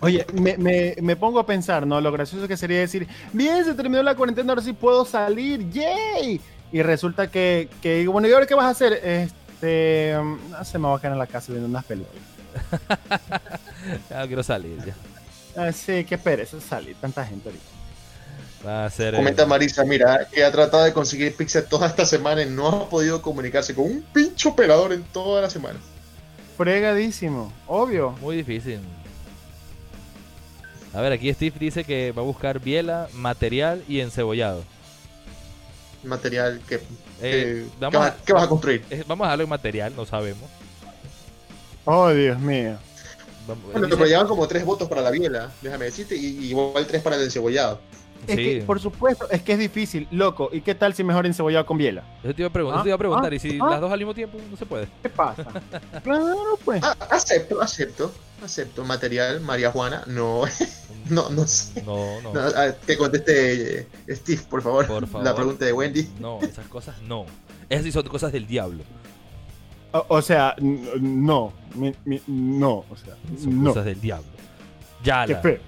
[0.00, 2.00] Oye, me, me, pongo a pensar, ¿no?
[2.00, 6.40] Lo gracioso que sería decir, bien, se terminó la cuarentena, ahora sí puedo salir, ¡yay!
[6.70, 8.92] Y resulta que, que bueno, ¿y ahora qué vas a hacer?
[9.02, 10.16] Este,
[10.50, 12.22] no se me va a quedar en la casa viendo unas películas.
[14.10, 14.94] ya quiero salir, ya.
[15.56, 17.64] Ah, sí, qué pereza salir, tanta gente ahorita.
[18.66, 22.42] Va a ser, Comenta Marisa, mira, que ha tratado de conseguir pizza toda esta semana
[22.42, 25.78] y no ha podido comunicarse con un pincho operador en toda la semana.
[26.56, 28.10] Fregadísimo, obvio.
[28.20, 28.80] Muy difícil.
[30.94, 34.64] A ver, aquí Steve dice que va a buscar biela, material y encebollado.
[36.02, 36.80] Material que...
[37.20, 37.66] Eh,
[38.24, 38.84] ¿qué, vas a construir?
[39.06, 40.48] vamos a darle material, no sabemos.
[41.84, 42.78] Oh, Dios mío.
[43.72, 47.16] Bueno, te llevan como tres votos para la biela, déjame decirte, y igual tres para
[47.16, 47.80] el encebollado.
[48.26, 50.50] Es que, por supuesto, es que es difícil, loco.
[50.52, 52.04] ¿Y qué tal si mejor encebollado con biela?
[52.22, 53.98] Eso te iba a, preguntar, te iba a preguntar, ¿y si ah, las dos al
[53.98, 54.88] mismo tiempo no se puede?
[55.02, 55.44] ¿Qué pasa?
[56.02, 56.82] claro, pues.
[56.82, 58.12] Ah, acepto, acepto,
[58.42, 58.84] acepto.
[58.84, 60.42] Material, María Juana, no,
[61.10, 61.82] no, no sé.
[61.82, 62.32] No, no.
[62.86, 65.24] que conteste eh, Steve, por favor, por favor.
[65.24, 66.08] La pregunta de Wendy.
[66.20, 67.24] No, esas cosas no.
[67.68, 68.84] Esas sí son cosas del diablo.
[69.90, 71.54] O, sea, no,
[72.26, 74.28] no, o sea, son cosas del diablo.
[75.02, 75.40] Ya la.
[75.40, 75.60] Qué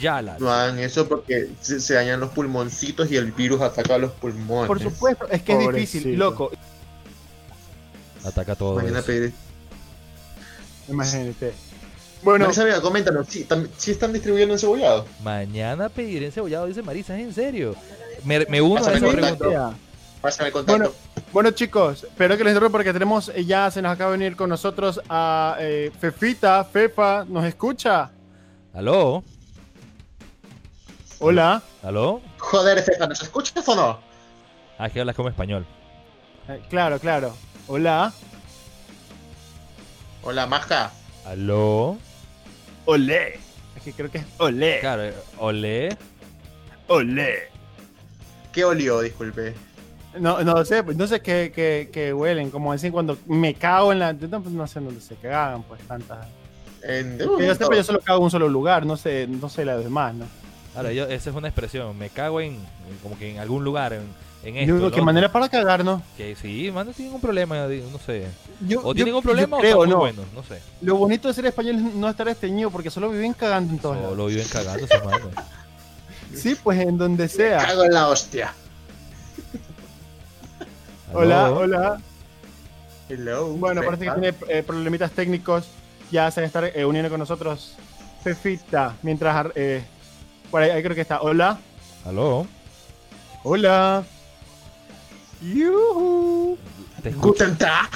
[0.00, 0.38] ya la.
[0.38, 4.66] No hagan eso porque se, dañan los pulmoncitos y el virus ataca a los pulmones.
[4.66, 6.50] Por supuesto, es que es difícil, loco.
[8.24, 8.76] Ataca todo.
[8.76, 9.32] Mañana pedir.
[10.88, 11.52] Imagínate.
[12.22, 13.46] Bueno, Marisa, coméntanos, ¿sí,
[13.90, 15.06] están distribuyendo encebollado?
[15.22, 17.76] Mañana pediré encebollado, dice Marisa, ¿es en serio?
[18.24, 19.74] Me, me uno a esa pregunta.
[20.20, 20.78] Pásame el contacto.
[20.78, 20.92] Bueno,
[21.32, 24.36] bueno, chicos, espero que les interrumpa porque tenemos, eh, ya se nos acaba de venir
[24.36, 28.10] con nosotros a eh, Fefita, Fefa, ¿nos escucha?
[28.72, 29.22] ¿Aló?
[31.18, 31.62] Hola.
[31.82, 32.20] ¿Aló?
[32.38, 33.98] Joder, César, ¿nos escuchas o no?
[34.78, 35.64] Ah, que hablas como español.
[36.48, 37.34] Eh, claro, claro.
[37.66, 38.12] Hola.
[40.22, 40.90] Hola, Maja.
[41.24, 41.96] ¿Aló?
[42.84, 43.40] Olé.
[43.76, 44.80] Es que creo que es olé.
[44.80, 45.96] Claro, olé.
[46.88, 47.48] Olé.
[48.52, 49.54] ¿Qué olió, disculpe?
[50.18, 54.12] No, no sé, no sé qué, qué, huelen, como decir cuando me cago en la...
[54.12, 56.26] No, sé dónde se cagan, pues tantas...
[56.82, 60.14] En, yo, yo solo cago en un solo lugar, no sé, no sé las demás,
[60.14, 60.26] ¿no?
[60.76, 62.58] Ahora, yo, esa es una expresión, me cago en,
[63.02, 64.02] como que en algún lugar, en,
[64.44, 64.74] en esto.
[64.74, 66.02] Digo, ¿Qué manera para cagar, no?
[66.18, 68.26] Que sí, man, no tienen un problema, no sé.
[68.82, 69.96] o tienen un problema o están no.
[69.96, 70.60] buenos, no sé.
[70.82, 73.96] Lo bonito de ser español es no estar esteñido porque solo viven cagando en todos
[73.96, 75.28] Solo viven cagando, esos manos.
[76.34, 77.58] Sí, pues en donde sea.
[77.60, 78.52] Me cago en la hostia.
[81.14, 82.00] hola, hola.
[83.08, 83.46] Hello.
[83.52, 85.68] Bueno, parece que tiene eh, problemitas técnicos.
[86.10, 87.76] Ya se va a estar eh, uniendo con nosotros
[88.22, 89.84] Fefita mientras eh,
[90.50, 91.20] por ahí, creo que está.
[91.20, 91.58] Hola.
[92.04, 92.46] Aló.
[93.42, 94.04] Hola.
[95.40, 96.58] Yuhu.
[97.02, 97.90] te escucho, Guten Tag.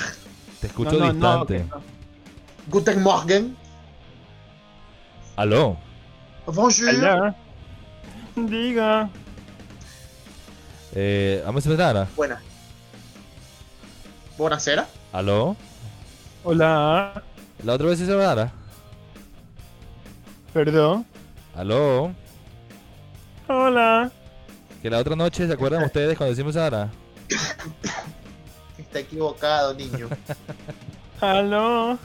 [0.61, 1.65] Te escucho distante.
[2.69, 3.57] Guten Morgen.
[5.37, 5.77] Aló.
[6.47, 7.35] Bonjour.
[8.37, 9.11] Diga.
[10.93, 12.09] Eh, vamos a empezar.
[12.17, 12.43] Buena.
[14.37, 14.87] Buenasera.
[15.13, 15.57] Aló.
[16.45, 17.23] Hola.
[17.63, 18.53] La otra vez se Dara.
[20.53, 21.07] Perdón.
[21.55, 22.13] Aló.
[23.53, 24.13] Hola.
[24.81, 26.89] Que la otra noche, ¿se acuerdan ustedes cuando decimos Sara?
[28.79, 30.09] Está equivocado, niño.
[31.21, 31.99] Aló.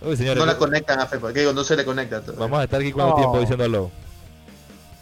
[0.00, 2.22] Uy, señores, no la conectan a que digo, no se le conecta.
[2.22, 2.40] Todavía.
[2.40, 3.90] Vamos a estar aquí cuánto tiempo diciendo aló.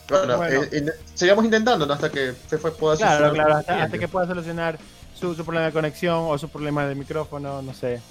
[0.08, 0.62] Bueno, bueno.
[0.64, 1.92] Eh, eh, sigamos ¿no?
[1.92, 4.78] hasta que Fefa pueda Claro, claro, hasta, hasta, que pueda solucionar
[5.14, 8.02] su, su, problema de conexión o su problema de micrófono, no sé.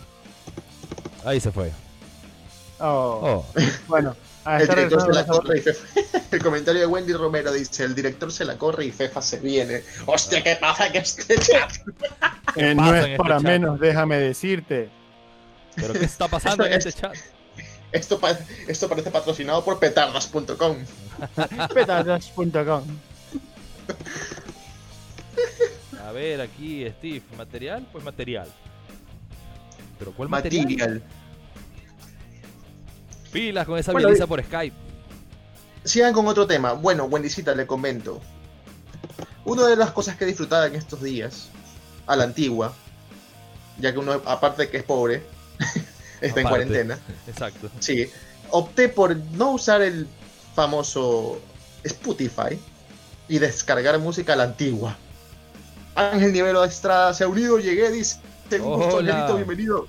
[1.25, 1.69] Ahí se fue.
[2.79, 3.43] Oh.
[3.45, 3.45] oh.
[3.89, 4.15] Bueno.
[4.45, 6.01] El, director se la corre y Fefa.
[6.31, 9.83] el comentario de Wendy Romero dice: El director se la corre y Fefa se viene.
[10.05, 11.71] ¡Hostia, qué pasa que este chat!
[12.55, 14.87] Eh, no es para este menos, déjame decirte.
[15.75, 17.15] ¿Pero qué está pasando en este chat?
[17.91, 18.19] Esto,
[18.67, 20.77] esto parece patrocinado por petardas.com.
[21.75, 22.83] petardas.com.
[26.03, 27.85] A ver, aquí, Steve, ¿material?
[27.91, 28.47] Pues material.
[29.99, 30.63] ¿Pero cuál material?
[30.63, 31.03] material?
[33.33, 34.75] Pilas con esa bueno, por Skype.
[35.83, 36.73] Sigan con otro tema.
[36.73, 38.21] Bueno, Wendycita, le comento.
[39.43, 41.49] Una de las cosas que he disfrutado en estos días,
[42.07, 42.73] a la antigua,
[43.79, 45.23] ya que uno, aparte de que es pobre,
[46.21, 46.99] está en cuarentena.
[47.27, 47.69] Exacto.
[47.79, 48.09] Sí.
[48.51, 50.07] Opté por no usar el
[50.55, 51.41] famoso
[51.83, 52.59] Spotify
[53.27, 54.95] y descargar música a la antigua.
[55.95, 58.19] Ángel Nivelo de Estrada se ha unido, llegué, dice,
[58.59, 59.87] un gusto, bienvenido.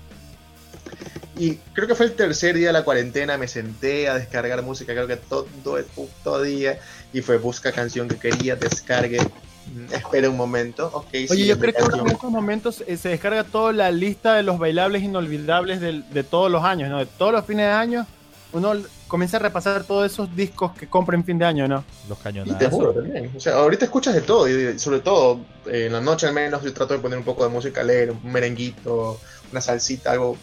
[1.36, 4.92] Y creo que fue el tercer día de la cuarentena, me senté a descargar música,
[4.92, 6.78] creo que todo el puto día,
[7.12, 11.08] y fue busca canción que quería, descargue, mm, espera un momento, ok.
[11.30, 14.58] Oye, yo creo que en estos momentos eh, se descarga toda la lista de los
[14.60, 16.98] bailables inolvidables de, todos los años, ¿no?
[16.98, 18.06] De todos los fines de año,
[18.52, 18.72] uno
[19.08, 21.84] comienza a repasar todos esos discos que compra en fin de año, ¿no?
[22.08, 22.94] Los cañonazos.
[22.94, 23.32] también.
[23.36, 26.62] O sea, ahorita escuchas de todo, y sobre todo eh, en la noche al menos
[26.62, 29.18] yo trato de poner un poco de música leer, un merenguito,
[29.50, 30.36] una salsita, algo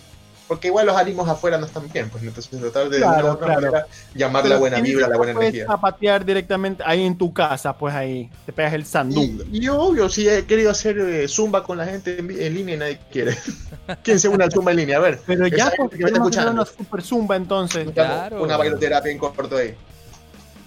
[0.52, 3.88] porque igual los ánimos afuera no están bien, pues entonces tratar de, claro, de manera
[4.14, 5.66] llamar la buena vibra, la buena energía.
[5.66, 9.46] a patear directamente ahí en tu casa, pues ahí te pegas el sandunga.
[9.50, 13.00] Y, obvio, si he querido hacer eh, zumba con la gente en, línea y nadie
[13.10, 13.38] quiere.
[14.04, 14.98] ¿Quién se une al zumba en línea?
[14.98, 15.22] A ver.
[15.26, 17.90] Pero ya, porque que escuchando una super zumba entonces.
[17.92, 18.44] Claro.
[18.44, 19.74] Una bailoterapia en corto ahí.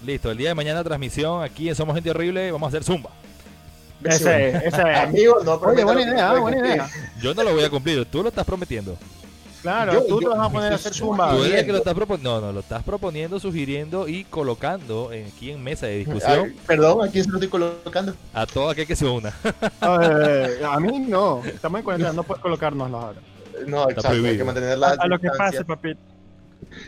[0.03, 3.11] Listo, el día de mañana transmisión aquí en Somos Gente Horrible, vamos a hacer zumba.
[4.03, 4.97] Ese, ese es.
[4.97, 6.89] Amigo, no Oye, buena idea, buena idea.
[7.21, 8.97] Yo no lo voy a cumplir, tú lo estás prometiendo.
[9.65, 11.31] Claro, tú te vas a poner a hacer zumba.
[11.31, 12.39] Tú eres que lo estás proponiendo.
[12.39, 16.53] No, no, lo estás proponiendo, sugiriendo y colocando aquí en mesa de discusión.
[16.67, 18.13] perdón, ¿a quién se lo estoy colocando?
[18.31, 19.33] A todo aquel que se una.
[19.81, 21.43] a mí no.
[21.43, 23.19] Estamos en cuarentena, no puedes colocárnoslo ahora.
[23.65, 24.23] No, exacto.
[24.23, 25.99] Hay que mantener las A lo que pase, papito.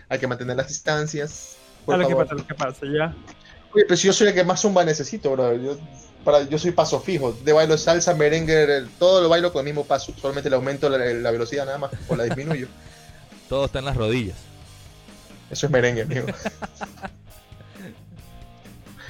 [0.07, 1.57] Hay que mantener las distancias.
[1.87, 3.15] a lo que pase, a lo que pase, ya.
[3.73, 5.55] Oye, pero si yo soy el que más zumba necesito, bro.
[5.55, 5.77] Yo
[6.49, 7.33] yo soy paso fijo.
[7.43, 10.13] De bailo salsa, merengue, todo lo bailo con el mismo paso.
[10.19, 12.67] Solamente le aumento la, velocidad nada más o la disminuyo.
[13.49, 14.37] todo está en las rodillas.
[15.49, 16.27] Eso es merengue, amigo.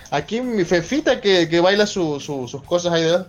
[0.10, 2.26] Aquí mi Fefita que, que baila sus
[2.66, 3.26] cosas ahí de...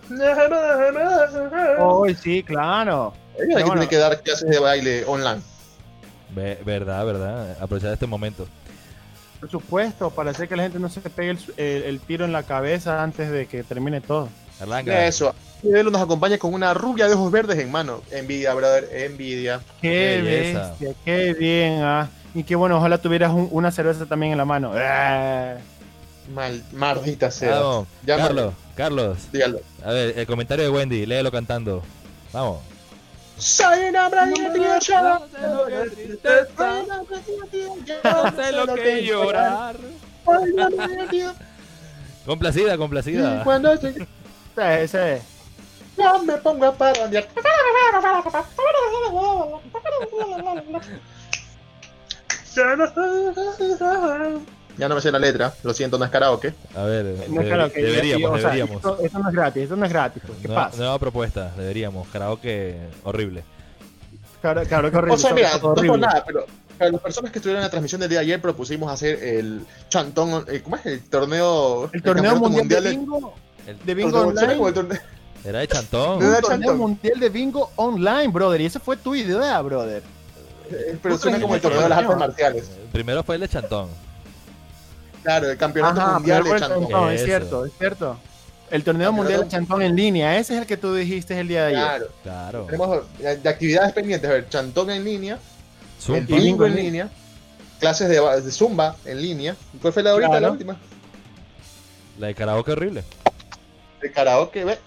[1.79, 3.13] Oh, sí, claro.
[3.37, 5.41] Ella tiene que dar clases de baile online.
[6.33, 7.57] verdad, verdad.
[7.59, 8.47] Aprovechar este momento.
[9.39, 13.01] Por supuesto, para hacer que la gente no se pegue el, tiro en la cabeza
[13.01, 14.29] antes de que termine todo.
[14.85, 15.33] Eso.
[15.63, 18.01] Nos acompaña con una rubia de ojos verdes en mano.
[18.11, 19.61] Envidia, brother, envidia.
[19.81, 22.09] Qué, bestia, qué bien, ah.
[22.35, 24.73] Y qué bueno, ojalá tuvieras una cerveza también en la mano.
[24.75, 25.57] Eh.
[26.33, 27.61] Mal, maldita sea.
[28.05, 29.17] Carlos, Carlos.
[29.31, 29.61] Dígalo.
[29.83, 31.81] A ver, el comentario de Wendy, léelo cantando.
[32.33, 32.59] Vamos.
[33.39, 34.59] Soy una brillante
[38.03, 39.75] no sé lo que llorar.
[42.25, 43.43] complacida, complacida.
[43.43, 44.05] Cuando sí, sí.
[45.97, 47.27] No me pongo a parodiar.
[54.77, 56.53] Ya no me sé la letra, lo siento, no es karaoke.
[56.75, 58.75] A ver, no es karaoke, deberíamos, deberíamos.
[58.77, 60.23] esto, no es gratis, esto no es gratis.
[60.25, 60.77] Pues, ¿Qué pasa?
[60.77, 62.07] Nueva propuesta, deberíamos.
[62.07, 63.43] Karaoke horrible.
[64.41, 65.13] Claro, claro, horrible.
[65.13, 66.45] O sea, mira, no por nada, pero
[66.79, 69.65] para las personas que estuvieron en la transmisión del día de ayer propusimos hacer el
[69.89, 70.85] chantón, eh, ¿cómo es?
[70.85, 73.33] El torneo, el, torneo mundial, de bingo,
[73.83, 74.99] de bingo online.
[75.43, 76.23] Era de chantón.
[76.23, 80.01] el torneo mundial de bingo online, brother, y esa fue tu idea, brother.
[80.71, 82.71] Eh, pero suena como el torneo de las artes marciales.
[82.93, 83.89] Primero fue el de chantón.
[85.23, 87.11] Claro, el campeonato mundial de Chantón.
[87.11, 88.17] es cierto, es cierto.
[88.71, 91.65] El torneo mundial de Chantón en línea, ese es el que tú dijiste el día
[91.65, 92.09] de ayer.
[92.23, 92.65] Claro.
[92.65, 95.39] Tenemos de actividades pendientes, a ver, Chantón en línea,
[96.07, 97.09] el bingo en línea,
[97.79, 99.55] clases de, Zumba en línea.
[99.81, 100.77] ¿Cuál fue la de ahorita, la última?
[102.19, 103.03] La de karaoke horrible.
[104.01, 104.77] De karaoke, ve.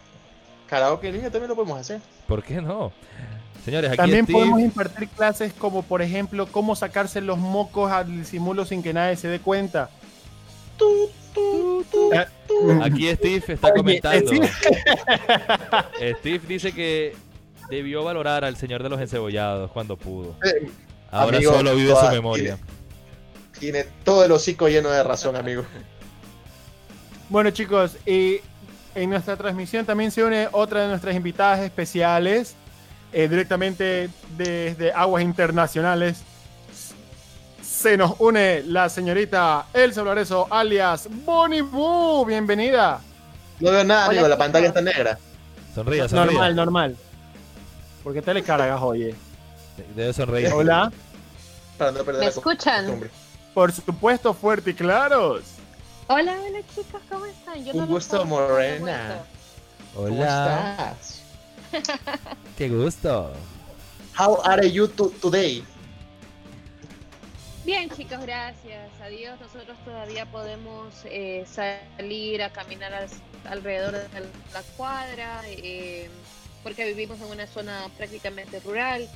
[0.68, 2.00] Karaoke en línea también lo podemos hacer.
[2.26, 2.92] ¿Por qué no?
[3.64, 8.64] Señores, aquí También podemos impartir clases como, por ejemplo, cómo sacarse los mocos al simulo
[8.64, 9.90] sin que nadie se dé cuenta.
[12.82, 14.32] Aquí Steve está comentando.
[16.18, 17.14] Steve dice que
[17.70, 20.36] debió valorar al señor de los encebollados cuando pudo.
[21.10, 22.58] Ahora solo vive su memoria.
[23.58, 25.64] Tiene, todo el hocico lleno de razón, amigo.
[27.28, 28.40] Bueno, chicos, y
[28.94, 32.56] en nuestra transmisión también se une otra de nuestras invitadas especiales,
[33.12, 36.22] eh, directamente desde aguas internacionales.
[37.82, 42.24] Se nos une la señorita Elsa Lorezo, alias Bonnie Boo.
[42.24, 43.00] Bienvenida.
[43.58, 45.18] No veo nada, amigo, la pantalla está negra.
[45.74, 46.26] Sonríe, sonríe.
[46.26, 46.96] Normal, normal.
[48.04, 49.16] ¿Por qué te le cargas, oye?
[49.96, 50.52] Debe sonreír.
[50.52, 50.92] Hola.
[52.20, 53.10] ¿Me escuchan?
[53.52, 55.42] Por supuesto, fuerte y claros.
[56.06, 57.64] Hola, hola chicos, ¿cómo están?
[57.64, 59.24] Yo Un gusto, Morena.
[59.96, 60.06] Hola.
[60.06, 61.22] ¿Cómo estás?
[62.56, 63.32] Qué gusto.
[64.16, 65.64] How are you today?
[67.64, 69.38] Bien, chicos, gracias a Dios.
[69.40, 73.06] Nosotros todavía podemos eh, salir a caminar
[73.44, 74.20] alrededor de
[74.52, 76.10] la cuadra, eh,
[76.64, 79.08] porque vivimos en una zona prácticamente rural.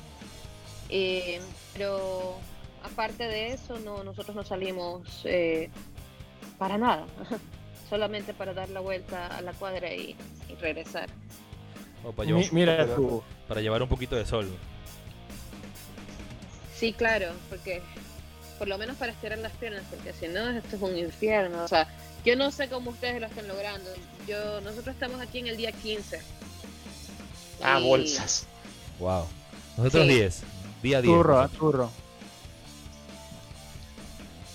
[0.87, 1.41] Eh,
[1.73, 2.37] pero
[2.83, 5.25] aparte de eso, no, nosotros no salimos
[6.57, 7.05] para nada,
[7.89, 10.15] solamente para dar la vuelta a la cuadra y,
[10.61, 11.09] regresar.
[12.15, 12.87] para Mira
[13.45, 14.49] Para llevar un poquito de sol.
[16.73, 17.81] Sí, claro, porque
[18.57, 21.63] por lo menos para estirar las piernas, porque si no, esto es un infierno.
[21.63, 21.87] O sea,
[22.25, 23.89] yo no sé cómo ustedes lo están logrando.
[24.27, 26.19] Yo, nosotros estamos aquí en el día 15.
[27.61, 28.45] Ah, bolsas.
[28.99, 29.25] Wow.
[29.77, 30.41] Nosotros 10.
[30.83, 31.15] Día 10.
[31.15, 31.91] Turro, turro.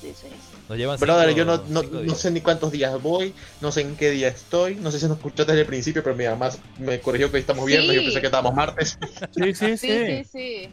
[0.00, 0.26] Sí, sí.
[0.68, 3.96] Nos llevan Brother, yo no, no, no, sé ni cuántos días voy, no sé en
[3.96, 7.00] qué día estoy, no sé si nos escuchó desde el principio, pero mi mamá me
[7.00, 8.98] corrigió que estamos viernes, yo pensé que estábamos martes.
[9.32, 9.76] Sí, sí, sí.
[9.76, 10.72] Sí, sí,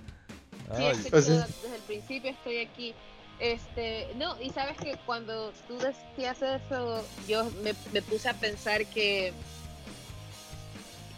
[0.77, 1.03] sí.
[1.03, 1.35] sí desde
[1.75, 2.93] el principio estoy aquí.
[3.39, 8.85] Este, no, y sabes que cuando tú decías eso, yo me, me puse a pensar
[8.87, 9.31] que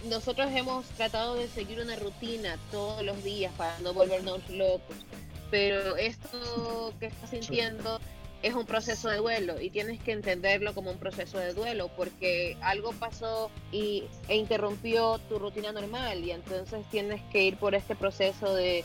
[0.06, 4.96] nosotros hemos tratado de seguir una rutina todos los días para no volvernos locos,
[5.50, 8.00] pero esto que estás sintiendo
[8.42, 12.58] es un proceso de duelo y tienes que entenderlo como un proceso de duelo porque
[12.62, 17.96] algo pasó y, e interrumpió tu rutina normal y entonces tienes que ir por este
[17.96, 18.84] proceso de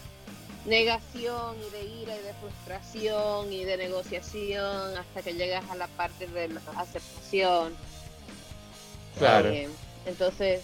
[0.67, 5.87] negación y de ira y de frustración y de negociación hasta que llegas a la
[5.89, 7.75] parte de la aceptación.
[9.19, 9.49] Claro.
[9.51, 9.69] Eh,
[10.07, 10.63] entonces,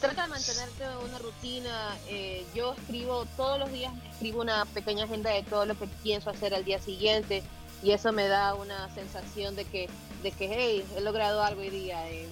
[0.00, 1.96] trata de mantenerte una rutina.
[2.08, 6.30] Eh, yo escribo todos los días, escribo una pequeña agenda de todo lo que pienso
[6.30, 7.42] hacer al día siguiente
[7.82, 9.88] y eso me da una sensación de que,
[10.22, 12.08] de que hey, he logrado algo hoy día.
[12.10, 12.28] Eh,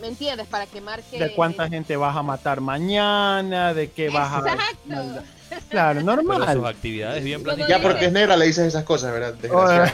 [0.00, 0.46] ¿Me entiendes?
[0.48, 1.18] Para que marque...
[1.18, 5.22] De cuánta gente vas a matar mañana, de qué vas a...
[5.68, 6.52] Claro, normal.
[6.52, 9.34] sus actividades bien Ya porque es negra le dices esas cosas, ¿verdad?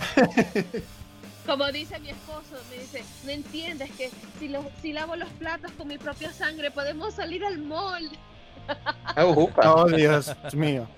[1.47, 5.71] Como dice mi esposo, me dice, no entiendes que si, lo, si lavo los platos
[5.79, 8.11] con mi propia sangre podemos salir al mall.
[9.17, 10.89] oh, Dios mío.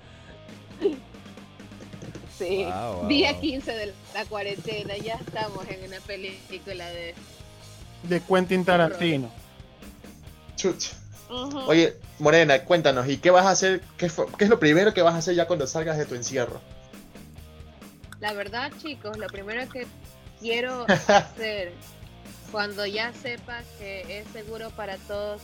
[2.39, 2.65] Sí,
[3.07, 7.13] día 15 de la cuarentena, ya estamos en una película de...
[8.03, 9.29] De Quentin Tarantino.
[11.29, 13.81] Oye, Morena, cuéntanos, ¿y qué vas a hacer?
[13.97, 16.59] Qué, es lo primero que vas a hacer ya cuando salgas de tu encierro?
[18.19, 19.85] La verdad, chicos, lo primero que
[20.39, 21.71] quiero hacer
[22.51, 25.41] cuando ya sepa que es seguro para todos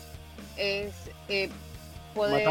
[0.58, 0.92] es
[1.30, 1.50] eh,
[2.16, 2.48] poder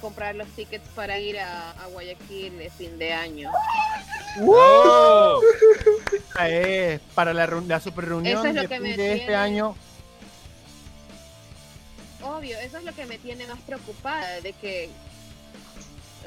[0.00, 3.50] comprar los tickets para ir a, Guayaquil de fin de año.
[4.40, 5.40] ¡Wow!
[7.14, 9.76] para la, la super reunión de este año
[12.24, 14.88] obvio, eso es lo que me tiene más preocupada, de que,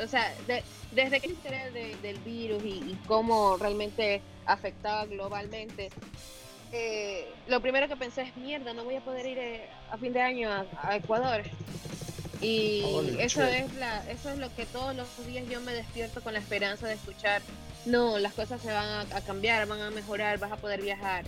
[0.01, 0.33] o sea,
[0.91, 5.89] desde que enteré del virus y, cómo realmente afectaba globalmente,
[6.71, 10.13] eh, lo primero que pensé es, mierda, no voy a poder ir eh, a fin
[10.13, 11.43] de año a, Ecuador.
[12.41, 12.83] Y
[13.17, 16.39] eso es, la, eso es lo que todos los días yo me despierto con la
[16.39, 17.41] esperanza de escuchar,
[17.87, 21.25] no, las cosas se van a, cambiar, van a mejorar, vas a poder viajar.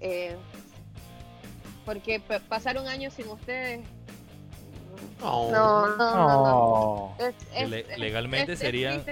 [0.00, 0.36] Eh,
[1.84, 3.80] porque pasar un año sin ustedes.
[5.20, 7.16] No, no, no.
[7.96, 9.04] legalmente serían.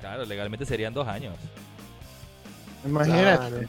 [0.00, 1.34] claro, legalmente serían dos años.
[2.84, 3.68] Imagínate.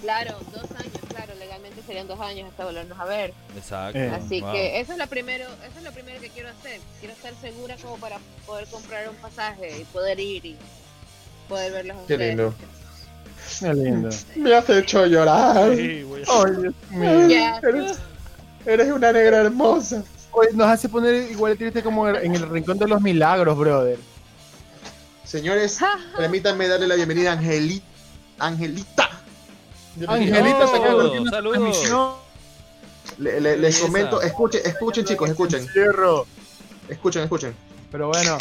[0.00, 3.34] Claro, dos años, claro, legalmente serían dos años hasta volvernos a ver.
[3.54, 3.98] Exacto.
[4.14, 6.80] Así que eso es lo primero, eso es lo primero que quiero hacer.
[7.00, 10.56] Quiero estar segura como para poder comprar un pasaje y poder ir y
[11.48, 12.54] poder verlos a Qué lindo.
[13.58, 14.08] Qué lindo.
[14.36, 15.74] Me has hecho llorar.
[15.76, 17.58] Sí, Ay, Dios mío.
[17.62, 17.98] Eres,
[18.66, 20.02] eres, una negra hermosa.
[20.54, 23.98] nos hace poner igual triste como en el rincón de los milagros, brother.
[25.24, 25.78] Señores,
[26.16, 27.84] permítanme darle la bienvenida a Angelita.
[28.38, 29.10] Angelita.
[30.08, 31.30] Angelita, saludos.
[31.30, 32.16] saludos.
[33.18, 35.66] Le, le, les comento, escuchen, escuchen chicos, escuchen.
[36.88, 37.54] Escuchen, escuchen.
[37.92, 38.38] Pero bueno.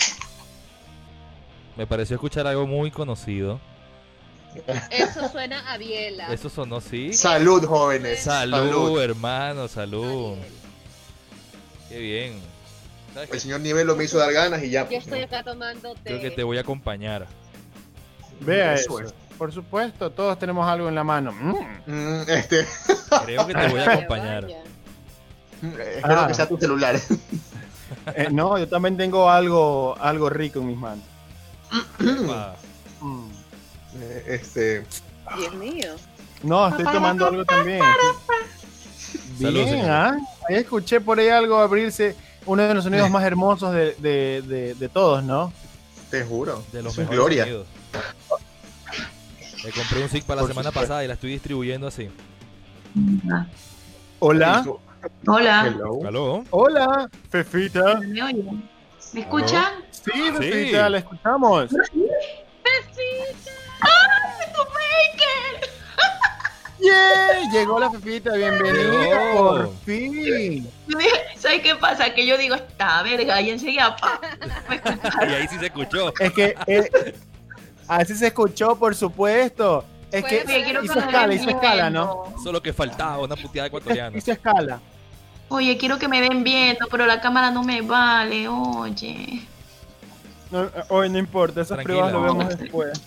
[1.76, 3.60] Me pareció escuchar algo muy conocido.
[4.90, 6.34] Eso suena a biela.
[6.34, 7.14] Eso sonó, sí.
[7.14, 8.22] Salud, jóvenes.
[8.22, 10.38] Salud, hermano, salud.
[11.88, 12.40] Qué bien.
[13.32, 14.88] El señor Nivelo me hizo dar ganas y ya.
[14.88, 16.02] Yo estoy acá tomando té.
[16.04, 17.28] Creo que te voy a acompañar.
[18.40, 19.02] Vea eso.
[19.38, 21.32] Por supuesto, todos tenemos algo en la mano.
[21.32, 21.56] Mm.
[21.86, 22.68] Mm, este.
[23.26, 24.48] Creo que te voy a acompañar.
[25.62, 27.00] Espero que sea tu celular.
[28.16, 31.04] Eh, no, yo también tengo algo, algo rico en mis manos.
[34.02, 34.86] Eh, este.
[35.38, 35.96] Dios mío.
[36.44, 37.82] No, estoy tomando algo también.
[39.38, 40.18] Bien, ¿ah?
[40.48, 42.16] Ahí escuché por ahí algo abrirse,
[42.46, 45.52] uno de los sonidos más hermosos de, de, de, todos, ¿no?
[46.10, 46.64] Te juro.
[46.72, 47.44] De los mejores Gloria.
[47.44, 47.68] sonidos.
[49.64, 52.10] Me compré un SIG para la semana pasada y la estoy distribuyendo así.
[54.20, 54.66] Hola.
[55.28, 55.76] Hola.
[56.06, 56.44] Hello.
[56.50, 58.00] Hola, Fefita.
[58.00, 58.70] ¿Me oyen?
[59.14, 59.74] ¿Me escuchan?
[59.92, 61.70] Sí, Fefita, la escuchamos.
[61.70, 63.59] ¡Fefita!
[63.82, 65.70] ¡Ah, tu maker!
[66.80, 67.50] ¡Yeah!
[67.52, 70.70] Llegó la Fefita, bienvenida, por fin.
[71.38, 72.14] ¿Sabes qué pasa?
[72.14, 74.20] Que yo digo, esta verga, y enseguida, pa,
[75.28, 76.14] Y ahí sí se escuchó.
[76.20, 77.14] Es que eh,
[77.90, 79.84] Así se escuchó, por supuesto.
[80.12, 80.46] Es que
[80.84, 82.34] hizo escala, hizo escala, ¿no?
[82.44, 84.16] Solo que faltaba una puteada ecuatoriana.
[84.16, 84.80] Hizo escala.
[85.50, 89.42] Oye, quiero que me den viento, pero la cámara no me vale, oye.
[90.52, 93.02] No, hoy no importa, esas pruebas lo vemos después.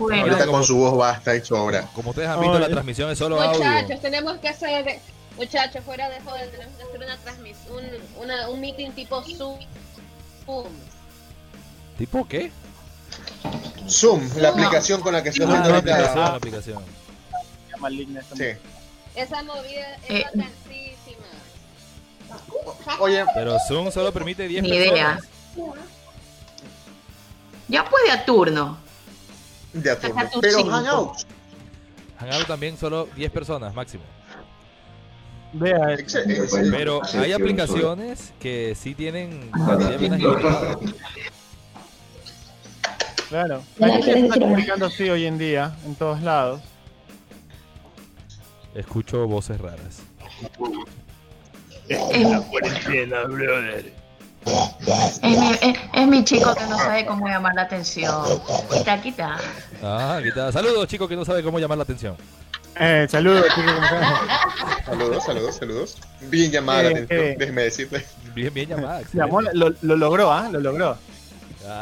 [0.00, 0.22] Bueno.
[0.22, 1.82] Ahorita con su voz basta y sobra.
[1.94, 3.70] Como ustedes han visto, la transmisión es solo Muchachos, audio.
[3.70, 4.98] Muchachos, tenemos que hacer,
[5.36, 7.84] muchachos, fuera de joder, tenemos que hacer una transmisión,
[8.18, 9.58] un, un meeting tipo Zoom.
[11.98, 12.50] ¿Tipo qué?
[13.86, 16.82] Zoom, la aplicación con la que se ah, la aplicación.
[18.34, 18.44] Sí.
[19.14, 20.26] Esa movida es eh.
[23.00, 24.92] Oye, pero Zoom solo permite 10 personas.
[24.92, 25.20] idea.
[27.68, 28.78] Ya puede a turno.
[29.72, 30.40] De a turno.
[30.40, 31.18] Pero Hangout.
[32.18, 34.04] Hangout también solo 10 personas máximo.
[35.52, 35.96] Vea,
[36.70, 39.50] pero hay aplicaciones que sí tienen
[43.28, 43.62] Claro.
[43.78, 46.60] La gente se está comunicando así hoy en día, en todos lados.
[48.74, 50.02] Escucho voces raras.
[51.88, 53.99] Es la cuarentena, brother.
[54.46, 55.50] Es mi,
[55.92, 58.24] es, mi, chico que no sabe cómo llamar la atención.
[58.72, 59.36] Quita, quita.
[59.82, 60.50] Ah, quita.
[60.50, 62.16] Saludos, chico que no sabe cómo llamar la atención.
[62.78, 63.72] Eh, saludos, chicos.
[64.86, 65.96] saludos, saludos, saludos.
[66.22, 67.36] Bien llamada la eh, atención, eh.
[67.38, 68.06] déjeme decirle.
[68.34, 69.02] Bien, bien llamada.
[69.12, 70.48] Llamó, lo, lo, logró, ¿ah?
[70.50, 70.96] Lo logró.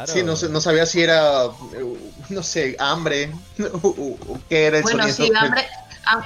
[0.05, 1.45] Sí, no, no, sabía si era,
[2.29, 3.31] no sé, hambre
[3.81, 4.17] o,
[4.49, 5.65] qué era el Bueno, sí, hambre,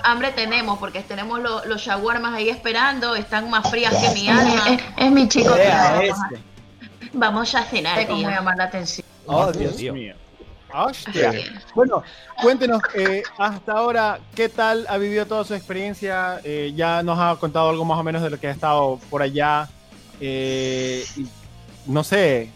[0.04, 4.78] hambre tenemos, porque tenemos los shawarmas ahí esperando, están más frías que mi alma.
[4.98, 5.54] Es, mi chico.
[5.56, 6.30] Que vamos, a,
[7.14, 9.06] vamos, a, cenar, como llamar la atención.
[9.26, 10.16] Oh, Dios mío.
[10.76, 11.32] Hostia.
[11.76, 12.04] Bueno,
[12.42, 16.40] cuéntenos, eh, hasta ahora, ¿qué tal ha vivido toda su experiencia?
[16.44, 19.22] Eh, ya nos ha contado algo más o menos de lo que ha estado por
[19.22, 19.70] allá.
[20.20, 21.06] Eh,
[21.86, 22.52] no sé,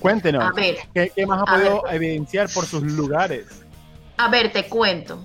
[0.00, 0.44] Cuéntenos.
[0.44, 3.46] A ver, ¿qué, más ha podido evidenciar por sus lugares?
[4.16, 5.22] A ver, te cuento.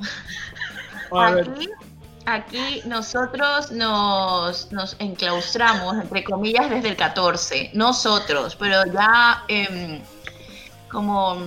[2.26, 7.72] Aquí, nosotros nos, nos, enclaustramos, entre comillas, desde el 14.
[7.74, 10.02] Nosotros, pero ya em,
[10.92, 11.38] como...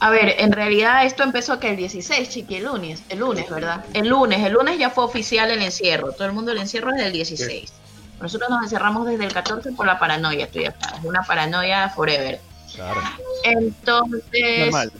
[0.00, 3.84] A ver, en realidad esto empezó que el 16, chiqui, el lunes, el lunes, ¿verdad?
[3.92, 6.12] El lunes, el lunes ya fue oficial el encierro.
[6.12, 7.72] Todo el mundo el encierro es del 16.
[8.20, 10.94] Nosotros nos encerramos desde el 14 por la paranoia, estoy acá.
[10.98, 12.40] Es una paranoia forever.
[12.74, 13.00] Claro.
[13.44, 14.92] Entonces, Normal.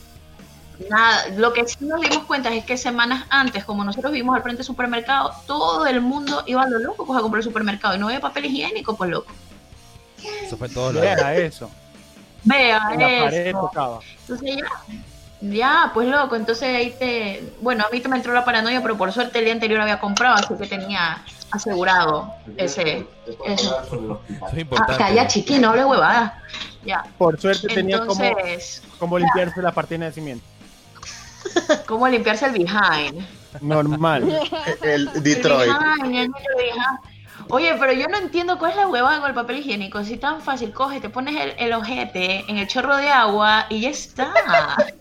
[0.89, 4.43] Nada, lo que sí nos dimos cuenta es que semanas antes, como nosotros vimos al
[4.43, 7.97] frente del supermercado, todo el mundo iba a lo loco pues, a comprar el supermercado
[7.97, 9.33] y no había papel higiénico, pues loco.
[10.43, 11.71] Eso fue todo lo Vea eso.
[12.45, 12.91] Vea
[13.47, 13.71] eso.
[14.21, 14.69] Entonces ya,
[15.41, 17.53] ya, pues loco, entonces ahí te...
[17.61, 20.01] Bueno, a mí te me entró la paranoia, pero por suerte el día anterior había
[20.01, 23.07] comprado, así que tenía asegurado ese...
[23.45, 23.83] Eso.
[24.53, 24.93] es importante.
[24.95, 26.43] Ah, calla, chiqui, no huevada.
[26.85, 27.05] Ya.
[27.19, 28.01] Por suerte tenía
[28.99, 30.45] como, limpiarse la partida de nacimiento.
[31.87, 33.27] Cómo limpiarse el behind.
[33.61, 34.41] Normal.
[34.83, 35.73] el Detroit.
[37.51, 40.05] Oye, pero yo no entiendo cuál es la huevada con el papel higiénico.
[40.05, 43.81] Si tan fácil, coge, te pones el, el, ojete en el chorro de agua y
[43.81, 44.35] ya está.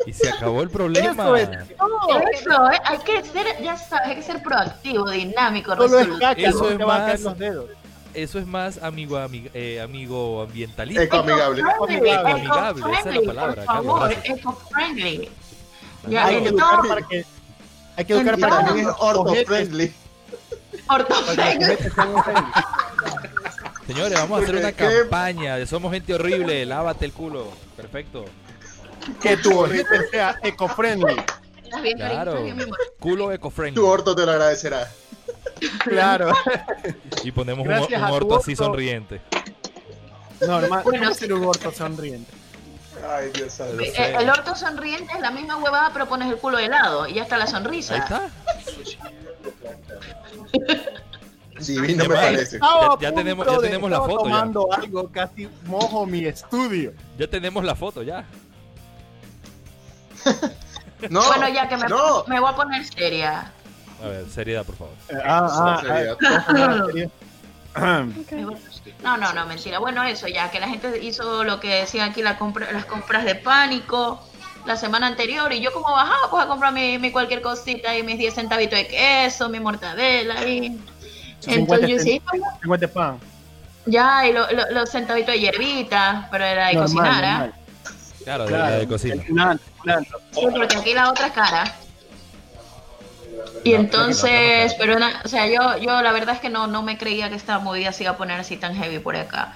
[0.05, 1.11] Y se acabó el problema.
[1.11, 5.75] Eso, es, eso eh, hay que ser, ya sabes, hay que ser proactivo, dinámico.
[6.19, 7.69] Caca, eso es más, los dedos.
[8.13, 11.03] Eso es más amigo, amigo, eh, amigo ambientalista.
[11.03, 11.61] Ecoamigable.
[11.61, 13.55] Ecoamigable, esa es la palabra.
[13.55, 15.29] Por favor, eco-friendly.
[16.15, 17.25] Hay que educar para que...
[17.95, 19.93] Hay que educar para que es orto-friendly.
[23.87, 27.47] Señores, vamos a hacer una campaña de Somos Gente Horrible, lávate el culo.
[27.75, 28.25] Perfecto.
[29.21, 31.15] Que tu ojete sea eco-friendly.
[31.95, 32.45] Claro,
[32.99, 33.75] culo eco-friendly.
[33.75, 34.89] Tu orto te lo agradecerá.
[35.79, 36.31] Claro.
[37.23, 39.21] Y ponemos un, un, orto así sonriente.
[40.45, 42.31] Normal, bueno, ser un orto sonriente?
[43.07, 43.79] Ay, Dios santo.
[43.79, 47.23] El, el, orto sonriente es la misma huevada, pero pones el culo helado y ya
[47.23, 47.95] está la sonrisa.
[47.95, 48.29] Ahí está.
[51.59, 52.59] Divino me parece.
[52.59, 54.17] Ya, ya tenemos, ya tenemos la foto.
[54.23, 54.77] tomando ya.
[54.77, 56.93] algo, casi mojo mi estudio.
[57.17, 58.25] Ya tenemos la foto, ya.
[61.09, 62.25] no, bueno, ya que me, no.
[62.27, 63.51] me voy a poner seria.
[64.03, 64.93] A ver, seriedad, por favor.
[65.09, 65.81] Eh, ah, ah,
[67.75, 68.05] ah,
[69.03, 69.79] no, no, no, mentira.
[69.79, 73.25] Bueno, eso ya, que la gente hizo lo que decían aquí, la compra, las compras
[73.25, 74.21] de pánico
[74.65, 78.03] la semana anterior y yo como bajaba pues a comprar mi, mi cualquier cosita y
[78.03, 80.77] mis 10 centavitos de queso, mi mortadela y...
[81.45, 82.21] Entonces yo sí,
[82.61, 83.19] 50 pan.
[83.85, 87.51] Ya, y los lo, lo centavitos de hierbita, pero era de normal, cocinar, ¿ah?
[88.23, 89.57] Claro, de, claro, de cocina.
[90.31, 91.75] Sí, porque aquí la otra es cara.
[93.63, 96.97] Y entonces, pero una, o sea, yo, yo la verdad es que no, no me
[96.97, 99.55] creía que esta movida se iba a poner así tan heavy por acá.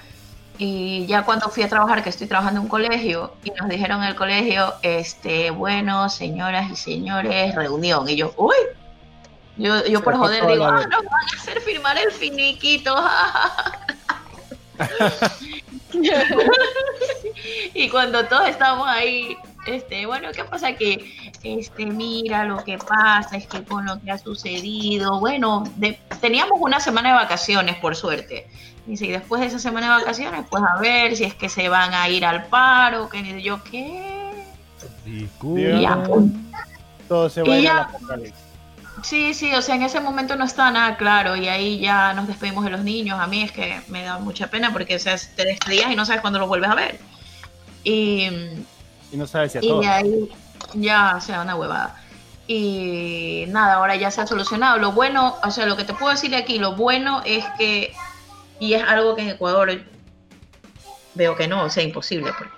[0.58, 4.02] Y ya cuando fui a trabajar, que estoy trabajando en un colegio, y nos dijeron
[4.02, 8.08] en el colegio, este, bueno, señoras y señores, reunión.
[8.08, 8.54] Y yo, uy,
[9.56, 12.94] yo, yo por joder digo, ah, nos van a hacer firmar el finiquito.
[17.74, 19.36] y cuando todos estábamos ahí,
[19.66, 21.21] este, bueno, ¿qué pasa aquí?
[21.42, 26.58] Este, mira, lo que pasa es que con lo que ha sucedido, bueno, de, teníamos
[26.60, 28.48] una semana de vacaciones, por suerte.
[28.86, 31.68] Dice, y después de esa semana de vacaciones, pues a ver si es que se
[31.68, 34.30] van a ir al paro, que yo, ¿qué?
[35.06, 36.24] Y ya, pues.
[37.08, 38.18] Todo se va a ir a la
[39.02, 42.28] Sí, sí, o sea, en ese momento no está nada claro y ahí ya nos
[42.28, 43.18] despedimos de los niños.
[43.18, 46.04] A mí es que me da mucha pena porque o sea, te despedías y no
[46.04, 47.00] sabes cuándo los vuelves a ver.
[47.82, 48.28] Y,
[49.10, 50.30] y no sabes si a Y ahí
[50.74, 51.96] ya, sea, una huevada.
[52.46, 54.78] Y nada, ahora ya se ha solucionado.
[54.78, 57.94] Lo bueno, o sea, lo que te puedo decir aquí, lo bueno es que
[58.62, 59.82] y es algo que en Ecuador
[61.14, 62.32] veo que no, o sea, imposible.
[62.38, 62.48] Pues.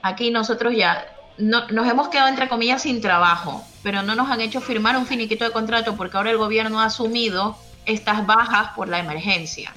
[0.00, 1.06] Aquí nosotros ya
[1.36, 5.06] no, nos hemos quedado, entre comillas, sin trabajo, pero no nos han hecho firmar un
[5.06, 9.72] finiquito de contrato porque ahora el gobierno ha asumido estas bajas por la emergencia.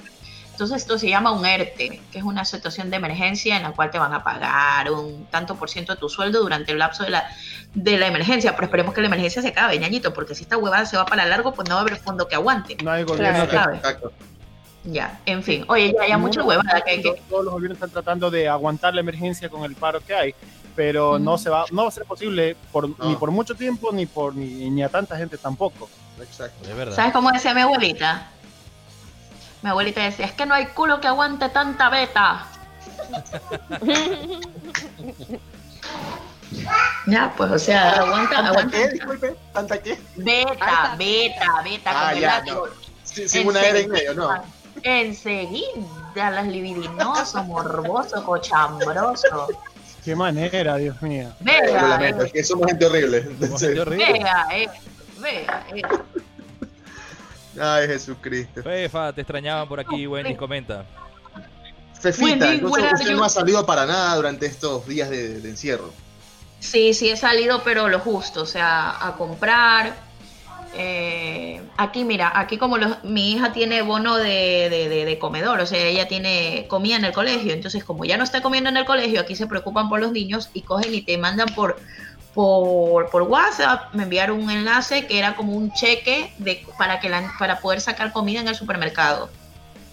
[0.54, 3.90] Entonces esto se llama un ERTE, que es una situación de emergencia en la cual
[3.90, 7.10] te van a pagar un tanto por ciento de tu sueldo durante el lapso de
[7.10, 7.28] la,
[7.74, 8.52] de la emergencia.
[8.54, 11.26] Pero esperemos que la emergencia se acabe, ñañito, porque si esta huevada se va para
[11.26, 12.76] largo, pues no va a haber fondo que aguante.
[12.84, 14.92] No hay gobierno claro, que...
[14.92, 15.64] Ya, en fin.
[15.66, 17.20] Oye, ya hay mucha huevada que, que...
[17.28, 20.34] Todos los gobiernos están tratando de aguantar la emergencia con el paro que hay,
[20.76, 24.06] pero no se va no va a ser posible por, ni por mucho tiempo ni
[24.06, 25.88] por ni, ni, a tanta gente tampoco.
[26.22, 26.68] Exacto.
[26.68, 26.94] Es verdad.
[26.94, 28.28] ¿Sabes cómo decía mi abuelita?
[29.64, 32.46] Mi abuelita decía, es que no hay culo que aguante tanta beta.
[37.06, 38.76] ya, pues, o sea, aguanta, ¿Tanta aguanta.
[38.76, 38.88] qué?
[38.88, 39.98] Disculpe, ¿tanta qué?
[40.16, 42.64] Beta, beta, beta, ah, con ya, el no.
[43.04, 44.42] Sin, sin una era en medio, no.
[44.82, 45.64] Enseguida,
[46.14, 49.48] las libidinoso, morboso, cochambroso.
[50.04, 51.32] Qué manera, Dios mío.
[51.40, 53.30] Vea, eh, es que somos gente horrible.
[53.40, 54.12] Somos gente horrible.
[54.12, 54.68] vea, eh,
[55.20, 55.80] vea, eh.
[57.60, 58.62] Ay, Jesucristo.
[58.62, 60.84] Fefa, te extrañaban por aquí, Wendy, comenta.
[62.00, 65.92] Fefita, Wendy, usted are no ha salido para nada durante estos días de, de encierro.
[66.60, 69.94] Sí, sí he salido, pero lo justo, o sea, a comprar.
[70.76, 75.60] Eh, aquí, mira, aquí como los- mi hija tiene bono de, de- de- de comedor,
[75.60, 78.76] o sea, ella tiene comida en el colegio, entonces como ya no está comiendo en
[78.78, 81.76] el colegio, aquí se preocupan por los niños y cogen y te mandan por,
[82.34, 87.08] por, por WhatsApp, me enviaron un enlace que era como un cheque de, para, que
[87.08, 89.30] la- para poder sacar comida en el supermercado.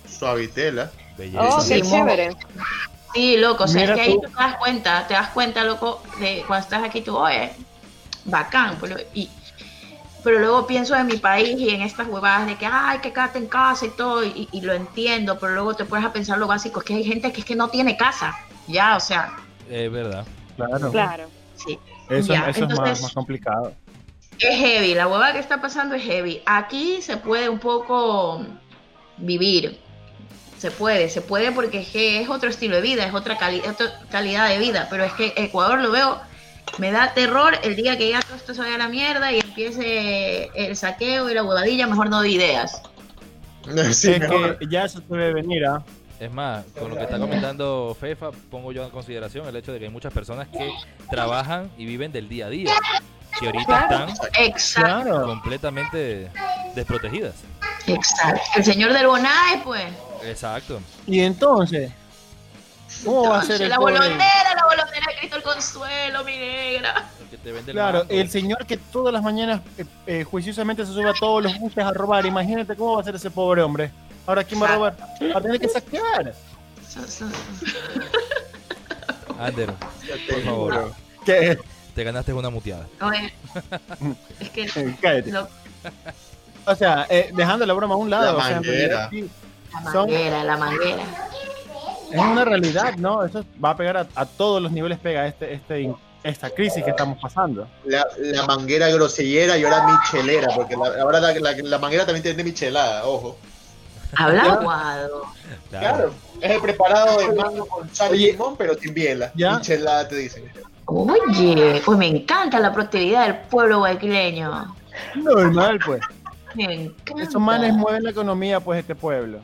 [0.08, 0.92] Suavitela.
[1.18, 1.44] Belleza.
[1.44, 2.36] Oh, qué Sí, chévere.
[3.14, 4.22] Sí, loco, o sea, Mira es que ahí tú.
[4.22, 7.52] te das cuenta, te das cuenta, loco, de cuando estás aquí tú, oye,
[8.26, 9.30] bacán, pero, y,
[10.24, 13.38] pero luego pienso en mi país y en estas huevadas de que, ay, que quédate
[13.40, 16.48] en casa y todo, y, y lo entiendo, pero luego te pones a pensar lo
[16.48, 18.34] básico, es que hay gente que es que no tiene casa,
[18.68, 19.34] ya, o sea,
[19.70, 20.26] Es verdad.
[20.56, 20.92] Claro.
[20.92, 21.30] Claro.
[21.58, 21.78] sí.
[22.12, 23.74] Eso, Ya, eso es más, entonces- más complicado.
[24.40, 26.42] Es heavy, la hueva que está pasando es heavy.
[26.46, 28.44] Aquí se puede un poco
[29.18, 29.80] vivir.
[30.58, 33.36] Se puede, se puede porque es, es otro estilo de vida, es otra,
[33.70, 34.88] otra calidad de vida.
[34.90, 36.20] Pero es que Ecuador lo veo,
[36.80, 39.40] me da terror el día que ya todo esto se vaya a la mierda y
[39.40, 42.82] empiece el saqueo y la huevadilla, mejor no de ideas.
[43.94, 45.84] Sí, que ya eso debe venir, ¿ah?
[46.22, 49.80] Es más, con lo que está comentando Fefa, pongo yo en consideración el hecho de
[49.80, 50.72] que hay muchas personas que
[51.10, 52.72] trabajan y viven del día a día,
[53.40, 54.08] que ahorita
[54.38, 56.30] están completamente
[56.76, 57.34] desprotegidas.
[57.88, 58.40] Exacto.
[58.56, 59.84] El señor del Bonai, pues.
[60.24, 60.80] Exacto.
[61.08, 61.92] Y entonces,
[63.04, 67.10] ¿cómo va a ser el La bolondera, la bolondera de Cristo el Consuelo, mi negra.
[67.66, 71.58] claro, el señor que todas las mañanas eh, eh, juiciosamente se sube a todos los
[71.58, 73.92] buses a robar, imagínate cómo va a ser ese pobre hombre.
[74.26, 74.98] Ahora, ¿quién va a robar?
[75.34, 76.34] Va a tener que saquear.
[79.40, 79.74] Ander,
[80.30, 80.94] por favor.
[81.26, 81.58] ¿Qué?
[81.96, 82.88] Te ganaste una muteada.
[83.02, 83.34] Oye,
[84.40, 84.68] es que.
[85.02, 85.34] Cállate.
[86.66, 88.38] O sea, eh, dejando la broma a un lado.
[88.38, 89.10] La manguera.
[89.84, 91.04] la manguera, la manguera.
[92.12, 93.24] Es una realidad, ¿no?
[93.24, 95.94] Eso va a pegar a, todos los niveles, pega este, este,
[96.24, 97.68] esta crisis que estamos pasando.
[97.86, 103.06] La, la manguera grosellera y ahora michelera, porque ahora la, la, manguera también tiene michelada,
[103.06, 103.38] ojo.
[104.16, 105.26] Habla aguado.
[105.70, 106.14] Claro.
[106.42, 109.32] es el preparado de mango con sal y limón, pero sin biela.
[109.36, 109.58] ¿Ya?
[109.58, 110.52] Michelada te dicen.
[110.86, 114.76] Oye, pues me encanta la prosperidad del pueblo guayaquileño.
[115.16, 116.02] Normal, pues.
[116.56, 117.24] Me encanta.
[117.24, 119.40] Esos manes mueven la economía, pues, este pueblo.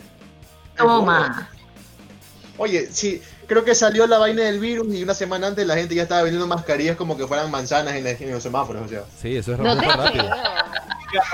[0.76, 1.50] Toma.
[2.58, 5.96] Oye, sí, creo que salió la vaina del virus y una semana antes la gente
[5.96, 9.04] ya estaba vendiendo mascarillas como que fueran manzanas en, los semáforos, o sea.
[9.20, 10.30] Sí, eso es no rápido.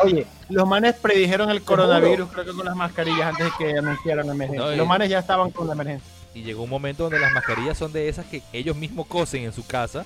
[0.03, 4.27] Oye, los manes predijeron el coronavirus, creo que con las mascarillas antes de que anunciaran
[4.27, 4.75] la emergencia.
[4.75, 6.07] los manes ya estaban con la emergencia.
[6.35, 9.53] Y llegó un momento donde las mascarillas son de esas que ellos mismos cosen en
[9.53, 10.05] su casa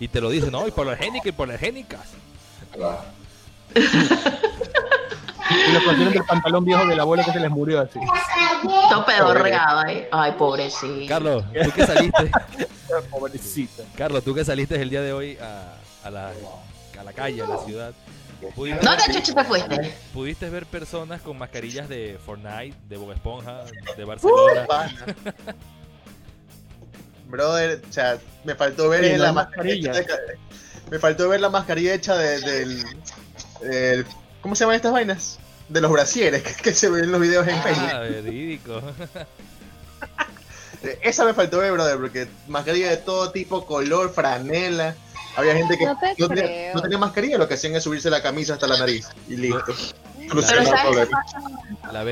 [0.00, 2.00] y te lo dicen, no, y por la higiénica y por las higiénicas.
[5.50, 7.98] y lo contienen del pantalón viejo del abuelo que se les murió así.
[8.62, 10.06] Todo pedorreado ahí.
[10.10, 11.08] Ay, pobrecito.
[11.08, 12.30] Carlos, tú que saliste.
[13.10, 13.82] Pobrecita.
[13.96, 15.74] Carlos, tú que saliste el día de hoy a,
[16.06, 16.32] a, la,
[16.98, 17.92] a la calle, a la ciudad.
[18.56, 19.94] ¿Dónde chucho te fuiste?
[20.12, 23.64] Pudiste ver personas con mascarillas de Fortnite, de Bob Esponja,
[23.96, 24.66] de Barcelona.
[27.26, 29.92] Brother, o sea, me faltó ver la, mascarilla.
[30.90, 32.40] me faltó ver la mascarilla hecha de,
[33.60, 34.06] del,
[34.40, 35.38] ¿Cómo se llaman estas vainas?
[35.68, 38.24] De los brasieres que, se ven en los videos en ah, Facebook.
[38.24, 38.82] verídico.
[41.02, 44.94] Esa me faltó ver, brother, porque mascarilla de todo tipo, color, franela.
[45.36, 48.78] Había gente que no, tenía, mascarilla, lo que hacían es subirse la camisa hasta la
[48.78, 49.72] nariz y listo.
[50.16, 50.40] Pero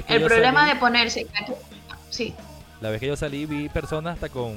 [0.08, 1.26] el problema de ponerse.
[2.10, 2.34] Sí.
[2.80, 4.56] La vez que yo salí vi personas hasta con,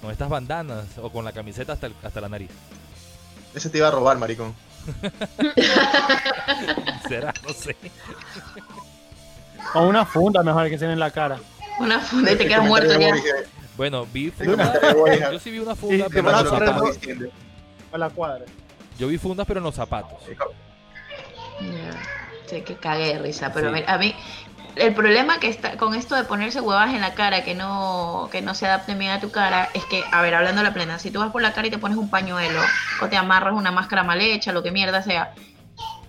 [0.00, 2.50] con estas bandanas o con la camiseta hasta, hasta la nariz.
[3.54, 4.54] Ese te iba a robar, maricón.
[7.08, 7.76] Será, no sé.
[9.74, 11.38] O una funda mejor que tiene en la cara.
[11.78, 13.14] Una funda y te quedas muerto ya.
[13.76, 15.32] Bueno, vi funda.
[15.32, 18.44] Yo sí vi una funda, pero a la cuadra.
[18.98, 20.18] Yo vi fundas, pero en los zapatos.
[22.46, 23.52] Sí, que cagué de risa.
[23.52, 24.14] Pero a mí,
[24.76, 28.42] el problema que está con esto de ponerse huevas en la cara que no, que
[28.42, 30.98] no se adapten bien a tu cara es que, a ver, hablando de la plena,
[30.98, 32.60] si tú vas por la cara y te pones un pañuelo
[33.00, 35.34] o te amarras una máscara mal hecha, lo que mierda sea,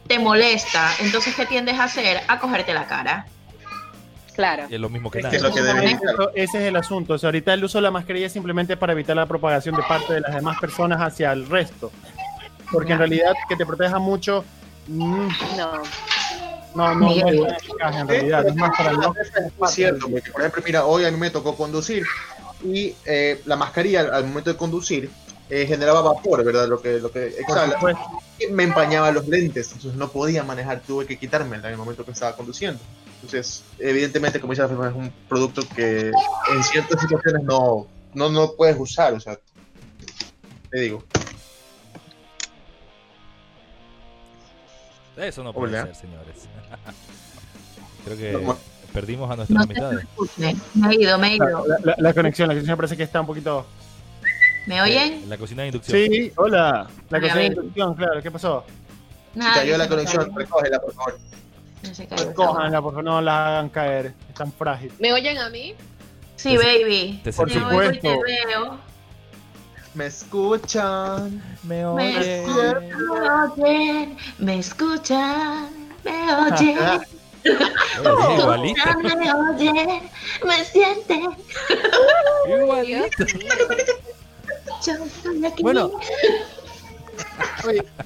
[0.08, 0.92] te molesta.
[1.00, 2.22] Entonces, ¿qué tiendes a hacer?
[2.28, 3.26] A cogerte la cara.
[4.36, 4.64] Claro.
[4.68, 5.36] es lo mismo que, nada.
[6.34, 7.14] ese es el asunto.
[7.14, 9.84] O sea, ahorita el uso de la mascarilla es simplemente para evitar la propagación de
[9.84, 11.92] parte de las demás personas hacia el resto.
[12.72, 14.44] Porque en realidad que te proteja mucho.
[14.88, 15.84] Mm, no.
[16.76, 18.48] No, no, es eficaz en realidad.
[18.48, 21.56] Es más para el Es cierto, porque por ejemplo, mira, hoy a mí me tocó
[21.56, 22.04] conducir
[22.64, 25.10] y eh, la mascarilla al momento de conducir
[25.50, 26.68] eh, generaba vapor, ¿verdad?
[26.68, 27.78] Lo que, lo que exhala.
[28.40, 32.04] Y me empañaba los lentes, entonces no podía manejar, tuve que quitarme en el momento
[32.04, 32.80] que estaba conduciendo.
[33.16, 38.54] Entonces, evidentemente, como dice la es un producto que en ciertas situaciones no, no, no
[38.54, 39.38] puedes usar, o sea,
[40.72, 41.04] te digo.
[45.18, 46.48] Eso no puede ser, señores.
[48.06, 48.56] Creo que
[48.92, 49.92] perdimos a nuestras no
[50.76, 51.66] Me he ido, me he ido.
[51.98, 53.66] La, conexión, la conexión parece que está un poquito.
[54.68, 55.28] ¿Me oyen?
[55.30, 55.98] La cocina de inducción.
[55.98, 56.88] Sí, hola.
[57.10, 58.22] La cocina de inducción, claro.
[58.22, 58.66] ¿Qué pasó?
[59.36, 61.20] Nada, cayó la conexión, recógela, por favor.
[62.36, 64.14] Cójanla, por favor, no la hagan caer.
[64.30, 64.92] Es tan frágil.
[65.00, 65.76] ¿Me oyen a mí?
[66.36, 67.22] Sí, baby.
[67.36, 68.22] por supuesto.
[69.94, 72.46] Me escuchan, me oyen.
[72.46, 75.70] Me oyen, me escuchan,
[76.04, 76.78] me oyen.
[78.40, 78.82] Igualito.
[79.18, 80.10] Me oyen,
[80.46, 81.28] me sienten.
[82.48, 83.26] Igualito.
[85.62, 85.92] Bueno.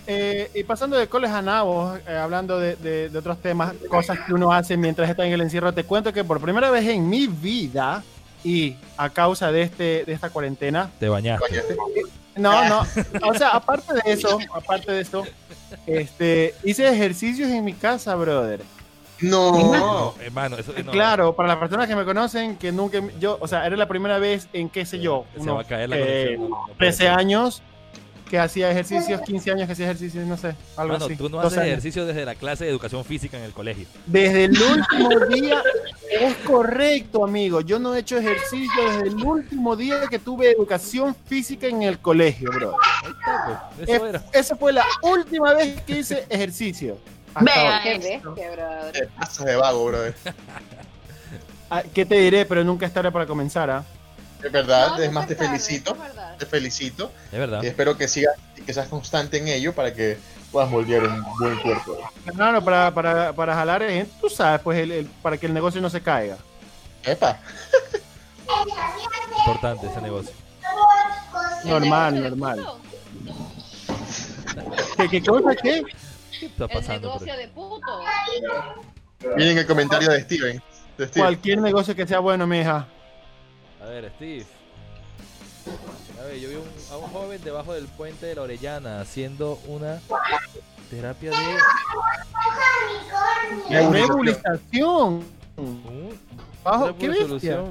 [0.08, 4.34] eh, y pasando de coles a nabos, eh, hablando de, de, otros temas, cosas que
[4.34, 7.28] uno hace mientras está en el encierro, te cuento que por primera vez en mi
[7.28, 8.04] vida
[8.48, 10.90] y a causa de, este, de esta cuarentena...
[11.02, 11.76] Te bañaste.
[12.38, 12.88] No, no.
[13.28, 15.26] O sea, aparte de eso, aparte de eso,
[15.86, 18.62] este, hice ejercicios en mi casa, brother.
[19.20, 23.66] No, hermano, eso, Claro, para las personas que me conocen, que nunca, yo, o sea,
[23.66, 26.40] era la primera vez en, qué sé yo, se va a caer la eh,
[26.78, 27.62] 13 años
[28.30, 31.16] que hacía ejercicios, 15 años que hacía ejercicios, no sé, algo así.
[31.16, 33.88] tú no haces ejercicio desde la clase de educación física en el colegio.
[34.06, 35.62] Desde el último día,
[36.10, 37.62] es correcto, amigo.
[37.62, 42.00] Yo no he hecho ejercicio desde el último día que tuve educación física en el
[42.00, 42.76] colegio, bro.
[43.76, 46.98] Pues, eso Esa fue la última vez que hice ejercicio.
[47.42, 48.22] Vea qué
[48.52, 49.10] brother.
[49.38, 50.16] Te de vago, brother.
[51.70, 52.46] Ah, ¿Qué te diré?
[52.46, 53.84] Pero nunca es tarde para comenzar, ¿ah?
[54.44, 55.98] Es verdad, es más, te felicito.
[56.38, 57.12] Te felicito.
[57.32, 57.64] Es verdad.
[57.64, 58.36] Y espero que sigas,
[58.66, 60.18] que seas constante en ello para que
[60.52, 61.98] puedas moldear un buen cuerpo.
[62.36, 65.90] Claro, para, para, para jalar, eh, tú sabes, pues, el, para que el negocio no
[65.90, 66.38] se caiga.
[67.04, 67.40] Epa.
[69.40, 70.32] Importante ese negocio.
[71.66, 72.66] Normal, normal.
[74.98, 75.56] ¿Qué, qué cosa?
[75.56, 75.84] ¿Qué?
[76.40, 77.14] ¿Qué está pasando?
[77.14, 78.00] El negocio de puto.
[79.36, 80.62] Miren el comentario de Steven.
[80.98, 81.26] de Steven.
[81.26, 82.88] Cualquier negocio que sea bueno, mija.
[83.88, 84.46] A ver, Steve.
[86.20, 86.56] A ver, yo vi
[86.92, 90.02] a un joven debajo del puente de la Orellana haciendo una
[90.90, 91.32] terapia
[93.70, 95.24] de nebulización.
[96.66, 97.64] ¿Bajo qué bestia?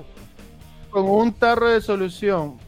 [0.88, 2.59] Con un tarro de solución.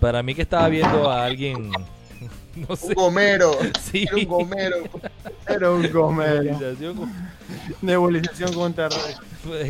[0.00, 1.70] Para mí que estaba viendo a alguien
[2.68, 2.88] no sé.
[2.88, 3.52] Un gomero.
[3.80, 4.06] Sí.
[4.08, 4.76] Era un gomero.
[5.46, 6.58] Era un gomero.
[7.80, 8.96] Nebulización con un tarro.
[9.44, 9.62] Fue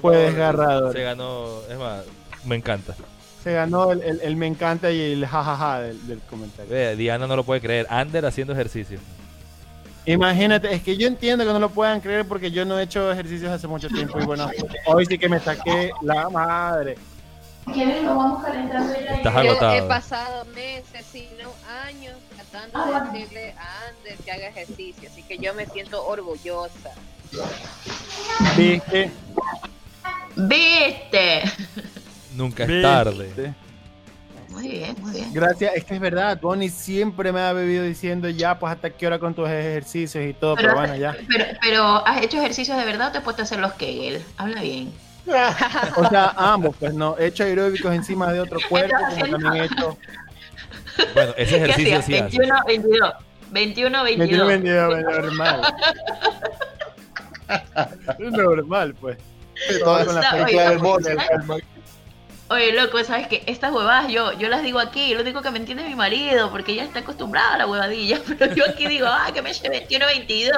[0.00, 0.92] Fue desgarrador.
[0.92, 2.04] Se ganó, es más,
[2.44, 2.94] me encanta.
[3.42, 6.96] Se ganó el, el, me encanta y el jajaja del, del comentario.
[6.96, 7.86] Diana no lo puede creer.
[7.88, 8.98] Ander haciendo ejercicio.
[10.08, 13.12] Imagínate, es que yo entiendo que no lo puedan creer porque yo no he hecho
[13.12, 14.48] ejercicios hace mucho tiempo y bueno,
[14.86, 16.96] hoy sí que me saqué la madre.
[17.66, 19.74] vamos calentando Estás agotado.
[19.74, 21.52] He pasado meses, si no
[21.84, 26.02] años, tratando de ah, decirle a Ander que haga ejercicio, así que yo me siento
[26.06, 26.92] orgullosa.
[28.56, 29.10] ¿Viste?
[30.36, 31.42] ¿Viste?
[32.34, 33.54] Nunca es tarde.
[34.48, 35.32] Muy bien, muy bien.
[35.32, 39.06] Gracias, es que es verdad, Bonnie siempre me ha bebido diciendo ya, pues hasta qué
[39.06, 41.16] hora con tus ejercicios y todo, pero, bueno, ya.
[41.60, 44.24] Pero, ¿has hecho ejercicios de verdad o te has puesto a hacer los Kegel?
[44.36, 44.92] Habla bien.
[45.96, 49.64] o sea, ambos, pues no, he hecho aeróbicos encima de otro cuerpo, como también he
[49.66, 49.98] hecho.
[51.14, 53.12] Bueno, ese ejercicio sí 21, 22.
[53.50, 54.28] 21, 22.
[54.28, 55.62] 21, 22, normal.
[58.18, 59.18] es normal, pues.
[59.82, 61.62] con la película del
[62.50, 63.42] Oye, loco, ¿sabes qué?
[63.46, 66.74] Estas huevadas yo, yo las digo aquí, lo digo que me entiende mi marido, porque
[66.74, 70.06] ya está acostumbrado a la huevadilla, pero yo aquí digo, ah, que me eche 21
[70.06, 70.56] 22.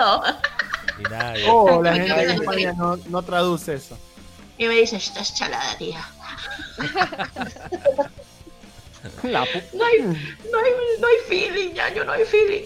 [0.98, 1.44] Y nadie.
[1.48, 3.98] Oh, la gente de España no, no traduce eso.
[4.56, 6.06] Y me dice, estás chalada, tía.
[9.22, 12.64] La no, hay, no, hay, no hay feeling, ya, yo no hay feeling.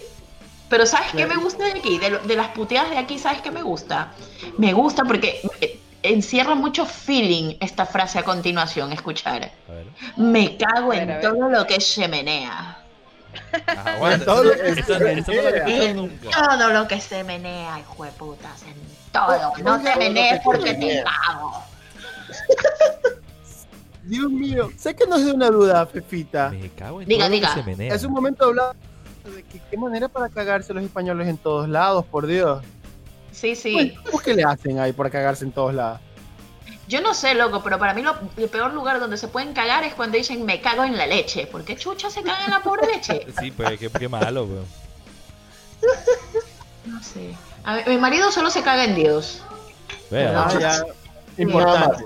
[0.69, 1.99] Pero ¿sabes qué me gusta de aquí?
[1.99, 4.11] De, las puteadas de aquí, ¿sabes qué me gusta?
[4.57, 9.51] Me gusta porque eh, encierra mucho feeling esta frase a continuación, escuchar.
[10.17, 12.79] Me cago en todo lo que se menea.
[13.67, 15.23] Ah, todo lo que se menea.
[15.23, 18.75] todo lo que se menea, hijo de putas, en
[19.11, 19.53] todo.
[19.63, 21.63] No te menees porque te cago.
[24.03, 26.49] Dios mío, sé que no es de una duda, Fefita.
[26.49, 27.49] Me cago en diga, todo diga.
[27.49, 27.95] Lo que se menea.
[27.95, 28.75] Es un momento de hablar
[29.31, 32.63] de qué manera para cagarse los españoles en todos lados, por Dios.
[33.31, 33.93] Sí, sí.
[34.05, 35.99] ¿Cómo que le hacen ahí para cagarse en todos lados?
[36.87, 39.83] Yo no sé, loco, pero para mí lo, el peor lugar donde se pueden cagar
[39.83, 41.47] es cuando dicen me cago en la leche.
[41.47, 43.25] ¿Por qué chucha se caga en la pobre leche?
[43.39, 44.61] Sí, pues qué, malo, pues.
[46.85, 47.35] No sé.
[47.63, 49.41] A mi marido solo se caga en Dios.
[50.11, 50.45] Vea.
[50.47, 50.85] Ah, ya.
[51.37, 52.05] Importante.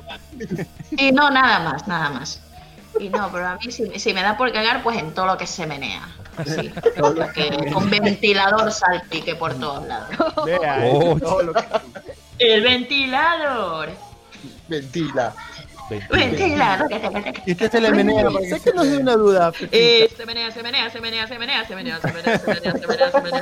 [0.92, 2.42] Y no, nada más, nada más.
[3.00, 5.46] Y no, pero a mí si, me da por cagar, pues en todo lo que
[5.46, 6.08] se menea.
[6.46, 6.72] Sí,
[7.72, 10.10] con ventilador salpique por todos lados.
[10.84, 11.18] Oh.
[12.38, 13.90] El ventilador.
[14.68, 15.34] Ventila.
[16.10, 16.88] Ventilador.
[17.46, 19.52] Este se le menea, sé que no es de una duda.
[19.72, 22.74] Eh, se menea, se menea, se menea, se menea, se menea, se menea, se menea,
[22.74, 23.42] se menea, se menea.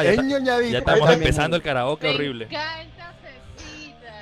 [0.00, 2.48] Ahí está, ya, ya estamos empezando el karaoke horrible.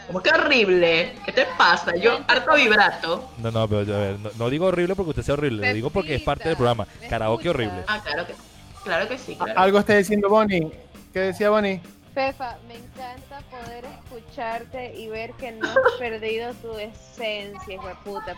[0.06, 1.14] Como que horrible.
[1.24, 1.97] ¿Qué te pasa?
[1.97, 3.31] Yo harto vibrato.
[3.39, 6.14] No, no, pero a ver, no, digo horrible porque usted sea horrible, lo digo porque
[6.14, 6.86] es parte del programa.
[7.09, 7.85] Karaoke horrible.
[7.86, 8.35] Ah, claro que,
[8.82, 9.36] claro que sí.
[9.56, 10.70] Algo está diciendo Bonnie.
[11.12, 11.81] ¿Qué decía Bonnie?
[12.14, 17.94] Fefa, me encanta poder escucharte y ver que no has perdido tu esencia, hijo de
[18.05, 18.36] puta.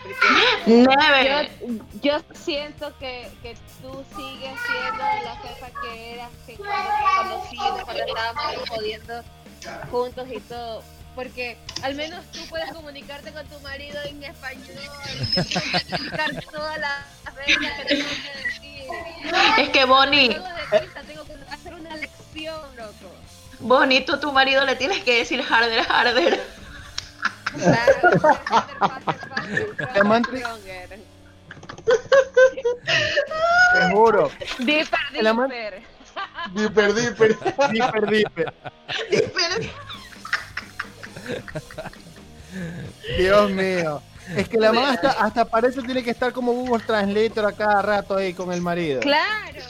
[0.67, 0.91] Yo,
[2.01, 7.57] yo, siento que, que tú sigues siendo la Fefa que eras, que cuando te conocí,
[7.85, 9.23] cuando estábamos jodiendo
[9.91, 10.83] juntos y todo.
[11.17, 14.79] Porque al menos tú puedes comunicarte con tu marido en español,
[15.35, 18.85] explicar todas las reglas que tengo que decir.
[19.59, 20.29] Es que Bonnie.
[21.09, 23.15] tengo que hacer una lección, loco.
[23.61, 26.39] Bonito, tu marido le tienes que decir harder, harder.
[33.73, 34.31] Te juro.
[34.59, 35.83] Dipper, dipper.
[36.53, 37.37] Dipper, dipper.
[37.73, 38.53] Dipper, dipper.
[43.19, 44.03] Dios mío.
[44.37, 47.83] Es que la mamá hasta, hasta parece tiene que estar como Google Translator a cada
[47.83, 49.01] rato ahí con el marido.
[49.01, 49.61] Claro.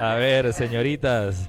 [0.00, 1.48] A ver, señoritas,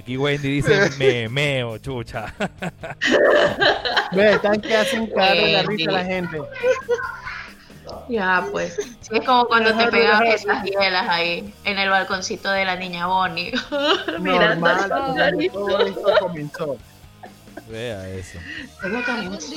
[0.00, 2.32] Aquí Wendy dice memeo, chucha.
[4.12, 6.40] Ve, están que hacen la risa a la gente.
[8.08, 8.76] Ya, pues.
[9.00, 13.08] Sí, es como cuando te pegas esas hielas ahí en el balconcito de la niña
[13.08, 13.52] Bonnie.
[14.20, 16.78] Mirando Normal, todo esto comenzó.
[17.70, 18.38] Vea eso.
[18.82, 19.56] Algún día, muchachos,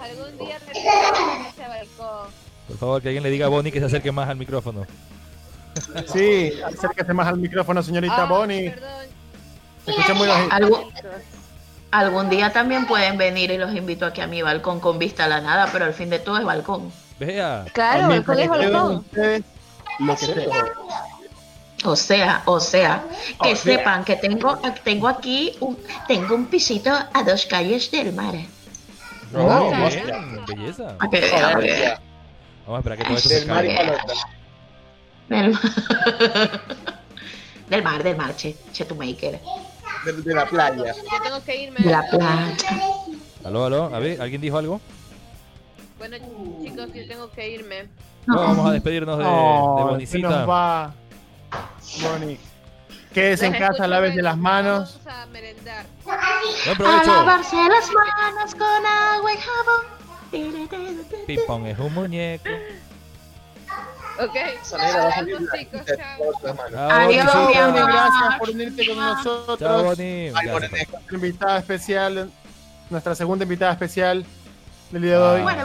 [0.00, 2.28] algún día en ese balcón.
[2.68, 4.86] Por favor, que alguien le diga a Bonnie que se acerque más al micrófono.
[6.12, 8.70] Sí, acérquese más al micrófono, señorita ah, Bonnie.
[8.70, 9.06] Perdón,
[11.90, 15.28] ¿Algún, día también pueden venir y los invito aquí a mi balcón con vista a
[15.28, 16.92] la nada, pero al fin de todo es balcón.
[17.20, 17.66] Vea.
[17.72, 19.04] Claro, balcón es balcón.
[21.84, 23.04] O sea, o sea,
[23.42, 25.78] que sepan que tengo, tengo aquí un,
[26.08, 28.34] tengo un pisito a dos calles del mar.
[29.36, 29.70] Oh,
[30.48, 30.96] belleza.
[32.66, 34.04] Vamos a esperar que todo esto se caiga.
[35.28, 35.58] Del...
[37.68, 39.38] del mar, del mar, che, che tu maker.
[40.04, 40.94] De, la playa.
[40.94, 41.80] Yo tengo que irme.
[41.80, 42.56] De la playa.
[43.44, 44.80] Aló, aló, a ver, ¿alguien dijo algo?
[45.98, 46.16] Bueno,
[46.62, 47.88] chicos, yo tengo que irme.
[48.26, 50.94] No, vamos a despedirnos de, oh, de Bonicita.
[52.02, 52.38] Boni.
[53.12, 54.98] Quédese en casa, vez de las manos.
[55.04, 55.86] Vamos a merendar.
[56.06, 59.94] A lavarse las manos con agua y jabón.
[61.26, 62.48] Pipón es un muñeco.
[64.16, 65.80] Ok, Adiós, chicos,
[66.76, 67.92] Adiós, mi amor.
[67.92, 69.58] Gracias por unirte con nosotros.
[69.58, 70.30] Chao, Boni.
[70.30, 72.30] Nuestra invitada especial,
[72.90, 74.24] nuestra segunda invitada especial
[74.90, 75.42] del día de hoy.
[75.42, 75.62] Bueno,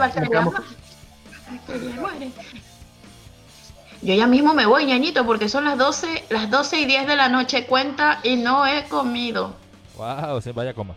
[4.02, 7.16] Yo ya mismo me voy, ñañito, porque son las 12, las 12 y 10 de
[7.16, 9.54] la noche cuenta y no he comido.
[9.96, 10.94] Wow, se vaya coma.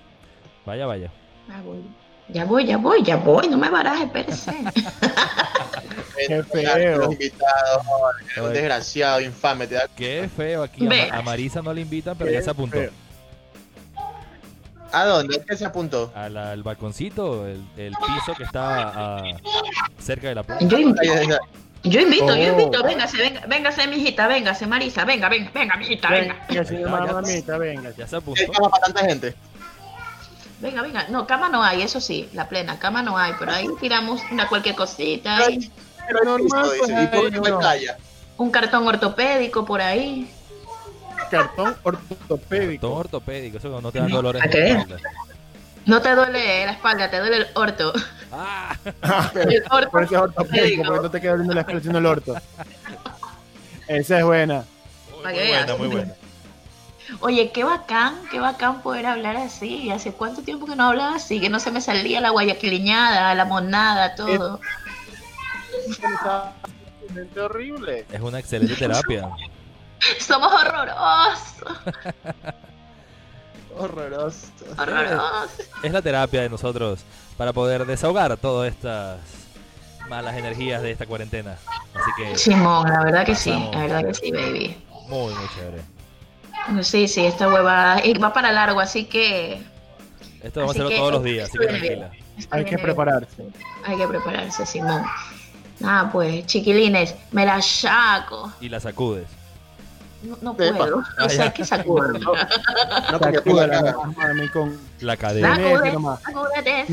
[0.66, 1.12] Vaya, vaya.
[1.50, 1.84] Ya voy,
[2.30, 4.54] ya voy, ya voy, ya voy, no me barajes, espérese.
[6.28, 7.10] Qué feo.
[7.10, 9.68] un desgraciado, infame.
[9.68, 9.88] Te da...
[9.94, 10.88] Qué feo aquí.
[11.12, 12.80] A, Marisa no le invitan, pero ya se apuntó.
[14.94, 15.44] ¿A dónde?
[15.46, 16.12] ¿Qué se apuntó?
[16.16, 20.66] al balconcito, el, el, piso que está uh, cerca de la puerta.
[20.66, 21.38] Yo invito,
[21.84, 22.36] yo invito, oh.
[22.36, 22.84] yo invito.
[22.84, 26.36] Véngase, venga, véngase, mijita, véngase, Marisa, venga, venga, venga, mijita, venga.
[26.90, 27.92] Mamita, venga.
[27.92, 28.52] Ya se apuntó.
[28.52, 29.36] para tanta gente?
[30.62, 31.08] Venga, venga.
[31.10, 32.80] No, cama no hay, eso sí, la plena.
[32.80, 35.38] Cama no hay, pero ahí tiramos una cualquier cosita.
[35.38, 35.70] Ahí.
[38.38, 40.32] Un cartón ortopédico por ahí.
[41.30, 42.88] Cartón ortopédico.
[42.88, 44.42] Cartón ortopédico, eso no te da dolores.
[44.42, 44.86] ¿A qué?
[45.86, 47.94] No te duele la espalda, te duele el orto.
[48.32, 48.76] Ah.
[49.36, 52.06] el orto por eso es ortopédico, porque no te queda doliendo la espalda sino el
[52.06, 52.36] orto.
[53.88, 54.64] Esa es buena.
[55.12, 56.14] Muy, muy buena, muy buena.
[57.20, 59.92] Oye, qué bacán, qué bacán poder hablar así.
[59.92, 61.40] ¿Hace cuánto tiempo que no hablaba así?
[61.40, 64.60] Que no se me salía la guayaquiliñada, la monada, todo
[67.38, 68.06] horrible.
[68.12, 69.30] Es una excelente terapia.
[70.20, 71.78] Somos horrorosos.
[73.78, 74.52] horrorosos.
[75.84, 77.00] Es la terapia de nosotros
[77.38, 79.20] para poder desahogar todas estas
[80.10, 81.58] malas energías de esta cuarentena.
[81.94, 82.38] Así que.
[82.38, 84.78] Simón, la verdad que sí, la verdad que sí, baby.
[85.08, 86.84] Muy, muy chévere.
[86.84, 89.62] Sí, sí, esta hueva va para largo, así que.
[90.42, 92.12] Esto vamos a hacerlo todos los días, así que tranquila.
[92.50, 93.48] Hay que prepararse.
[93.86, 95.04] Hay que prepararse, Simón.
[95.84, 98.52] Ah, pues, chiquilines, me la saco.
[98.62, 99.28] Y la sacudes.
[100.24, 101.04] No, no puedo.
[101.18, 102.14] No sé qué sacudo.
[102.14, 102.34] No,
[103.12, 103.94] no sacude la
[104.54, 105.56] con la cadera.
[105.56, 105.92] Sacúdete,
[106.22, 106.86] sacúdete,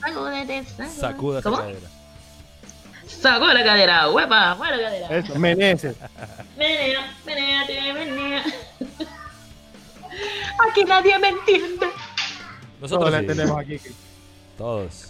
[0.00, 1.00] sacúdete, sacúdete.
[1.00, 1.78] Sacuda esa cadera.
[3.06, 5.16] Sacude la cadera, huepa, mueve la cadera.
[5.16, 5.96] Eso, meneces.
[6.56, 8.44] Menea, menea, menea.
[10.68, 11.86] Aquí nadie me entiende.
[12.80, 13.78] Nosotros la entendemos aquí.
[14.58, 15.08] Todos.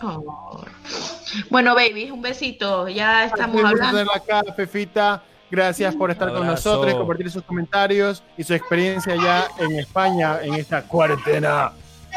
[1.50, 2.88] Bueno, baby, un besito.
[2.88, 4.12] Ya estamos hablando.
[4.12, 5.22] acá, Fefita.
[5.52, 10.54] Gracias por estar con nosotros, compartir sus comentarios y su experiencia ya en España en
[10.54, 11.72] esta cuarentena.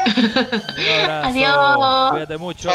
[0.06, 1.10] Un.
[1.10, 2.12] Adiós.
[2.12, 2.70] Cuídate mucho.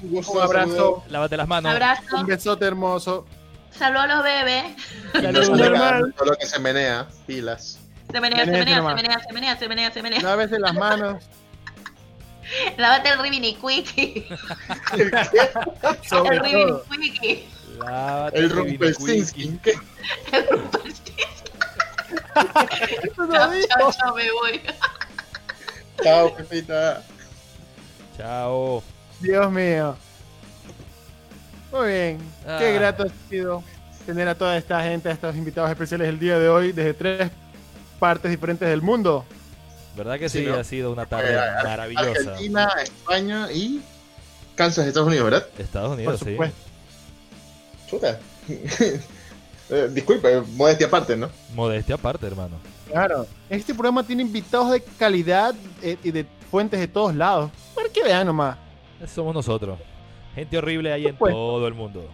[0.00, 1.04] Un abrazo.
[1.10, 1.72] Lávate las manos.
[1.72, 2.16] Abrazo.
[2.16, 3.26] Un besote hermoso.
[3.70, 4.64] Saludos a los bebés.
[5.12, 6.14] Saludos.
[6.16, 7.78] Todo lo que se menea, pilas.
[8.10, 10.20] Se menea, se menea, se menea, se menea, se menea, se menea.
[10.22, 11.22] Lávese las manos.
[12.78, 14.26] Lávate el Rimini Quickie.
[16.12, 18.38] el Rimini Quickie.
[18.38, 19.60] El Rumpelstiltskin.
[20.32, 21.22] El Rumpelstiltskin.
[23.68, 24.60] chao, chao, me voy.
[26.02, 27.02] Chao, Pepita.
[28.16, 28.82] Chao.
[29.20, 29.96] Dios mío.
[31.70, 32.18] Muy bien.
[32.42, 32.72] Qué ah.
[32.72, 33.62] grato ha sido
[34.04, 37.30] tener a toda esta gente, a estos invitados especiales el día de hoy desde tres
[37.98, 39.24] partes diferentes del mundo.
[39.96, 40.46] ¿Verdad que sí?
[40.46, 42.08] Ha sido una tarde eh, maravillosa.
[42.08, 43.82] Argentina, España y
[44.54, 45.46] Kansas, Estados Unidos, ¿verdad?
[45.58, 46.36] Estados Unidos, sí.
[47.92, 48.18] Chuta.
[49.70, 51.30] Eh, disculpe, modestia aparte, ¿no?
[51.54, 52.56] Modestia aparte, hermano.
[52.90, 53.26] Claro.
[53.48, 57.50] Este programa tiene invitados de calidad eh, y de fuentes de todos lados.
[57.74, 58.58] Para que vean nomás.
[59.06, 59.78] somos nosotros.
[60.34, 62.06] Gente horrible ahí en todo el mundo.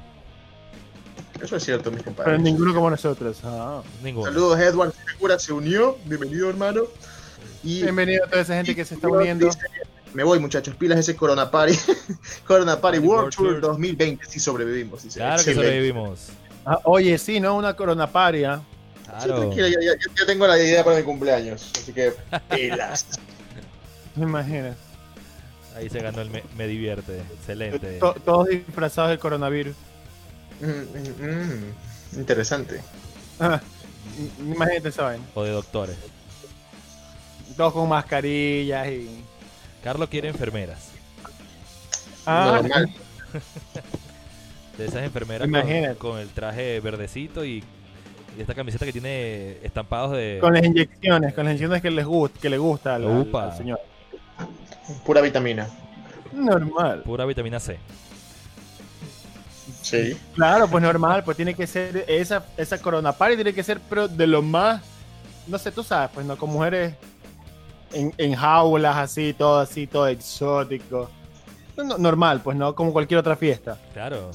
[1.42, 2.32] Eso es cierto, mis compadres.
[2.32, 3.40] Pero ninguno como nosotros.
[3.42, 3.82] Ah.
[4.04, 5.96] Saludos, Edward Segura se unió.
[6.04, 6.82] Bienvenido, hermano.
[7.64, 9.50] Y Bienvenido a toda esa gente que se está uniendo.
[10.14, 10.74] Me voy, muchachos.
[10.74, 11.78] Pilas ese Corona Party.
[12.46, 14.24] Corona Party World, Tour 2020.
[14.26, 15.02] Sí sobrevivimos.
[15.14, 16.28] claro que sobrevivimos.
[16.64, 17.56] Ah, oye, sí, ¿no?
[17.56, 18.60] Una Corona Party, ¿ah?
[19.24, 19.50] Claro.
[19.54, 21.72] ya, ya, tengo la idea para mi cumpleaños.
[21.76, 22.12] Así que,
[22.50, 23.06] pilas.
[24.16, 24.74] Me imagino.
[25.74, 27.20] Ahí se ganó el me, divierte.
[27.34, 27.98] Excelente.
[27.98, 29.76] todos disfrazados del coronavirus.
[30.60, 32.18] Mm, mm, mm.
[32.18, 32.80] interesante.
[33.38, 33.60] Ah,
[34.40, 35.22] imagínate, ¿saben?
[35.34, 35.96] O de doctores.
[37.56, 39.24] Todos con mascarillas y.
[39.82, 40.90] Carlos quiere enfermeras.
[42.26, 42.60] Ah,
[44.78, 45.48] de esas enfermeras
[45.98, 47.62] con, el traje verdecito y,
[48.38, 50.38] esta camiseta que tiene estampados de.
[50.40, 53.02] Con las inyecciones, con las inyecciones que les gusta, que le gusta al,
[53.56, 53.80] señor.
[55.04, 55.68] Pura vitamina.
[56.32, 57.02] Normal.
[57.02, 57.78] Pura vitamina C.
[59.82, 60.16] Sí.
[60.34, 64.06] Claro, pues normal, pues tiene que ser esa, esa Corona Party tiene que ser pero
[64.06, 64.82] de lo más,
[65.46, 66.94] no sé, tú sabes, pues no, con mujeres
[67.92, 71.10] en, en jaulas así, todo así, todo exótico.
[71.98, 73.78] normal, pues no como cualquier otra fiesta.
[73.92, 74.30] Claro.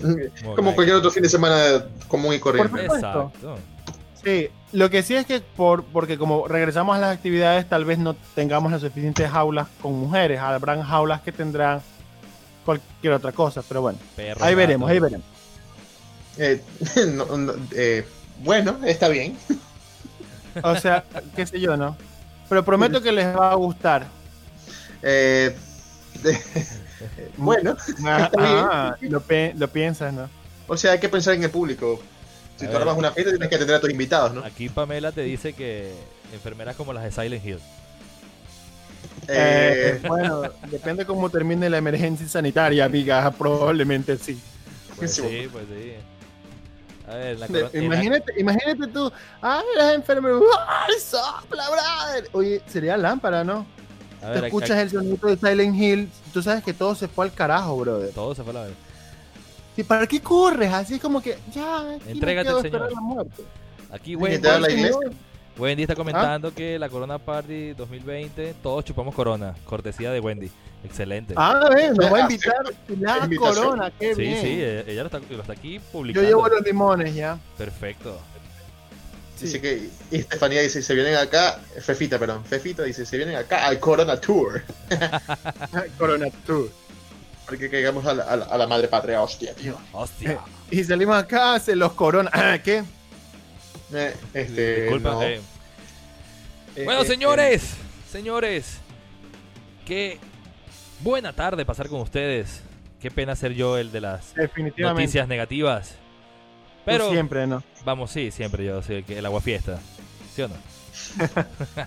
[0.56, 2.86] Como, cualquier otro fin de semana común y corriente.
[2.86, 3.32] Exacto.
[4.24, 8.00] Sí, lo que sí es que por, porque como regresamos a las actividades, tal vez
[8.00, 10.40] no tengamos las suficientes jaulas con mujeres.
[10.40, 11.82] Habrán jaulas que tendrán
[12.64, 14.00] cualquier otra cosa, pero bueno.
[14.40, 15.26] ahí veremos, ahí veremos.
[16.38, 16.62] Eh,
[17.76, 18.06] eh,
[18.40, 19.38] bueno, está bien.
[20.64, 21.04] O sea,
[21.36, 21.98] qué sé yo, ¿no?
[22.54, 24.06] Pero prometo que les va a gustar.
[25.02, 25.56] Eh,
[27.38, 27.76] bueno,
[28.06, 29.24] ah, Lo,
[29.56, 30.30] lo, piensas, ¿no?
[30.68, 32.00] O sea, hay que pensar en el público.
[32.58, 34.46] Si tú armas una fiesta, tienes que atender a tus invitados, ¿no?
[34.46, 35.96] Aquí Pamela te dice que
[36.32, 37.60] enfermeras como las de Silent Hill.
[39.28, 43.32] Eh, bueno, depende cómo termine la emergencia sanitaria, amiga.
[43.32, 44.40] Probablemente sí.
[44.96, 45.94] Pues sí, pues sí.
[47.08, 49.12] A ver, la imagínate, imagínate tú,
[49.42, 52.30] ay, las enfermeras, ay, sopla, brother.
[52.32, 53.66] Oye, sería lámpara, ¿no?
[54.22, 57.76] Te escuchas el sonido de Silent Hill, tú sabes que todo se fue al carajo,
[57.76, 58.14] brother.
[58.14, 58.74] Todo se fue a la vez.
[59.76, 60.72] ¿Y para qué corres?
[60.72, 63.28] Así es como que, ya, entrégate al Señor.
[63.92, 64.40] Aquí, güey,
[65.58, 70.50] Wendy está comentando que la Corona Party 2020, todos chupamos Corona, cortesía de Wendy.
[70.84, 71.34] Excelente.
[71.38, 72.64] Ah, ven, nos va a invitar
[73.00, 74.42] la Corona, qué bien.
[74.42, 74.62] Sí, sí,
[74.92, 76.22] ella lo está, lo está, aquí publicando.
[76.22, 77.38] Yo llevo los limones ya.
[77.58, 78.20] Perfecto.
[79.40, 83.66] Dice que y Estefanía dice, se vienen acá, Fefita, perdón, Fefita dice, se vienen acá
[83.66, 84.64] al Corona Tour.
[85.98, 86.70] Corona Tour.
[87.46, 89.78] Porque caigamos a la, a, la, madre patria, hostia, tío.
[89.92, 90.40] Hostia.
[90.72, 92.32] y salimos acá, se los Corona.
[92.64, 92.84] ¿Qué?
[93.94, 95.42] Eh, este, Disculpa, eh.
[96.86, 97.64] bueno, eh, señores,
[98.10, 98.78] señores,
[99.86, 100.20] qué
[101.04, 102.64] buena tarde pasar con ustedes.
[103.00, 104.34] Qué pena ser yo el de las
[104.78, 105.96] noticias negativas.
[106.86, 107.64] Pero siempre, ¿no?
[107.86, 109.80] Vamos, sí, siempre yo soy el, agua fiesta.
[110.34, 110.56] ¿Sí o no?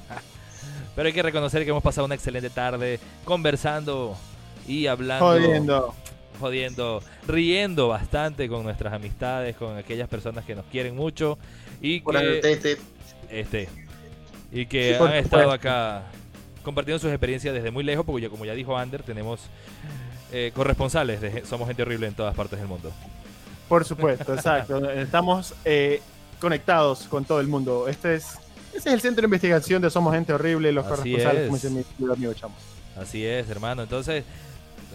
[0.97, 4.17] Pero hay que reconocer que hemos pasado una excelente tarde conversando
[4.69, 5.27] y hablando.
[5.27, 5.95] Jodiendo.
[6.39, 11.39] Jodiendo, riendo bastante con nuestras amistades, con aquellas personas que nos quieren mucho
[11.81, 12.77] y que, este,
[13.31, 13.69] este,
[14.53, 16.03] y que han estado acá
[16.67, 19.41] compartiendo sus experiencias desde muy lejos, porque ya, como ya dijo Ander, tenemos
[20.33, 22.91] eh, corresponsales de Somos Gente Horrible en todas partes del mundo.
[23.69, 24.91] Por supuesto, exacto.
[24.91, 26.03] Estamos eh,
[26.41, 27.87] conectados con todo el mundo.
[27.87, 28.35] Este es,
[28.75, 32.13] este es el centro de investigación de Somos Gente Horrible, los corresponsales, como dice mi
[32.13, 32.57] amigo Chamo.
[33.01, 33.85] Así es, hermano.
[33.85, 34.25] Entonces,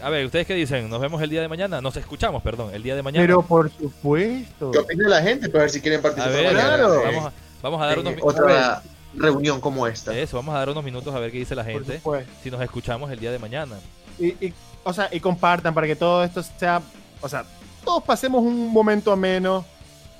[0.03, 0.89] A ver, ¿ustedes qué dicen?
[0.89, 1.79] ¿Nos vemos el día de mañana?
[1.79, 3.23] Nos escuchamos, perdón, el día de mañana.
[3.23, 4.71] Pero por supuesto.
[4.71, 5.47] ¿Qué opina la gente?
[5.47, 6.33] Para ver si quieren participar.
[6.33, 7.01] A ver, claro.
[7.01, 8.83] vamos, a, vamos a dar unos Otra
[9.13, 10.17] reunión como esta.
[10.17, 12.01] Eso, vamos a dar unos minutos a ver qué dice la gente.
[12.43, 13.77] Si nos escuchamos el día de mañana.
[14.19, 16.81] Y, o sea, y compartan para que todo esto sea.
[17.21, 17.45] O sea,
[17.83, 19.65] todos pasemos un momento ameno.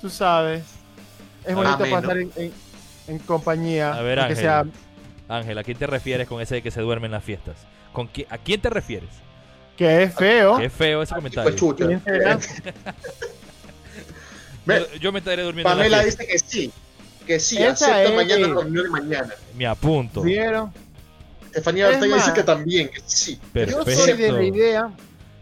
[0.00, 0.64] Tú sabes.
[1.44, 2.52] Es bonito pasar en,
[3.26, 3.94] compañía.
[3.94, 4.36] A ver, Ángel.
[4.36, 4.64] Sea...
[5.28, 7.56] Ángel, ¿a quién te refieres con ese de que se duerme en las fiestas?
[7.92, 9.10] ¿Con ¿A quién te refieres?
[9.76, 10.58] Que es feo.
[10.58, 11.52] Que es feo ese comentario.
[15.00, 15.70] yo, me estaré durmiendo.
[15.70, 16.70] Pamela dice que sí.
[17.26, 19.34] Que sí, Esa acepta mañana reunión mañana.
[19.56, 20.22] Me apunto.
[20.22, 20.72] ¿Vieron?
[21.46, 23.38] Estefanía Ortega dice que también, que sí.
[23.52, 23.90] Perfecto.
[23.90, 24.90] Yo soy de la idea.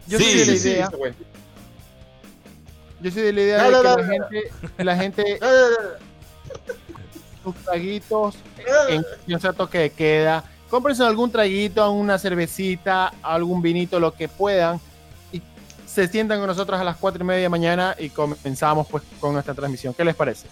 [0.07, 0.91] Yo soy de la idea.
[3.01, 4.51] yo soy de la idea de que la gente,
[4.83, 5.39] la gente
[7.43, 8.35] sus traguitos
[8.89, 14.79] en un cierto que queda cómprense algún traguito, una cervecita, algún vinito, lo que puedan.
[15.33, 15.41] Y
[15.85, 19.33] se sientan con nosotros a las cuatro y media de mañana y comenzamos pues con
[19.33, 19.93] nuestra transmisión.
[19.93, 20.47] ¿Qué les parece?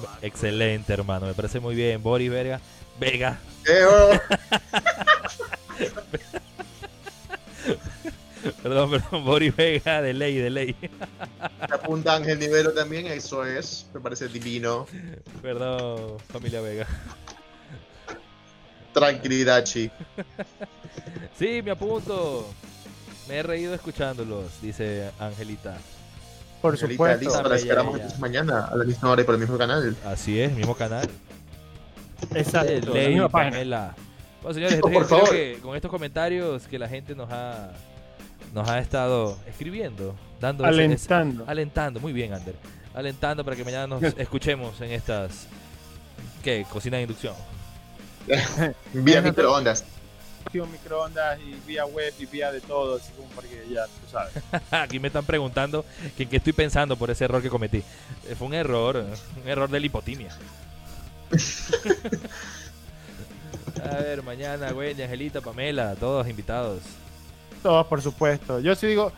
[0.22, 1.26] Excelente, hermano.
[1.26, 2.02] Me parece muy bien.
[2.02, 2.60] Boris Vega.
[2.98, 3.38] Vega.
[8.62, 9.24] perdón, perdón.
[9.24, 10.76] Boris Vega, de ley, de ley.
[11.60, 13.86] Apunta Ángel Nivelo también, eso es.
[13.94, 14.86] Me parece divino.
[15.42, 16.86] Perdón, familia Vega.
[18.92, 19.90] Tranquilidad, chi.
[21.38, 22.52] Sí, me apunto.
[23.28, 25.78] Me he reído escuchándolos, dice Angelita.
[26.60, 27.42] Por supuesto.
[27.48, 29.96] la esperamos mañana a la misma hora y por el mismo canal.
[30.04, 31.08] Así es, mismo canal.
[32.34, 32.92] Exacto.
[32.92, 33.94] Ley, Bueno,
[34.52, 35.30] señores, por favor.
[35.30, 37.70] Que con estos comentarios que la gente nos ha
[38.54, 42.54] nos ha estado escribiendo, dando alentando, alentando, muy bien, Ander,
[42.94, 45.46] alentando para que mañana nos escuchemos en estas
[46.42, 46.64] ¿qué?
[46.70, 47.34] Cocina de inducción.
[48.92, 49.84] vía microondas.
[50.52, 54.32] Microondas y vía web y vía de todo, así como porque ya, tú sabes.
[54.70, 55.84] Aquí me están preguntando
[56.16, 57.78] qué estoy pensando por ese error que cometí.
[58.28, 59.04] Eh, fue un error,
[59.42, 60.30] un error de lipotimia.
[63.82, 66.82] A ver, mañana, güey, Angelita, Pamela, todos invitados.
[67.62, 68.60] Todos, por supuesto.
[68.60, 69.12] Yo sí digo,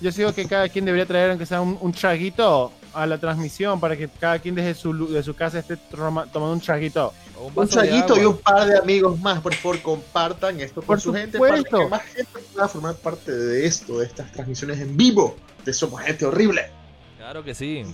[0.00, 3.80] yo sigo que cada quien debería traer aunque sea un, un traguito a la transmisión
[3.80, 7.12] para que cada quien desde su, de su casa esté tomando un traguito.
[7.54, 11.38] Un, traguito y un par de amigos más, por favor, compartan esto con su gente
[11.38, 15.72] para que más gente pueda formar parte de esto, de estas transmisiones en vivo de
[15.72, 16.70] Somos Gente Horrible.
[17.18, 17.84] Claro que sí.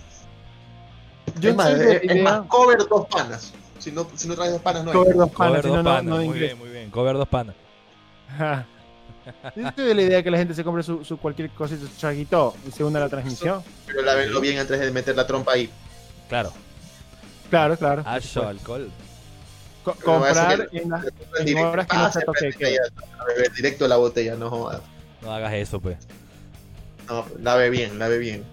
[1.39, 3.53] Yo es, más, es, más, cover dos panas.
[3.79, 6.27] Si no, si no traes dos panas, no Cover dos panas, cover dos panas.
[6.27, 6.91] muy bien, muy bien.
[6.91, 7.55] Cover dos panas.
[9.57, 12.55] Estoy de la idea que la gente se compre su, su cualquier cosita, su chaguito
[12.67, 13.63] y se una a la transmisión.
[13.87, 15.71] Pero la venlo bien antes de meter la trompa ahí.
[16.29, 16.53] Claro.
[17.51, 18.03] Claro, claro.
[18.07, 18.91] Acho, alcohol.
[20.05, 21.05] comprar en, las
[21.65, 22.51] horas que no se toque.
[23.57, 24.81] Directo a la botella, no jodas.
[25.23, 25.99] No hagas eso, pues.
[27.09, 28.45] No, lave bien, lave bien.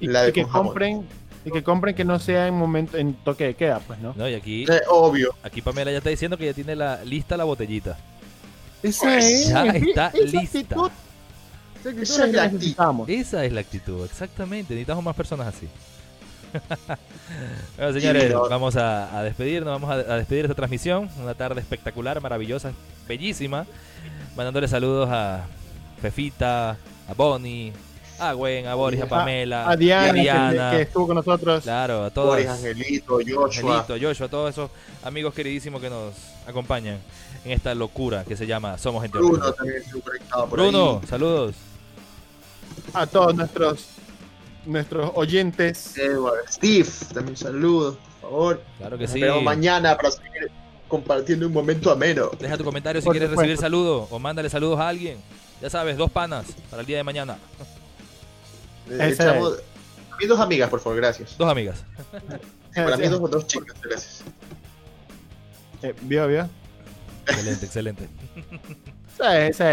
[0.00, 1.08] Y, que compren
[1.44, 4.12] y que compren que no sea en momento en toque de queda, pues, ¿no?
[4.16, 5.34] No, y aquí obvio.
[5.42, 7.96] Aquí Pamela ya está diciendo que ya tiene la lista la botellita.
[8.88, 9.48] Esa es.
[9.48, 10.60] Ya está esa lista.
[10.60, 10.90] Actitud,
[12.02, 13.08] esa, es la actitud.
[13.08, 14.74] Esa es la actitud, exactamente.
[14.74, 15.68] Necesitamos más personas así.
[17.78, 21.08] bueno, señores, vamos a, despedirnos, vamos a, despedir esta transmisión.
[21.18, 22.72] Una tarde espectacular, maravillosa,
[23.08, 23.66] bellísima.
[24.36, 25.46] Mandándole saludos a
[26.02, 26.76] Fefita,
[27.08, 27.72] a Bonnie,
[28.18, 31.62] a Gwen, a Boris, a Pamela, a, Diana, Que, estuvo con nosotros.
[31.62, 32.28] Claro, a todos.
[32.28, 33.80] Boris, Angelito, Joshua.
[33.80, 34.70] Angelito, Joshua, a todos esos
[35.02, 36.14] amigos queridísimos que nos
[36.46, 36.98] acompañan
[37.44, 39.82] en esta locura que se llama Somos Gente Bruno también
[40.30, 41.54] por Bruno, saludos.
[42.92, 43.86] A todos nuestros
[44.66, 45.94] nuestros oyentes.
[46.48, 48.62] Steve, también saludos, por favor.
[48.78, 49.20] Claro que sí.
[49.20, 50.50] Nos vemos mañana para seguir
[50.88, 52.30] compartiendo un momento ameno.
[52.38, 55.18] Deja tu comentario si quieres recibir saludos o mándale saludos a alguien.
[55.60, 57.38] Ya sabes, dos panas para el día de mañana.
[58.90, 59.58] Eh, echamos...
[60.20, 61.36] Y dos amigas, por favor, gracias.
[61.36, 61.84] Dos amigas.
[62.74, 64.22] Para mí dos, dos chicas, gracias.
[65.82, 66.48] Eh, ¿Vio, vio?
[67.26, 68.08] Excelente, excelente.
[69.16, 69.64] Sí, sí.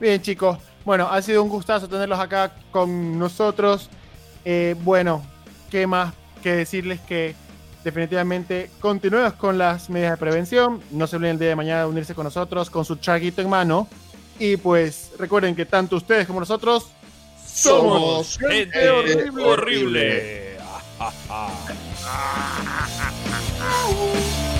[0.00, 0.58] Bien, chicos.
[0.84, 3.88] Bueno, ha sido un gustazo tenerlos acá con nosotros.
[4.44, 5.24] Eh, bueno,
[5.70, 7.34] ¿qué más que decirles que
[7.82, 10.80] definitivamente continúes con las medidas de prevención?
[10.90, 13.48] No se olviden el día de mañana de unirse con nosotros con su chaguito en
[13.48, 13.88] mano.
[14.38, 16.90] Y pues recuerden que tanto ustedes como nosotros
[17.56, 19.44] somos gente horrible.
[19.44, 20.56] horrible.